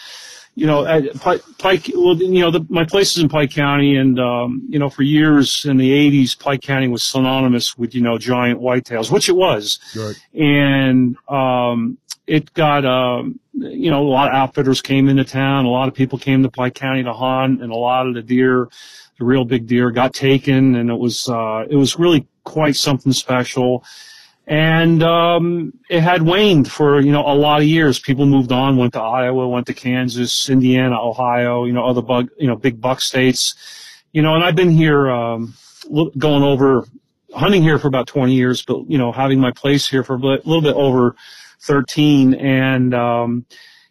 [0.55, 1.15] you know, at
[1.59, 1.91] Pike.
[1.95, 5.03] Well, you know, the, my place is in Pike County, and um, you know, for
[5.03, 9.37] years in the '80s, Pike County was synonymous with you know giant whitetails, which it
[9.37, 9.81] was.
[9.97, 10.15] Right.
[10.33, 15.65] And um, it got, um, you know, a lot of outfitters came into town.
[15.65, 18.23] A lot of people came to Pike County to hunt, and a lot of the
[18.23, 18.69] deer,
[19.19, 23.13] the real big deer, got taken, and it was uh, it was really quite something
[23.13, 23.85] special.
[24.47, 27.99] And um, it had waned for you know a lot of years.
[27.99, 32.29] People moved on, went to Iowa, went to Kansas, Indiana, Ohio, you know, other bug,
[32.39, 33.55] you know, big buck states.
[34.13, 35.55] You know, and I've been here um,
[36.19, 36.87] going over
[37.35, 40.19] hunting here for about 20 years, but you know, having my place here for a
[40.19, 41.17] little bit over
[41.65, 43.47] 13 and um,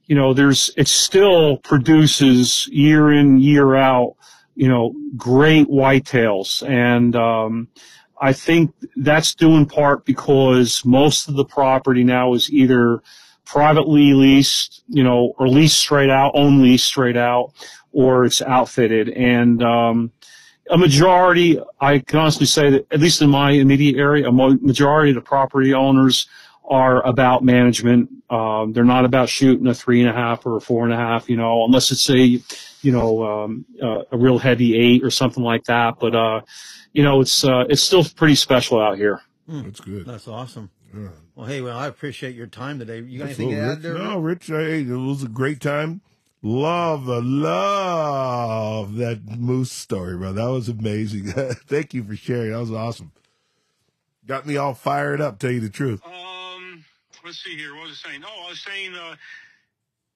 [0.05, 4.15] you know there's it still produces year in year out
[4.55, 7.67] you know great whitetails and um,
[8.23, 13.03] I think that's due in part because most of the property now is either
[13.43, 17.51] privately leased, you know, or leased straight out, own lease straight out,
[17.91, 19.09] or it's outfitted.
[19.09, 20.13] And um,
[20.69, 25.11] a majority, I can honestly say that, at least in my immediate area, a majority
[25.11, 26.25] of the property owners
[26.63, 28.09] are about management.
[28.29, 30.97] Um, they're not about shooting a three and a half or a four and a
[30.97, 32.39] half, you know, unless it's a,
[32.83, 35.95] you know, um, uh, a real heavy eight or something like that.
[35.99, 36.41] But, uh,
[36.91, 39.21] you know, it's, uh, it's still pretty special out here.
[39.47, 40.05] That's good.
[40.05, 40.69] That's awesome.
[40.95, 41.07] Yeah.
[41.35, 42.99] Well, hey, well, I appreciate your time today.
[42.99, 43.93] You got So, anything to add Rich, there?
[43.95, 46.01] no, Rich, hey, it was a great time.
[46.43, 50.33] Love, uh, love that moose story, bro.
[50.33, 51.27] That was amazing.
[51.67, 52.51] Thank you for sharing.
[52.51, 53.11] That was awesome.
[54.25, 56.01] Got me all fired up, tell you the truth.
[56.05, 56.85] Um,
[57.25, 57.75] let's see here.
[57.75, 58.23] What was I saying?
[58.25, 59.15] Oh, I was saying, uh,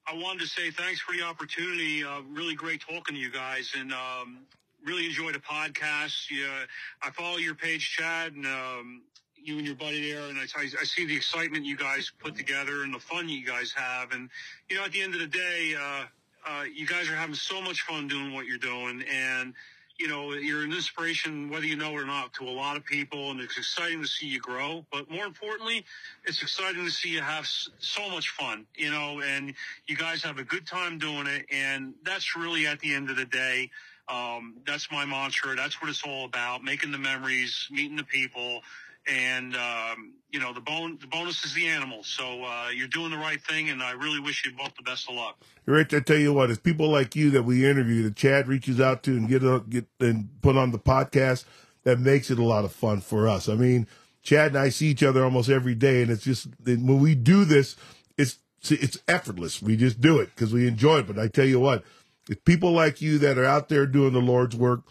[0.10, 2.02] I wanted to say thanks for the opportunity.
[2.02, 4.40] Uh, really great talking to you guys and, um,
[4.86, 6.32] really enjoyed the podcast.
[6.32, 6.64] Yeah,
[7.02, 9.02] I follow your page, Chad, and, um,
[9.36, 12.84] you and your buddy there, and I, I, see the excitement you guys put together
[12.84, 14.12] and the fun you guys have.
[14.12, 14.30] And,
[14.70, 16.06] you know, at the end of the day, uh,
[16.46, 19.04] uh, you guys are having so much fun doing what you're doing.
[19.12, 19.54] And,
[20.00, 22.86] you know, you're an inspiration, whether you know it or not, to a lot of
[22.86, 24.86] people, and it's exciting to see you grow.
[24.92, 25.86] But more importantly,
[26.26, 27.48] it's exciting to see you have
[27.80, 29.54] so much fun, you know, and
[29.88, 31.46] you guys have a good time doing it.
[31.52, 33.72] And that's really at the end of the day,
[34.08, 35.56] um, that's my mantra.
[35.56, 38.62] That's what it's all about: making the memories, meeting the people,
[39.08, 40.98] and um, you know, the bone.
[41.00, 42.04] The bonus is the animal.
[42.04, 45.10] So uh, you're doing the right thing, and I really wish you both the best
[45.10, 45.38] of luck.
[45.66, 48.80] Rich, I tell you what, it's people like you that we interview that Chad reaches
[48.80, 51.46] out to and get get and put on the podcast
[51.84, 53.48] that makes it a lot of fun for us.
[53.48, 53.88] I mean,
[54.22, 57.46] Chad and I see each other almost every day, and it's just when we do
[57.46, 57.76] this,
[58.18, 58.40] it's
[58.70, 59.62] it's effortless.
[59.62, 61.08] We just do it because we enjoy it.
[61.08, 61.84] But I tell you what,
[62.30, 64.82] it's people like you that are out there doing the Lord's work,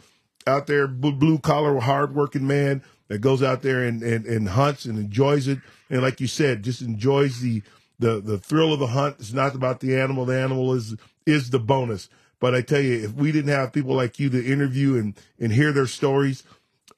[0.46, 4.84] out there blue collar, hard working man that goes out there and, and, and hunts
[4.84, 5.58] and enjoys it.
[5.90, 7.62] And like you said, just enjoys the,
[7.98, 9.16] the, the thrill of the hunt.
[9.18, 10.24] It's not about the animal.
[10.24, 12.08] The animal is, is the bonus.
[12.40, 15.52] But I tell you, if we didn't have people like you to interview and, and
[15.52, 16.42] hear their stories,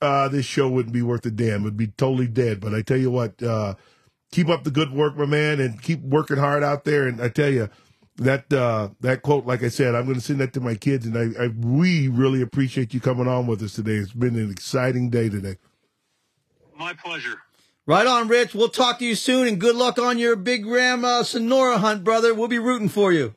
[0.01, 1.63] uh, this show wouldn't be worth a damn.
[1.63, 2.61] It'd be totally dead.
[2.61, 3.75] But I tell you what, uh,
[4.33, 7.07] keep up the good work, my man, and keep working hard out there.
[7.07, 7.69] And I tell you,
[8.19, 11.07] that uh, that quote, like I said, I'm going to send that to my kids,
[11.07, 13.95] and I, I we really appreciate you coming on with us today.
[13.95, 15.57] It's been an exciting day today.
[16.79, 17.39] My pleasure.
[17.87, 18.55] Right on, Rich.
[18.55, 22.05] We'll talk to you soon, and good luck on your big ram uh, Sonora hunt,
[22.05, 22.35] brother.
[22.35, 23.35] We'll be rooting for you.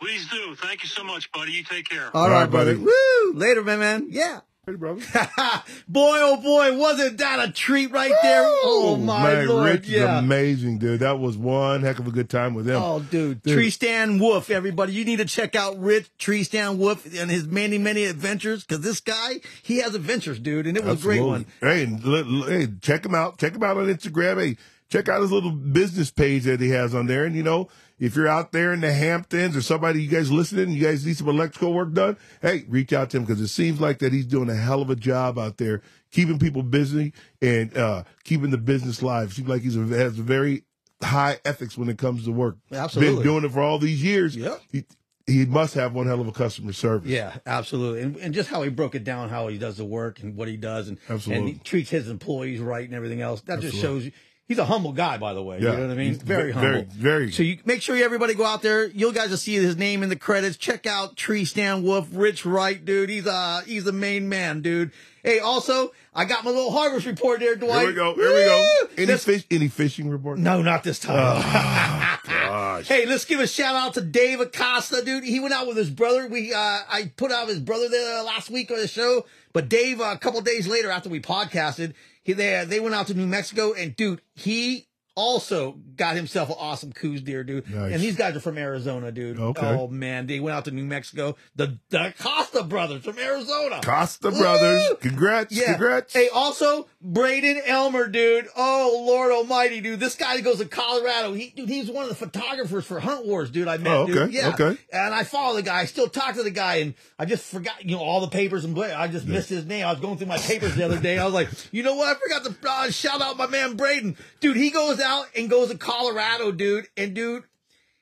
[0.00, 0.54] Please do.
[0.54, 1.52] Thank you so much, buddy.
[1.52, 2.10] You take care.
[2.14, 2.74] All All right, right, brother.
[2.74, 2.84] buddy.
[2.86, 3.32] Woo!
[3.34, 4.06] Later, man, man.
[4.10, 4.40] Yeah.
[4.68, 5.00] Hey, brother.
[5.88, 8.42] boy, oh boy, wasn't that a treat right there?
[8.64, 10.18] Oh my man, lord, Rich is yeah.
[10.18, 10.98] amazing, dude.
[10.98, 12.82] That was one heck of a good time with him.
[12.82, 13.44] Oh, dude.
[13.44, 13.54] Dude.
[13.54, 14.92] Tree Stand Wolf, everybody.
[14.92, 18.80] You need to check out Rich Tree Stand Wolf and his many, many adventures because
[18.82, 21.46] this guy, he has adventures, dude, and it was a great one.
[21.60, 23.38] Hey, li- li- hey, check him out.
[23.38, 24.42] Check him out on Instagram.
[24.42, 24.56] Hey,
[24.88, 27.24] check out his little business page that he has on there.
[27.24, 27.68] And you know,
[27.98, 31.16] if you're out there in the Hamptons or somebody you guys listening, you guys need
[31.16, 32.16] some electrical work done.
[32.42, 34.90] Hey, reach out to him because it seems like that he's doing a hell of
[34.90, 39.32] a job out there, keeping people busy and uh, keeping the business live.
[39.32, 40.64] Seems like he's a, has a very
[41.02, 42.56] high ethics when it comes to work.
[42.70, 43.16] Absolutely.
[43.16, 44.36] been doing it for all these years.
[44.36, 44.60] Yep.
[44.70, 44.84] He,
[45.26, 47.10] he must have one hell of a customer service.
[47.10, 48.02] Yeah, absolutely.
[48.02, 50.46] And, and just how he broke it down, how he does the work and what
[50.48, 51.36] he does and, Absolutely.
[51.36, 53.40] and he treats his employees right and everything else.
[53.42, 54.12] That just shows you.
[54.48, 55.58] He's a humble guy, by the way.
[55.60, 56.08] Yeah, You know what I mean?
[56.12, 56.70] he's Very ve- humble.
[56.70, 57.32] very- very.
[57.32, 58.86] So you make sure everybody go out there.
[58.86, 60.56] You guys will see his name in the credits.
[60.56, 63.08] Check out Tree Stand Wolf, Rich Wright, dude.
[63.10, 64.92] He's uh he's the main man, dude.
[65.24, 67.78] Hey, also, I got my little harvest report there, Dwight.
[67.80, 68.14] Here we go.
[68.14, 68.64] Here we go.
[68.96, 69.44] Any This- fish?
[69.50, 70.38] Any fishing report?
[70.38, 71.42] no, not this time.
[72.24, 72.86] Gosh.
[72.88, 75.24] Hey, let's give a shout out to Dave Acosta, dude.
[75.24, 76.28] He went out with his brother.
[76.28, 76.58] We uh
[76.88, 80.18] I put out his brother there last week on the show, but Dave uh, a
[80.18, 81.94] couple days later after we podcasted,
[82.26, 86.56] he they they went out to New Mexico and dude, he also got himself an
[86.58, 87.68] awesome Coues deer, dude.
[87.68, 87.92] Nice.
[87.94, 89.40] And these guys are from Arizona, dude.
[89.40, 89.66] Okay.
[89.66, 91.36] Oh man, they went out to New Mexico.
[91.56, 93.80] The the Acosta brothers from Arizona.
[93.82, 94.84] Costa Brothers.
[95.00, 95.52] Congrats.
[95.52, 95.72] Yeah.
[95.72, 96.12] Congrats.
[96.12, 98.46] Hey, also Braden Elmer, dude.
[98.56, 99.98] Oh Lord Almighty, dude.
[99.98, 101.32] This guy goes to Colorado.
[101.32, 103.66] He, dude, he's one of the photographers for Hunt Wars, dude.
[103.68, 104.16] I met, Oh, dude.
[104.18, 104.48] okay, Yeah.
[104.50, 104.76] okay.
[104.92, 105.80] And I follow the guy.
[105.80, 108.64] I still talk to the guy, and I just forgot, you know, all the papers
[108.64, 108.76] and.
[108.76, 109.86] I just missed his name.
[109.86, 111.16] I was going through my papers the other day.
[111.18, 112.14] I was like, you know what?
[112.14, 114.56] I forgot to uh, shout out my man Braden, dude.
[114.56, 115.05] He goes out
[115.36, 117.44] and goes to Colorado, dude, and dude.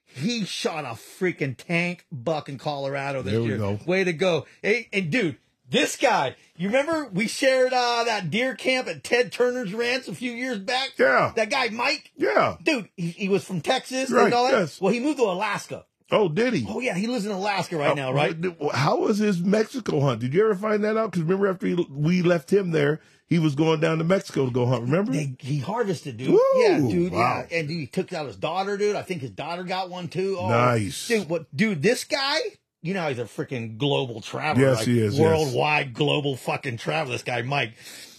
[0.07, 3.59] He shot a freaking tank buck in Colorado this There we year.
[3.59, 3.81] go.
[3.85, 4.47] Way to go.
[4.63, 9.33] Hey, and dude, this guy, you remember we shared uh, that deer camp at Ted
[9.33, 10.91] Turner's Ranch a few years back?
[10.99, 11.33] Yeah.
[11.35, 12.13] That guy, Mike?
[12.17, 12.57] yeah.
[12.63, 14.53] Dude, he, he was from Texas Right, and all that.
[14.59, 14.81] yes.
[14.81, 15.85] Well, he moved to Alaska.
[16.13, 16.65] Oh, did he?
[16.69, 18.37] Oh, yeah, he lives in Alaska right now, right?
[18.61, 20.21] Uh, How was his Mexico hunt?
[20.21, 21.11] Did you ever find that out?
[21.11, 24.51] Because remember, after he, we left him there, he was going down to Mexico to
[24.53, 24.83] go hunt.
[24.83, 25.13] Remember?
[25.13, 26.31] They, he harvested, dude.
[26.31, 27.13] Woo, yeah, dude.
[27.13, 27.45] wow.
[27.51, 28.97] Yeah, and he took out his daughter, dude.
[28.97, 30.37] I think his daughter got one too.
[30.39, 31.09] Oh, Nice.
[31.09, 31.29] dude.
[31.29, 31.83] What, dude?
[31.83, 32.39] This guy,
[32.83, 34.67] you know, he's a freaking global traveler.
[34.67, 35.23] Yes, like, he is, yes.
[35.23, 37.15] Worldwide, global fucking traveler.
[37.15, 37.75] This guy, Mike,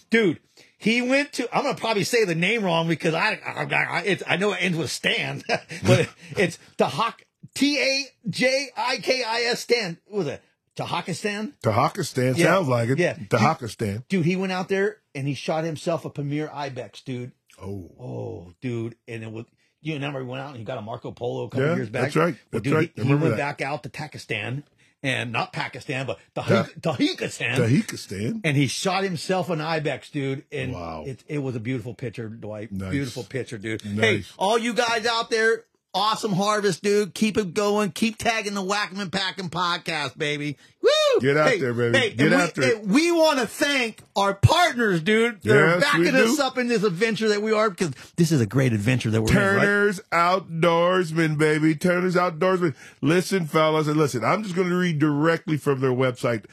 [0.10, 0.40] dude.
[0.78, 1.56] He went to.
[1.56, 4.58] I'm gonna probably say the name wrong because I, I, I, it's, I know it
[4.62, 5.42] ends with Stan,
[5.86, 7.22] but it's Tahak
[7.56, 9.98] T A J I K I S Stan.
[10.06, 10.44] What was it
[10.76, 11.54] Tahakistan?
[11.64, 12.38] Tahakistan.
[12.38, 12.46] Yeah.
[12.46, 13.00] Sounds like it.
[13.00, 13.14] Yeah.
[13.16, 14.08] Tahakistan.
[14.10, 17.32] Dude, he went out there and he shot himself a Pamir Ibex, dude.
[17.62, 17.90] Oh.
[18.00, 19.46] Oh, dude, and it was
[19.82, 21.90] you remember he went out and he got a Marco Polo a couple Yeah, years
[21.90, 22.02] back.
[22.04, 22.34] that's right.
[22.52, 22.92] Well, That's dude, right.
[22.96, 23.38] He, he went that.
[23.38, 24.64] back out to Pakistan
[25.04, 28.42] and not Pakistan, but Ta- Tajik- Tajikistan, Tahikistan.
[28.44, 30.44] and he shot himself an ibex, dude.
[30.52, 31.04] And Wow.
[31.06, 32.72] it it was a beautiful picture, Dwight.
[32.72, 32.92] Nice.
[32.92, 33.82] Beautiful picture, dude.
[33.84, 35.64] Hey, all you guys out there.
[35.98, 37.14] Awesome harvest, dude.
[37.14, 37.92] Keep it going.
[37.92, 40.58] Keep tagging the Whack'em Pack'em podcast, baby.
[40.82, 40.90] Woo!
[41.22, 41.98] Get out Hey, there, baby.
[41.98, 45.42] Hey, Get out after we, want to thank our partners, dude.
[45.42, 48.46] They're Yes, backing us up in this adventure that we are because this is a
[48.46, 49.36] great adventure that we're in.
[49.38, 49.62] Right?
[49.62, 51.76] Turner's Outdoorsman, baby.
[51.76, 52.76] Turner's Outdoorsman.
[53.02, 56.44] Listen, fellas, and listen, I'm just going to read directly from their website,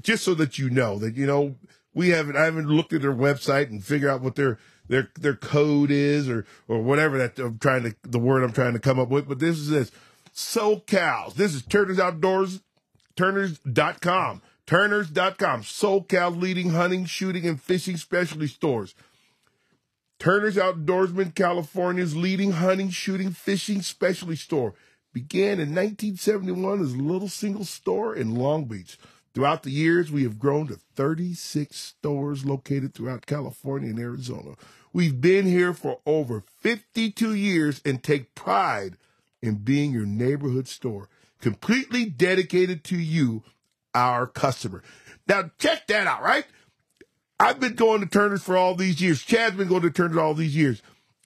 [0.00, 1.56] just so that you know that, you know,
[1.92, 4.58] we haven't, I haven't looked at their website and figure out what their,
[4.88, 8.74] their, their code is or, or whatever that I'm trying to, the word I'm trying
[8.74, 9.28] to come up with.
[9.28, 9.90] But this is this.
[10.34, 11.34] SoCals.
[11.34, 12.60] This is Turner's Outdoors,
[13.16, 14.42] Turners.com.
[14.66, 15.62] Turners.com.
[15.62, 18.94] SoCal's leading hunting, shooting, and fishing specialty stores.
[20.18, 24.74] Turner's Outdoorsman, California's leading hunting, shooting, fishing specialty store,
[25.12, 28.98] began in 1971 as a little single store in Long Beach.
[29.36, 34.54] Throughout the years, we have grown to 36 stores located throughout California and Arizona.
[34.94, 38.96] We've been here for over 52 years and take pride
[39.42, 43.42] in being your neighborhood store, completely dedicated to you,
[43.94, 44.82] our customer.
[45.28, 46.46] Now, check that out, right?
[47.38, 49.22] I've been going to Turner's for all these years.
[49.22, 50.80] Chad's been going to Turner's all these years.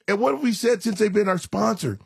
[0.08, 2.00] And what have we said since they've been our sponsor?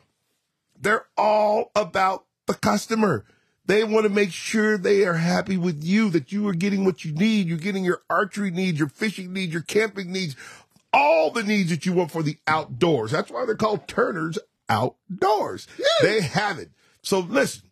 [0.79, 3.25] They're all about the customer.
[3.67, 7.03] They want to make sure they are happy with you, that you are getting what
[7.03, 7.47] you need.
[7.47, 10.35] You're getting your archery needs, your fishing needs, your camping needs,
[10.93, 13.11] all the needs that you want for the outdoors.
[13.11, 14.37] That's why they're called Turner's
[14.69, 15.67] Outdoors.
[16.01, 16.71] They have it.
[17.01, 17.69] So listen,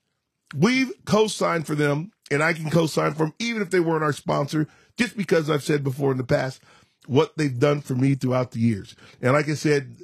[0.55, 4.13] we've co-signed for them and I can co-sign for them even if they weren't our
[4.13, 4.67] sponsor,
[4.97, 6.61] just because I've said before in the past
[7.07, 8.95] what they've done for me throughout the years.
[9.21, 9.95] And like I said,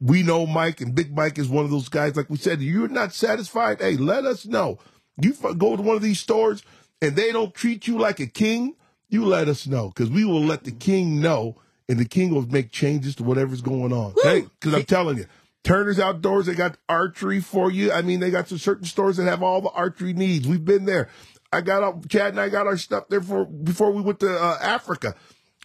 [0.00, 2.16] we know Mike and Big Mike is one of those guys.
[2.16, 3.80] Like we said, you're not satisfied.
[3.80, 4.78] Hey, let us know.
[5.20, 6.62] You go to one of these stores
[7.00, 8.76] and they don't treat you like a king.
[9.08, 11.56] You let us know because we will let the king know
[11.88, 14.14] and the king will make changes to whatever's going on.
[14.22, 15.26] Hey, because I'm telling you,
[15.62, 17.92] Turner's Outdoors, they got archery for you.
[17.92, 20.46] I mean, they got some certain stores that have all the archery needs.
[20.46, 21.08] We've been there.
[21.52, 24.30] I got out, Chad and I got our stuff there for before we went to
[24.30, 25.14] uh, Africa.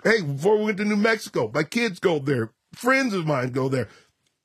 [0.04, 2.52] Hey, before we went to New Mexico, my kids go there.
[2.74, 3.90] Friends of mine go there.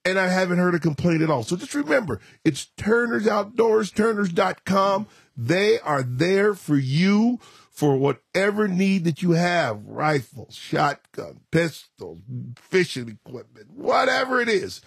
[0.06, 1.42] And I haven't heard a complaint at all.
[1.42, 5.08] So just remember, it's Turner's Outdoors, Turners.com.
[5.36, 7.40] They are there for you
[7.72, 12.20] for whatever need that you have rifles, shotgun, pistols,
[12.56, 14.80] fishing equipment, whatever it is.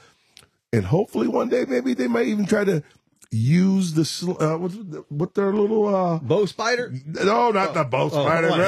[0.71, 2.81] And hopefully one day, maybe they might even try to
[3.29, 4.75] use the, sl- uh, what's,
[5.09, 6.93] what their little, uh, Bow spider?
[7.05, 8.49] no, not the bow spider.
[8.51, 8.61] what?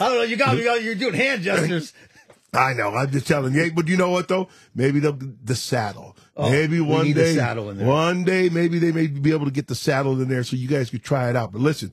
[0.00, 0.22] I don't know.
[0.22, 0.64] You got me.
[0.64, 1.92] You're doing hand gestures.
[2.52, 2.94] I know.
[2.94, 3.72] I'm just telling you.
[3.72, 4.48] But you know what though?
[4.74, 5.12] Maybe the
[5.44, 6.16] the saddle.
[6.36, 7.34] Oh, maybe one day.
[7.34, 7.86] saddle in there.
[7.86, 10.68] One day, maybe they may be able to get the saddle in there so you
[10.68, 11.52] guys could try it out.
[11.52, 11.92] But listen,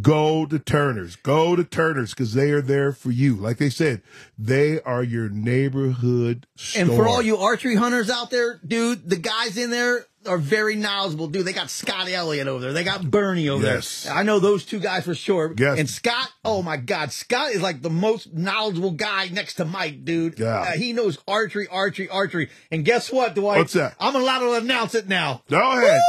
[0.00, 1.16] go to Turner's.
[1.16, 3.34] Go to Turner's because they are there for you.
[3.36, 4.02] Like they said,
[4.38, 6.82] they are your neighborhood store.
[6.82, 10.74] And for all you archery hunters out there, dude, the guys in there are very
[10.74, 11.44] knowledgeable, dude.
[11.44, 12.72] They got Scott Elliott over there.
[12.72, 14.04] They got Bernie over Yes.
[14.04, 14.14] there.
[14.14, 15.54] I know those two guys for sure.
[15.58, 15.78] Yes.
[15.78, 20.04] And Scott, oh my God, Scott is like the most knowledgeable guy next to Mike,
[20.06, 20.38] dude.
[20.38, 20.60] Yeah.
[20.60, 22.48] Uh, he knows archery, archery, archery.
[22.70, 23.58] And guess what, Dwight?
[23.58, 23.96] What's that?
[24.00, 25.42] I'm allowed to announce it now.
[25.50, 26.00] Go ahead.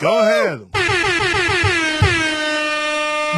[0.00, 0.18] Go
[0.72, 1.74] ahead.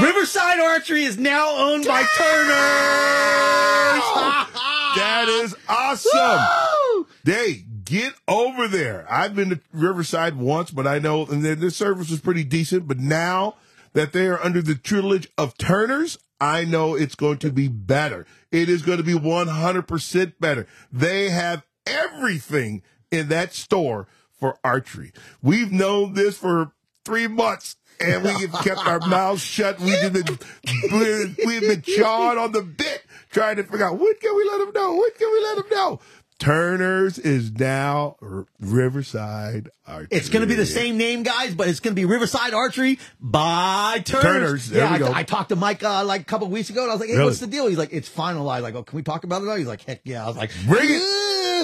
[0.02, 3.06] Riverside Archery is now owned by Turner.
[4.96, 7.06] That is awesome.
[7.22, 9.06] They get over there.
[9.08, 12.88] I've been to Riverside once, but I know and their, their service was pretty decent.
[12.88, 13.54] But now
[13.92, 18.26] that they are under the tutelage of Turner's, I know it's going to be better.
[18.50, 20.66] It is going to be 100% better.
[20.90, 25.12] They have everything in that store for archery.
[25.42, 26.72] We've known this for
[27.04, 27.76] three months.
[28.00, 29.78] And we have kept our mouths shut.
[29.78, 30.38] We've been,
[31.46, 34.72] we've been chawing on the bit, trying to figure out what can we let them
[34.74, 34.94] know?
[34.94, 36.00] What can we let them know?
[36.40, 38.16] Turner's is now
[38.58, 40.08] Riverside Archery.
[40.10, 42.98] It's going to be the same name, guys, but it's going to be Riverside Archery
[43.20, 44.22] by Turner's.
[44.22, 45.12] Turner's, there yeah, we I, go.
[45.16, 47.16] I talked to Mike uh, like a couple weeks ago, and I was like, "Hey,
[47.16, 47.26] Really?
[47.26, 49.56] what's the deal?" He's like, "It's finalized." I go, "Can we talk about it now?"
[49.56, 51.02] He's like, "Heck yeah!" I was like, Bring it.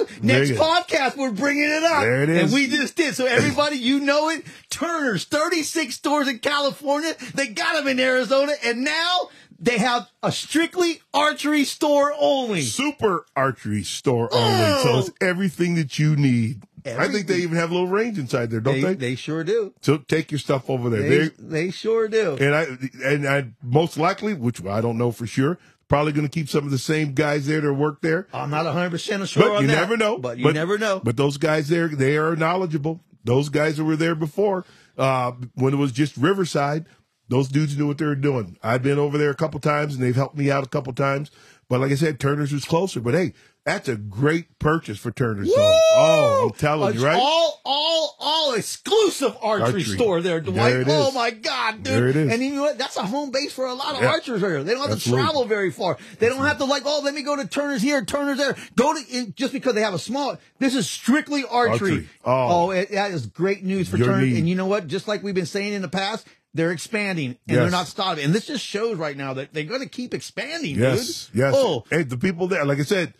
[0.03, 2.03] "Ooh, Next podcast, we're bringing it up.
[2.03, 2.43] There it is.
[2.45, 3.15] And we just did.
[3.15, 4.45] So everybody, you know it.
[4.71, 7.15] Turner's, 36 stores in California.
[7.35, 12.61] They got them in Arizona, and now they have a strictly archery store only.
[12.63, 14.83] Super Archery store only.
[14.83, 16.63] So it's everything that you need.
[16.85, 18.95] I think they even have a little range inside there, don't They, they?
[18.95, 19.75] they sure do.
[19.81, 21.03] so take your stuff over there.
[21.03, 21.31] They, They-
[21.65, 22.37] they sure do.
[22.39, 22.67] and I
[23.05, 26.65] and I most likely, which I don't know for sure, probably going to keep some
[26.65, 28.27] of the same guys there that work there.
[28.33, 30.19] I'm not 100% sure But you that, never know.
[30.19, 31.01] But you never know.
[31.03, 33.03] But those guys there, they are knowledgeable.
[33.25, 34.65] Those guys that were there before,
[34.97, 36.87] uh, when it was just Riverside,
[37.29, 38.57] those dudes knew what they were doing.
[38.63, 41.31] I've been over there a couple times and they've helped me out a couple times.
[41.69, 43.01] But like I said, Turner's was closer.
[43.01, 43.33] But hey,
[43.67, 45.49] that's a great purchase for Turner's.
[45.49, 47.19] So, oh, I'm telling It's you, right?
[47.21, 49.83] All, all, all exclusive archery, Archery.
[49.83, 50.73] store there, Dwight.
[50.73, 51.93] There oh my God, dude!
[51.93, 52.33] There it is.
[52.33, 52.79] And you know what?
[52.79, 54.09] That's a home base for a lot of Yeah.
[54.11, 54.63] archers right here.
[54.63, 55.23] They don't have Absolutely.
[55.23, 55.99] to travel very far.
[56.21, 58.57] They don't have to like, oh, let me go to Turner's here, Turner's there.
[58.77, 60.39] Go to in, just because they have a small.
[60.61, 61.91] This is strictly archery.
[61.91, 62.09] Archery.
[62.25, 62.67] Oh.
[62.69, 64.25] oh it, that is great news for Turner.
[64.25, 64.87] And you know what?
[64.87, 66.27] Just like we've been saying in the past.
[66.55, 68.25] They're expanding and they're not stopping.
[68.25, 71.41] And this just shows right now that they're going to keep expanding, Yes, dude.
[71.41, 71.55] yes.
[71.55, 73.13] Oh, Hey, the people there, like I said,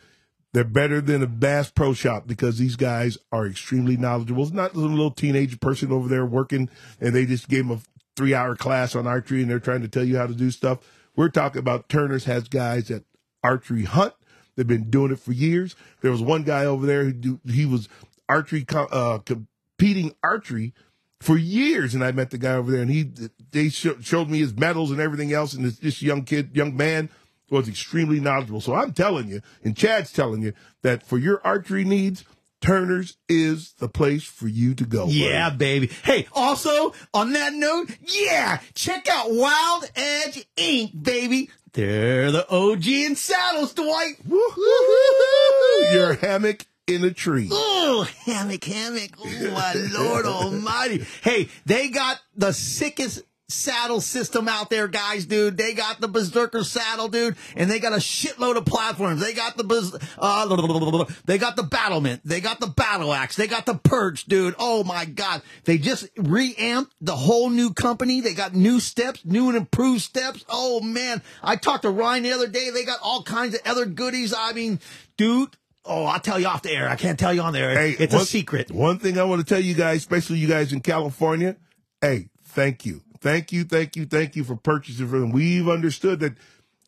[0.57, 4.43] they're better than a Bass Pro Shop because these guys are extremely knowledgeable.
[4.43, 7.81] It's not some little teenage person over there working and they just gave them a
[8.17, 10.79] three hour class on archery and they're trying to tell you how to do stuff.
[11.15, 13.05] We're talking about Turner's has guys that
[13.45, 14.15] archery hunt.
[14.55, 15.77] They've been doing it for years.
[16.01, 17.91] There was one guy over there who do, he was
[18.27, 20.73] archery uh, competing archery
[21.21, 23.11] for years, and I met the guy over there, and he
[23.51, 26.75] they sho- showed me his medals and everything else, and this, this young kid, young
[26.75, 27.11] man,
[27.51, 28.61] was extremely knowledgeable.
[28.61, 30.53] So I'm telling you, and Chad's telling you
[30.83, 32.25] that for your archery needs,
[32.61, 35.05] Turner's is the place for you to go.
[35.07, 35.19] buddy.
[35.19, 35.89] Yeah, baby.
[36.03, 41.51] Hey, also on that note, yeah, check out Wild Edge Inc., baby.
[41.75, 44.15] They're the OG in saddles, Dwight.
[44.27, 45.95] Woo-hoo-hoo-hoo.
[45.99, 47.49] Your hammock in a tree.
[47.51, 49.11] Oh, hammock, hammock.
[49.19, 51.05] Oh, my Lord almighty.
[51.23, 55.57] Hey, they got the sickest saddle system out there, guys, dude.
[55.57, 59.21] They got the Berserker saddle, dude, and they got a shitload of platforms.
[59.21, 62.23] They got the, uh, they got the Battlement.
[62.25, 63.37] They got the Battle Axe.
[63.37, 64.55] They got the Perch, dude.
[64.59, 65.43] Oh my God.
[65.65, 68.21] They just reamped the whole new company.
[68.21, 70.45] They got new steps, new and improved steps.
[70.49, 71.23] Oh man.
[71.43, 72.71] I talked to Ryan the other day.
[72.71, 74.35] They got all kinds of other goodies.
[74.37, 74.81] I mean,
[75.17, 75.57] dude.
[75.89, 76.89] Oh, I'll tell you off the air.
[76.89, 77.71] I can't tell you on the air.
[77.71, 78.73] Hey, it's one- a secret.
[78.73, 81.55] One thing I want to tell you guys, especially you guys in California,
[82.01, 83.03] hey, thank you.
[83.27, 85.31] Thank you, thank you, thank you for purchasing from them.
[85.33, 86.35] We've understood that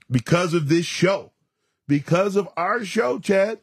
[0.09, 1.32] because of this show,
[1.89, 3.59] because of our show, Chad,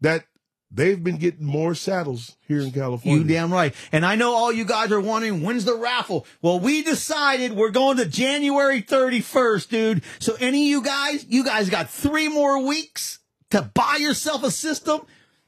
[0.00, 0.24] that
[0.70, 3.20] they've been getting more saddles here in California.
[3.20, 3.74] You damn right.
[3.92, 6.26] And I know all you guys are wondering, when's the raffle?
[6.40, 10.02] Well, we decided we're going to January 31st, dude.
[10.20, 13.18] So any of you guys, you guys got three more weeks
[13.50, 15.02] to buy yourself a system.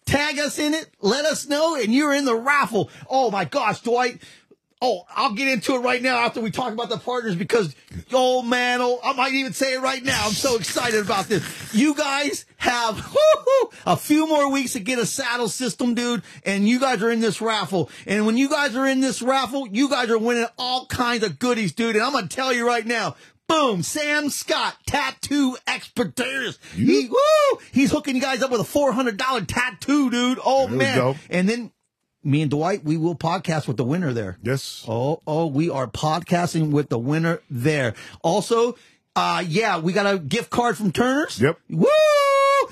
[0.05, 0.91] Tag us in it.
[1.01, 1.77] Let us know.
[1.77, 2.91] And you're in the raffle.
[3.09, 4.21] Oh my gosh, Dwight.
[4.85, 7.73] Oh, I'll get into it right now after we talk about the partners because,
[8.13, 10.27] oh man, oh, I might even say it right now.
[10.27, 11.73] I'm so excited about this.
[11.73, 13.17] You guys have
[13.87, 17.21] a few more weeks to get a saddle system, dude, and you guys are in
[17.21, 17.91] this raffle.
[18.09, 21.39] And when you guys are in this raffle, you guys are winning all kinds of
[21.39, 21.95] goodies, dude.
[21.95, 23.15] And I'm going to tell you right now,
[23.47, 26.59] boom, Sam Scott, tattoo expertise.
[26.75, 30.41] He, woo, he's hooking you guys up with a $400 tattoo, dude.
[30.45, 31.17] Oh There man.
[31.31, 31.71] And then
[32.25, 34.39] me and Dwight, we will podcast with the winner there.
[34.43, 34.85] Yes.
[34.89, 37.95] Oh, oh, we are podcasting with the winner there.
[38.23, 38.77] Also,
[39.17, 41.41] uh, yeah, we got a gift card from Turner's.
[41.41, 41.59] Yep.
[41.71, 41.87] Woo!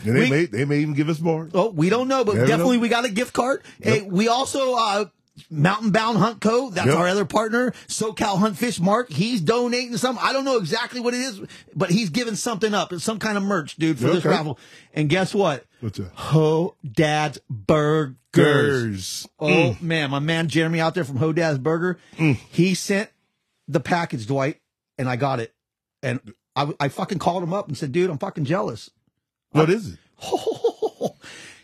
[0.05, 1.49] And they We- may they may even give us more.
[1.53, 2.83] Oh, we don't know, but Never definitely know.
[2.83, 3.63] we got a gift card.
[3.83, 5.05] Hey, we also, uh,
[5.51, 6.71] Mountain Bound Hunt Co.
[6.71, 6.97] That's Yep.
[6.97, 7.73] our other partner.
[7.89, 9.11] SoCal Hunt Fish Mark.
[9.11, 10.19] He's donating some.
[10.21, 11.41] I don't know exactly what it is,
[11.75, 12.93] but he's giving something up.
[12.93, 14.29] It's some kind of merch, dude, for this Okay.
[14.29, 14.59] raffle.
[14.95, 15.65] And guess what?
[15.81, 16.15] What's that?
[16.15, 18.17] Hodad's Burgers.
[18.33, 19.29] Gers.
[19.41, 19.83] Oh mm.
[19.83, 22.37] man, my man Jeremy out there from Hodad's Burger, mm.
[22.51, 23.11] he sent
[23.67, 24.61] the package, Dwight,
[24.99, 25.53] and I got it.
[26.03, 26.21] And
[26.55, 28.91] I, I fucking called him up and said, dude, I'm fucking jealous.
[29.51, 29.99] What is it?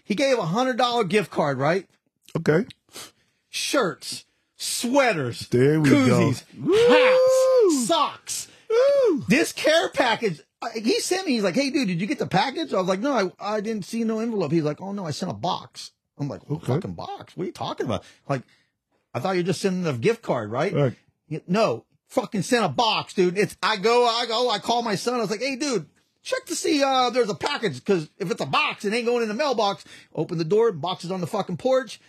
[0.05, 1.87] he gave a hundred dollar gift card, right?
[2.37, 2.67] Okay.
[3.57, 4.27] Shirts,
[4.57, 5.97] sweaters, There we go.
[5.97, 6.43] koozies,
[6.89, 8.49] hats, socks.
[9.29, 10.41] This care package.
[10.75, 11.33] He sent me.
[11.35, 13.61] He's like, "Hey, dude, did you get the package?" I was like, "No, I, I
[13.63, 16.57] didn't see no envelope." He's like, "Oh no, I sent a box." I'm like, "What
[16.63, 16.75] Okay.
[16.75, 17.35] fucking box?
[17.37, 18.43] What are you talking about?" Like,
[19.15, 20.73] I thought you were just sending a gift card, right?
[20.75, 20.95] Right.
[21.47, 23.39] No, fucking sent a box, dude.
[23.39, 25.15] It's I go, I go, I call my son.
[25.15, 25.87] I was like, hey, dude,
[26.23, 29.23] check to see uh there's a package because if it's a box, it ain't going
[29.23, 29.85] in the mailbox.
[30.15, 32.01] Open the door, box is on the fucking porch.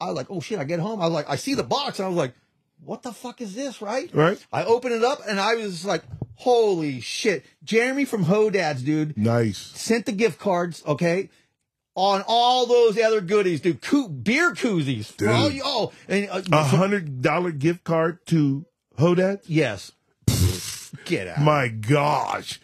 [0.00, 1.00] I was like, oh shit, I get home.
[1.00, 1.98] I was like, I see the box.
[1.98, 2.34] And I was like,
[2.84, 4.10] what the fuck is this, right?
[4.14, 4.44] Right.
[4.52, 6.02] I open it up and I was like,
[6.36, 7.44] holy shit.
[7.62, 9.58] Jeremy from Hodad's, dude, Nice.
[9.58, 11.30] sent the gift cards, okay?
[11.96, 13.80] On all those other goodies, dude.
[13.80, 15.06] Coo- beer koozies.
[15.06, 15.56] For all Dude.
[15.58, 18.66] you, oh, and, uh, A hundred dollar gift card to
[18.98, 19.42] Hodad?
[19.46, 19.92] yes.
[21.04, 21.38] Get out.
[21.40, 22.60] My gosh.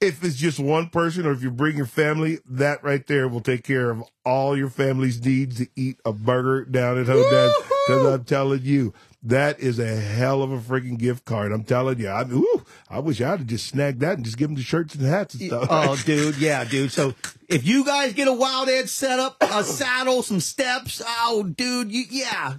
[0.00, 3.42] If it's just one person or if you bring your family, that right there will
[3.42, 7.52] take care of all your family's needs to eat a burger down at Hodad.
[7.86, 11.52] Because I'm telling you, that is a hell of a freaking gift card.
[11.52, 12.08] I'm telling you.
[12.08, 14.94] I, ooh, I wish I'd have just snagged that and just give them the shirts
[14.94, 15.66] and hats and stuff.
[15.68, 16.92] Oh, dude, yeah, dude.
[16.92, 17.14] So
[17.48, 22.04] if you guys get a wild edge setup, a saddle, some steps, oh, dude, you,
[22.10, 22.54] yeah.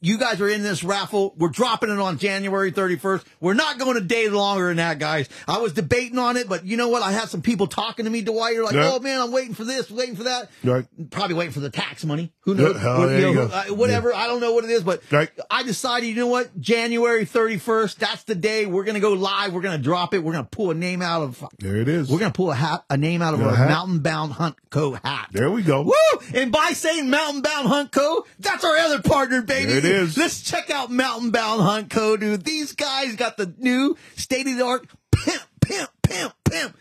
[0.00, 1.34] You guys are in this raffle.
[1.36, 3.24] We're dropping it on January 31st.
[3.40, 5.28] We're not going a day longer than that, guys.
[5.48, 7.02] I was debating on it, but you know what?
[7.02, 8.54] I had some people talking to me, Dwight.
[8.54, 8.92] You're like, Yeah.
[8.94, 10.50] oh man, I'm waiting for this, waiting for that.
[10.62, 10.86] Right.
[11.10, 12.32] Probably waiting for the tax money.
[12.42, 12.76] Who knows?
[12.76, 13.46] Yeah, What- you know, go.
[13.52, 14.14] uh, whatever.
[14.14, 15.30] I don't know what it is, but Right.
[15.50, 16.56] I decided, you know what?
[16.60, 19.52] January 31st, that's the day we're going to go live.
[19.52, 20.22] We're going to drop it.
[20.22, 22.08] We're going to pull a name out of There it is.
[22.08, 23.68] we're gonna pull a hat, a name out of Yeah, a hat.
[23.68, 24.92] Mountain Bound Hunt Co.
[25.02, 25.30] hat.
[25.32, 25.82] there we go.
[25.82, 25.92] Woo!
[26.34, 29.87] And by saying Mountain Bound Hunt Co., that's our other partner, baby.
[29.88, 30.16] Is.
[30.16, 32.16] Let's check out Mountain Bound Hunt Co.
[32.16, 36.76] Dude, these guys got the new state of the art pimp, pimp, pimp, pimp.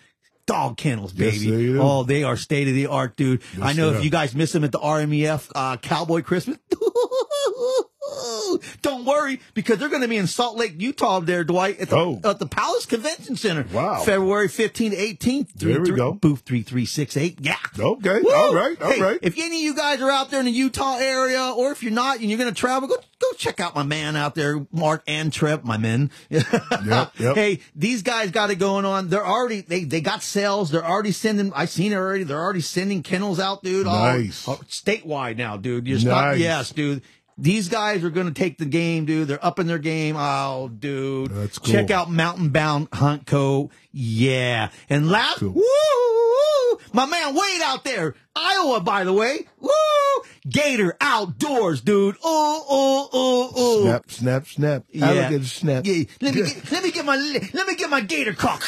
[0.45, 1.73] Dog kennels, Yes, baby.
[1.73, 3.41] they oh, they are state of the art, dude.
[3.61, 6.57] I know if you guys miss them at the RMEF uh, Cowboy Christmas,
[8.81, 11.95] don't worry because they're going to be in Salt Lake, Utah, there, Dwight, at the,
[11.97, 12.19] Oh.
[12.23, 13.65] at the Palace Convention Center.
[13.73, 14.01] Wow.
[14.03, 15.53] February 15th to 18th.
[15.55, 16.13] There we go.
[16.13, 17.39] Booth 3368.
[17.41, 17.55] Yeah.
[17.79, 18.21] Okay.
[18.21, 18.31] Woo!
[18.31, 18.81] All right.
[18.81, 19.19] All Hey, right.
[19.21, 21.91] If any of you guys are out there in the Utah area, or if you're
[21.91, 25.03] not and you're going to travel, go go check out my man out there, Mark
[25.07, 26.11] and Trev, my men.
[26.87, 27.35] Yep, yep.
[27.35, 29.09] Hey, these guys got it going on.
[29.09, 30.71] They're already they they got sales.
[30.71, 31.51] They're already sending.
[31.53, 32.23] I've seen it already.
[32.23, 33.85] They're already sending kennels out, dude.
[33.87, 34.47] Nice.
[34.47, 35.87] all statewide now, dude.
[35.87, 36.39] You're not, Nice.
[36.39, 37.01] yes, dude.
[37.39, 39.27] These guys are going to take the game, dude.
[39.27, 40.15] They're up in their game.
[40.17, 41.29] Oh, dude.
[41.31, 41.71] That's cool.
[41.71, 43.69] Check out Mountain Bound Hunt Co.
[43.91, 44.69] Yeah.
[44.89, 45.51] And last, Cool.
[45.53, 49.45] woo, my man Wade out there, Iowa, by the way.
[49.59, 49.69] Woo!
[50.49, 52.15] Gator Outdoors, dude.
[52.23, 53.81] Oh, oh, oh, oh.
[53.83, 54.83] Snap, snap, snap.
[54.89, 55.05] Yeah.
[55.05, 55.85] Alligator snap.
[55.85, 56.03] Yeah.
[56.21, 57.15] Let me get, let me get my
[57.53, 58.63] let me get my gator cock.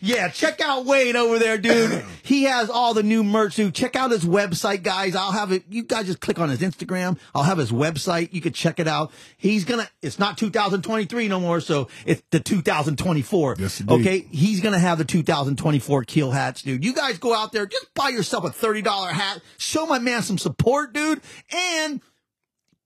[0.00, 2.04] Yeah, check out Wade over there, dude.
[2.30, 3.74] He has all the new merch, dude.
[3.74, 5.16] Check out his website, guys.
[5.16, 5.64] I'll have it.
[5.68, 7.18] You guys just click on his Instagram.
[7.34, 8.32] I'll have his website.
[8.32, 9.10] You can check it out.
[9.36, 9.88] He's gonna.
[10.00, 13.56] It's not 2023 no more, so it's the 2024.
[13.58, 13.94] Yes, indeed.
[14.00, 14.18] okay.
[14.30, 16.84] He's gonna have the 2024 Kill hats, dude.
[16.84, 19.40] You guys go out there, just buy yourself a thirty dollar hat.
[19.58, 21.20] Show my man some support, dude,
[21.50, 22.00] and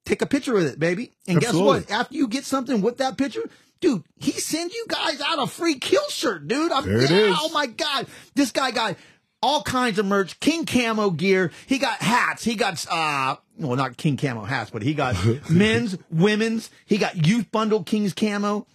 [0.06, 1.12] take a picture with it, baby.
[1.28, 1.90] And guess what?
[1.90, 3.42] After you get something with that picture,
[3.84, 6.72] dude, he sends you guys out a free kill shirt, dude.
[6.72, 7.36] I'm, There it yeah, is.
[7.40, 8.96] Oh my god, this guy got
[9.42, 11.50] all kinds of merch, King Camo gear.
[11.66, 12.42] He got hats.
[12.44, 15.16] He got uh, well, not King Camo hats, but he got
[15.50, 16.70] men's, women's.
[16.86, 18.66] He got youth bundle King's Camo.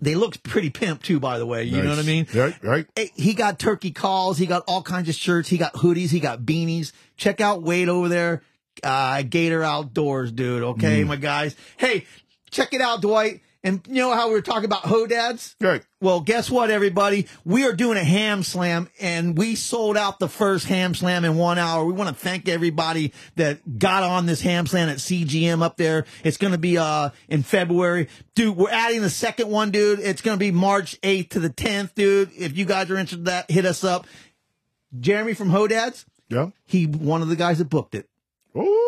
[0.00, 1.64] They look pretty pimp too, by the way.
[1.64, 2.26] You know what I mean?
[2.32, 2.86] Right, right.
[3.16, 4.38] He got turkey calls.
[4.38, 5.48] He got all kinds of shirts.
[5.48, 6.10] He got hoodies.
[6.10, 6.92] He got beanies.
[7.16, 8.42] Check out Wade over there.
[8.84, 10.62] Uh, Gator Outdoors, dude.
[10.62, 11.08] Okay, Mm.
[11.08, 11.56] my guys.
[11.78, 12.06] Hey,
[12.52, 13.40] check it out, Dwight.
[13.64, 15.56] And you know how we were talking about Hodads?
[15.60, 15.84] Right.
[16.00, 17.26] Well, guess what, everybody?
[17.44, 21.36] We are doing a ham slam and we sold out the first ham slam in
[21.36, 21.84] one hour.
[21.84, 26.06] We want to thank everybody that got on this ham slam at CGM up there.
[26.22, 28.08] It's going to be, uh, in February.
[28.36, 29.98] Dude, we're adding the second one, dude.
[29.98, 32.30] It's going to be March 8th to the 10th, dude.
[32.38, 34.06] If you guys are interested in that, hit us up.
[35.00, 36.50] Jeremy from Hodads, Yeah.
[36.64, 38.08] he, one of the guys that booked it.
[38.56, 38.87] Ooh.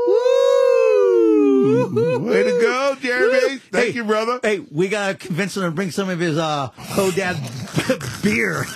[1.65, 3.59] Way to go, Jeremy.
[3.59, 4.41] Thank Hey, you, brother.
[4.43, 8.65] Hey, we gotta convince him to bring some of his uh Hodad beer.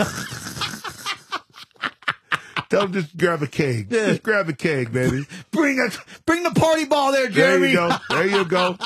[2.70, 3.86] Tell him just grab a keg.
[3.92, 4.06] Yeah.
[4.08, 5.26] Just grab a keg, baby.
[5.52, 5.96] bring it,
[6.26, 7.68] bring the party ball there, There Jeremy.
[7.68, 7.90] you go.
[8.10, 8.76] There you go.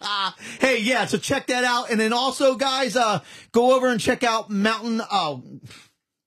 [0.60, 1.90] hey, yeah, so check that out.
[1.90, 3.20] And then also, guys, uh,
[3.52, 5.42] go over and check out Mountain, oh,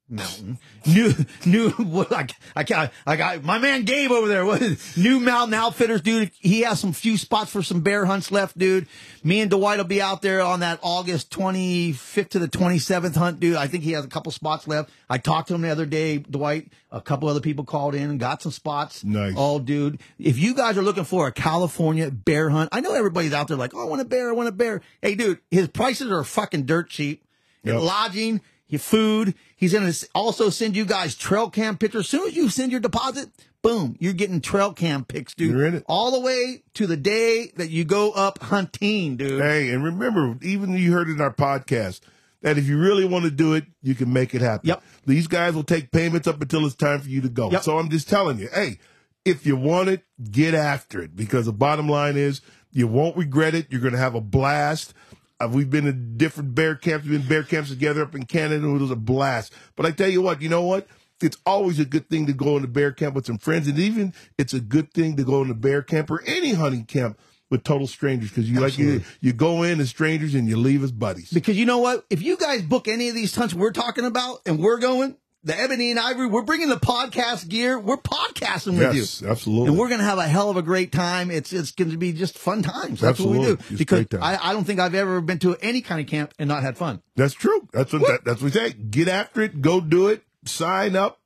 [0.09, 0.57] Mountain.
[0.85, 1.13] New,
[1.45, 4.45] new, what, I, I can't, I got my man Gabe over there.
[4.45, 6.31] What is, new Mountain Outfitters, dude.
[6.39, 8.87] He has some few spots for some bear hunts left, dude.
[9.23, 13.41] Me and Dwight will be out there on that August 25th to the 27th hunt,
[13.41, 13.57] dude.
[13.57, 14.89] I think he has a couple spots left.
[15.09, 16.71] I talked to him the other day, Dwight.
[16.89, 19.03] A couple other people called in and got some spots.
[19.03, 19.33] Nice.
[19.35, 19.99] Oh, dude.
[20.17, 23.57] If you guys are looking for a California bear hunt, I know everybody's out there
[23.57, 24.81] like, oh, I want a bear, I want a bear.
[25.01, 27.25] Hey, dude, his prices are fucking dirt cheap.
[27.63, 27.81] Yep.
[27.81, 29.33] Lodging, your food.
[29.55, 32.05] He's going to also send you guys trail cam pictures.
[32.05, 33.29] As soon as you send your deposit,
[33.61, 35.51] boom, you're getting trail cam pics, dude.
[35.51, 35.83] You're in it.
[35.87, 39.41] All the way to the day that you go up hunting, dude.
[39.41, 42.01] Hey, and remember, even you heard in our podcast
[42.41, 44.67] that if you really want to do it, you can make it happen.
[44.67, 44.83] Yep.
[45.05, 47.51] These guys will take payments up until it's time for you to go.
[47.51, 47.63] Yep.
[47.63, 48.79] So I'm just telling you, hey,
[49.25, 52.41] if you want it, get after it because the bottom line is
[52.71, 53.67] you won't regret it.
[53.69, 54.93] You're going to have a blast.
[55.39, 57.07] Uh, we've been in different bear camps.
[57.07, 58.65] We've been bear camps together up in Canada.
[58.65, 59.53] and It was a blast.
[59.75, 60.87] But I tell you what, you know what?
[61.21, 64.13] It's always a good thing to go into bear camp with some friends, and even
[64.37, 67.17] it's a good thing to go into bear camp or any hunting camp
[67.49, 70.83] with total strangers because you like you you go in as strangers and you leave
[70.83, 71.31] as buddies.
[71.31, 72.05] Because you know what?
[72.11, 75.15] If you guys book any of these hunts we're talking about and we're going,
[75.47, 77.79] the Ebony and Ivory, we're bringing the podcast gear.
[77.79, 79.29] We're podcasting with Yes, you.
[79.29, 79.69] absolutely.
[79.69, 81.31] And we're going to have a hell of a great time.
[81.31, 82.99] It's it's going to be just fun times.
[82.99, 83.55] That's what we do.
[83.55, 84.05] Just because.
[84.21, 86.77] I, I don't think I've ever been to any kind of camp and not had
[86.77, 87.01] fun.
[87.15, 87.67] That's true.
[87.71, 88.71] That's what that, that's what we say.
[88.73, 89.61] Get after it.
[89.61, 90.23] Go do it.
[90.45, 91.19] Sign up.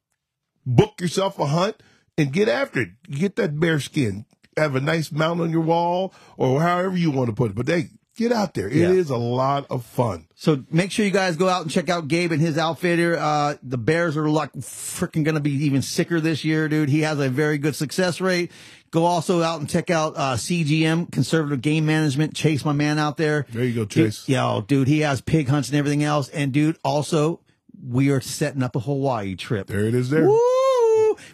[0.66, 1.82] Book yourself a hunt
[2.18, 2.90] and get after it.
[3.10, 4.26] Get that bear skin.
[4.56, 7.56] Have a nice mount on your wall or however you want to put it.
[7.56, 7.90] But hey,
[8.28, 8.68] get out there.
[8.68, 9.16] It is Yeah.
[9.16, 10.26] a lot of fun.
[10.36, 13.18] So make sure you guys go out and check out Gabe and his outfitter.
[13.18, 16.90] Uh, the Bears are like freaking going to be even sicker this year, dude.
[16.90, 18.52] He has a very good success rate.
[18.92, 22.34] Go also out and check out uh, CGM, Conservative Game Management.
[22.36, 23.46] Chase, my man out there.
[23.52, 24.28] There you go, Chase.
[24.28, 26.28] Yo, dude, he has pig hunts and everything else.
[26.30, 27.40] And dude, also,
[27.88, 29.68] we are setting up a Hawaii trip.
[29.68, 30.28] There it is there.
[30.28, 30.38] Woo!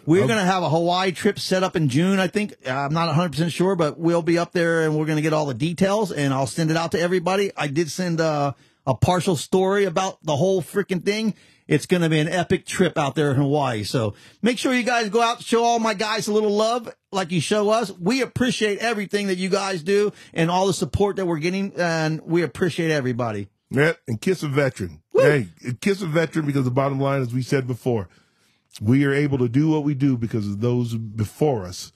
[0.08, 2.54] We're going to have a Hawaii trip set up in June, I think.
[2.66, 5.44] I'm not 100% sure, but we'll be up there and we're going to get all
[5.44, 7.52] the details and I'll send it out to everybody.
[7.54, 8.54] I did send uh,
[8.86, 11.34] a partial story about the whole freaking thing.
[11.66, 13.84] It's going to be an epic trip out there in Hawaii.
[13.84, 17.30] So make sure you guys go out, show all my guys a little love like
[17.30, 17.92] you show us.
[17.92, 21.74] We appreciate everything that you guys do and all the support that we're getting.
[21.76, 23.48] And we appreciate everybody.
[23.70, 25.02] Yeah, and kiss a veteran.
[25.12, 25.48] Hey,
[25.82, 28.08] kiss a veteran because the bottom line, as we said before,
[28.80, 31.92] we are able to do what we do because of those before us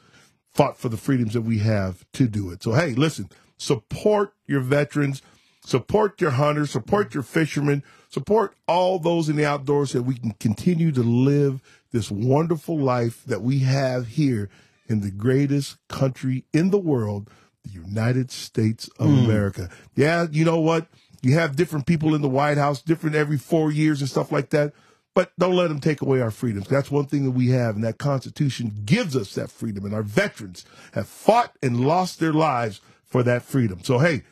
[0.53, 2.63] fought for the freedoms that we have to do it.
[2.63, 5.23] So, hey, listen, support your veterans,
[5.65, 10.17] support your hunters, support your fishermen, support all those in the outdoors so that we
[10.17, 14.51] can continue to live this wonderful life that we have here
[14.89, 17.31] in the greatest country in the world,
[17.65, 19.25] the United States of Hmm.
[19.25, 19.71] America.
[19.95, 20.89] Yeah, you know what?
[21.23, 24.51] You have different people in the White House, different every four years and stuff like
[24.51, 24.73] that.
[25.15, 26.69] But don't let them take away our freedoms.
[26.69, 29.85] That's one thing that we have, and that Constitution gives us that freedom.
[29.85, 30.65] And our veterans
[30.95, 33.81] have fought and lost their lives for that freedom.
[33.85, 34.23] So hey,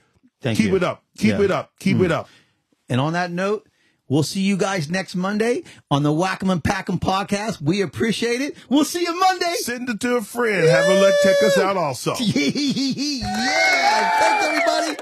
[0.41, 0.77] Thank keep you.
[0.77, 1.43] it up, keep Yeah.
[1.43, 2.05] it up, keep hmm.
[2.05, 2.29] it up.
[2.89, 3.69] And on that note,
[4.09, 7.61] we'll see you guys next Monday on the Whack'em and Pack'em podcast.
[7.61, 8.57] We appreciate it.
[8.71, 9.55] We'll see you Monday.
[9.59, 10.67] Send it to a friend.
[10.67, 11.15] Have a look.
[11.23, 12.15] check us out also.
[12.21, 14.11] yeah.
[14.19, 14.97] Thanks, everybody.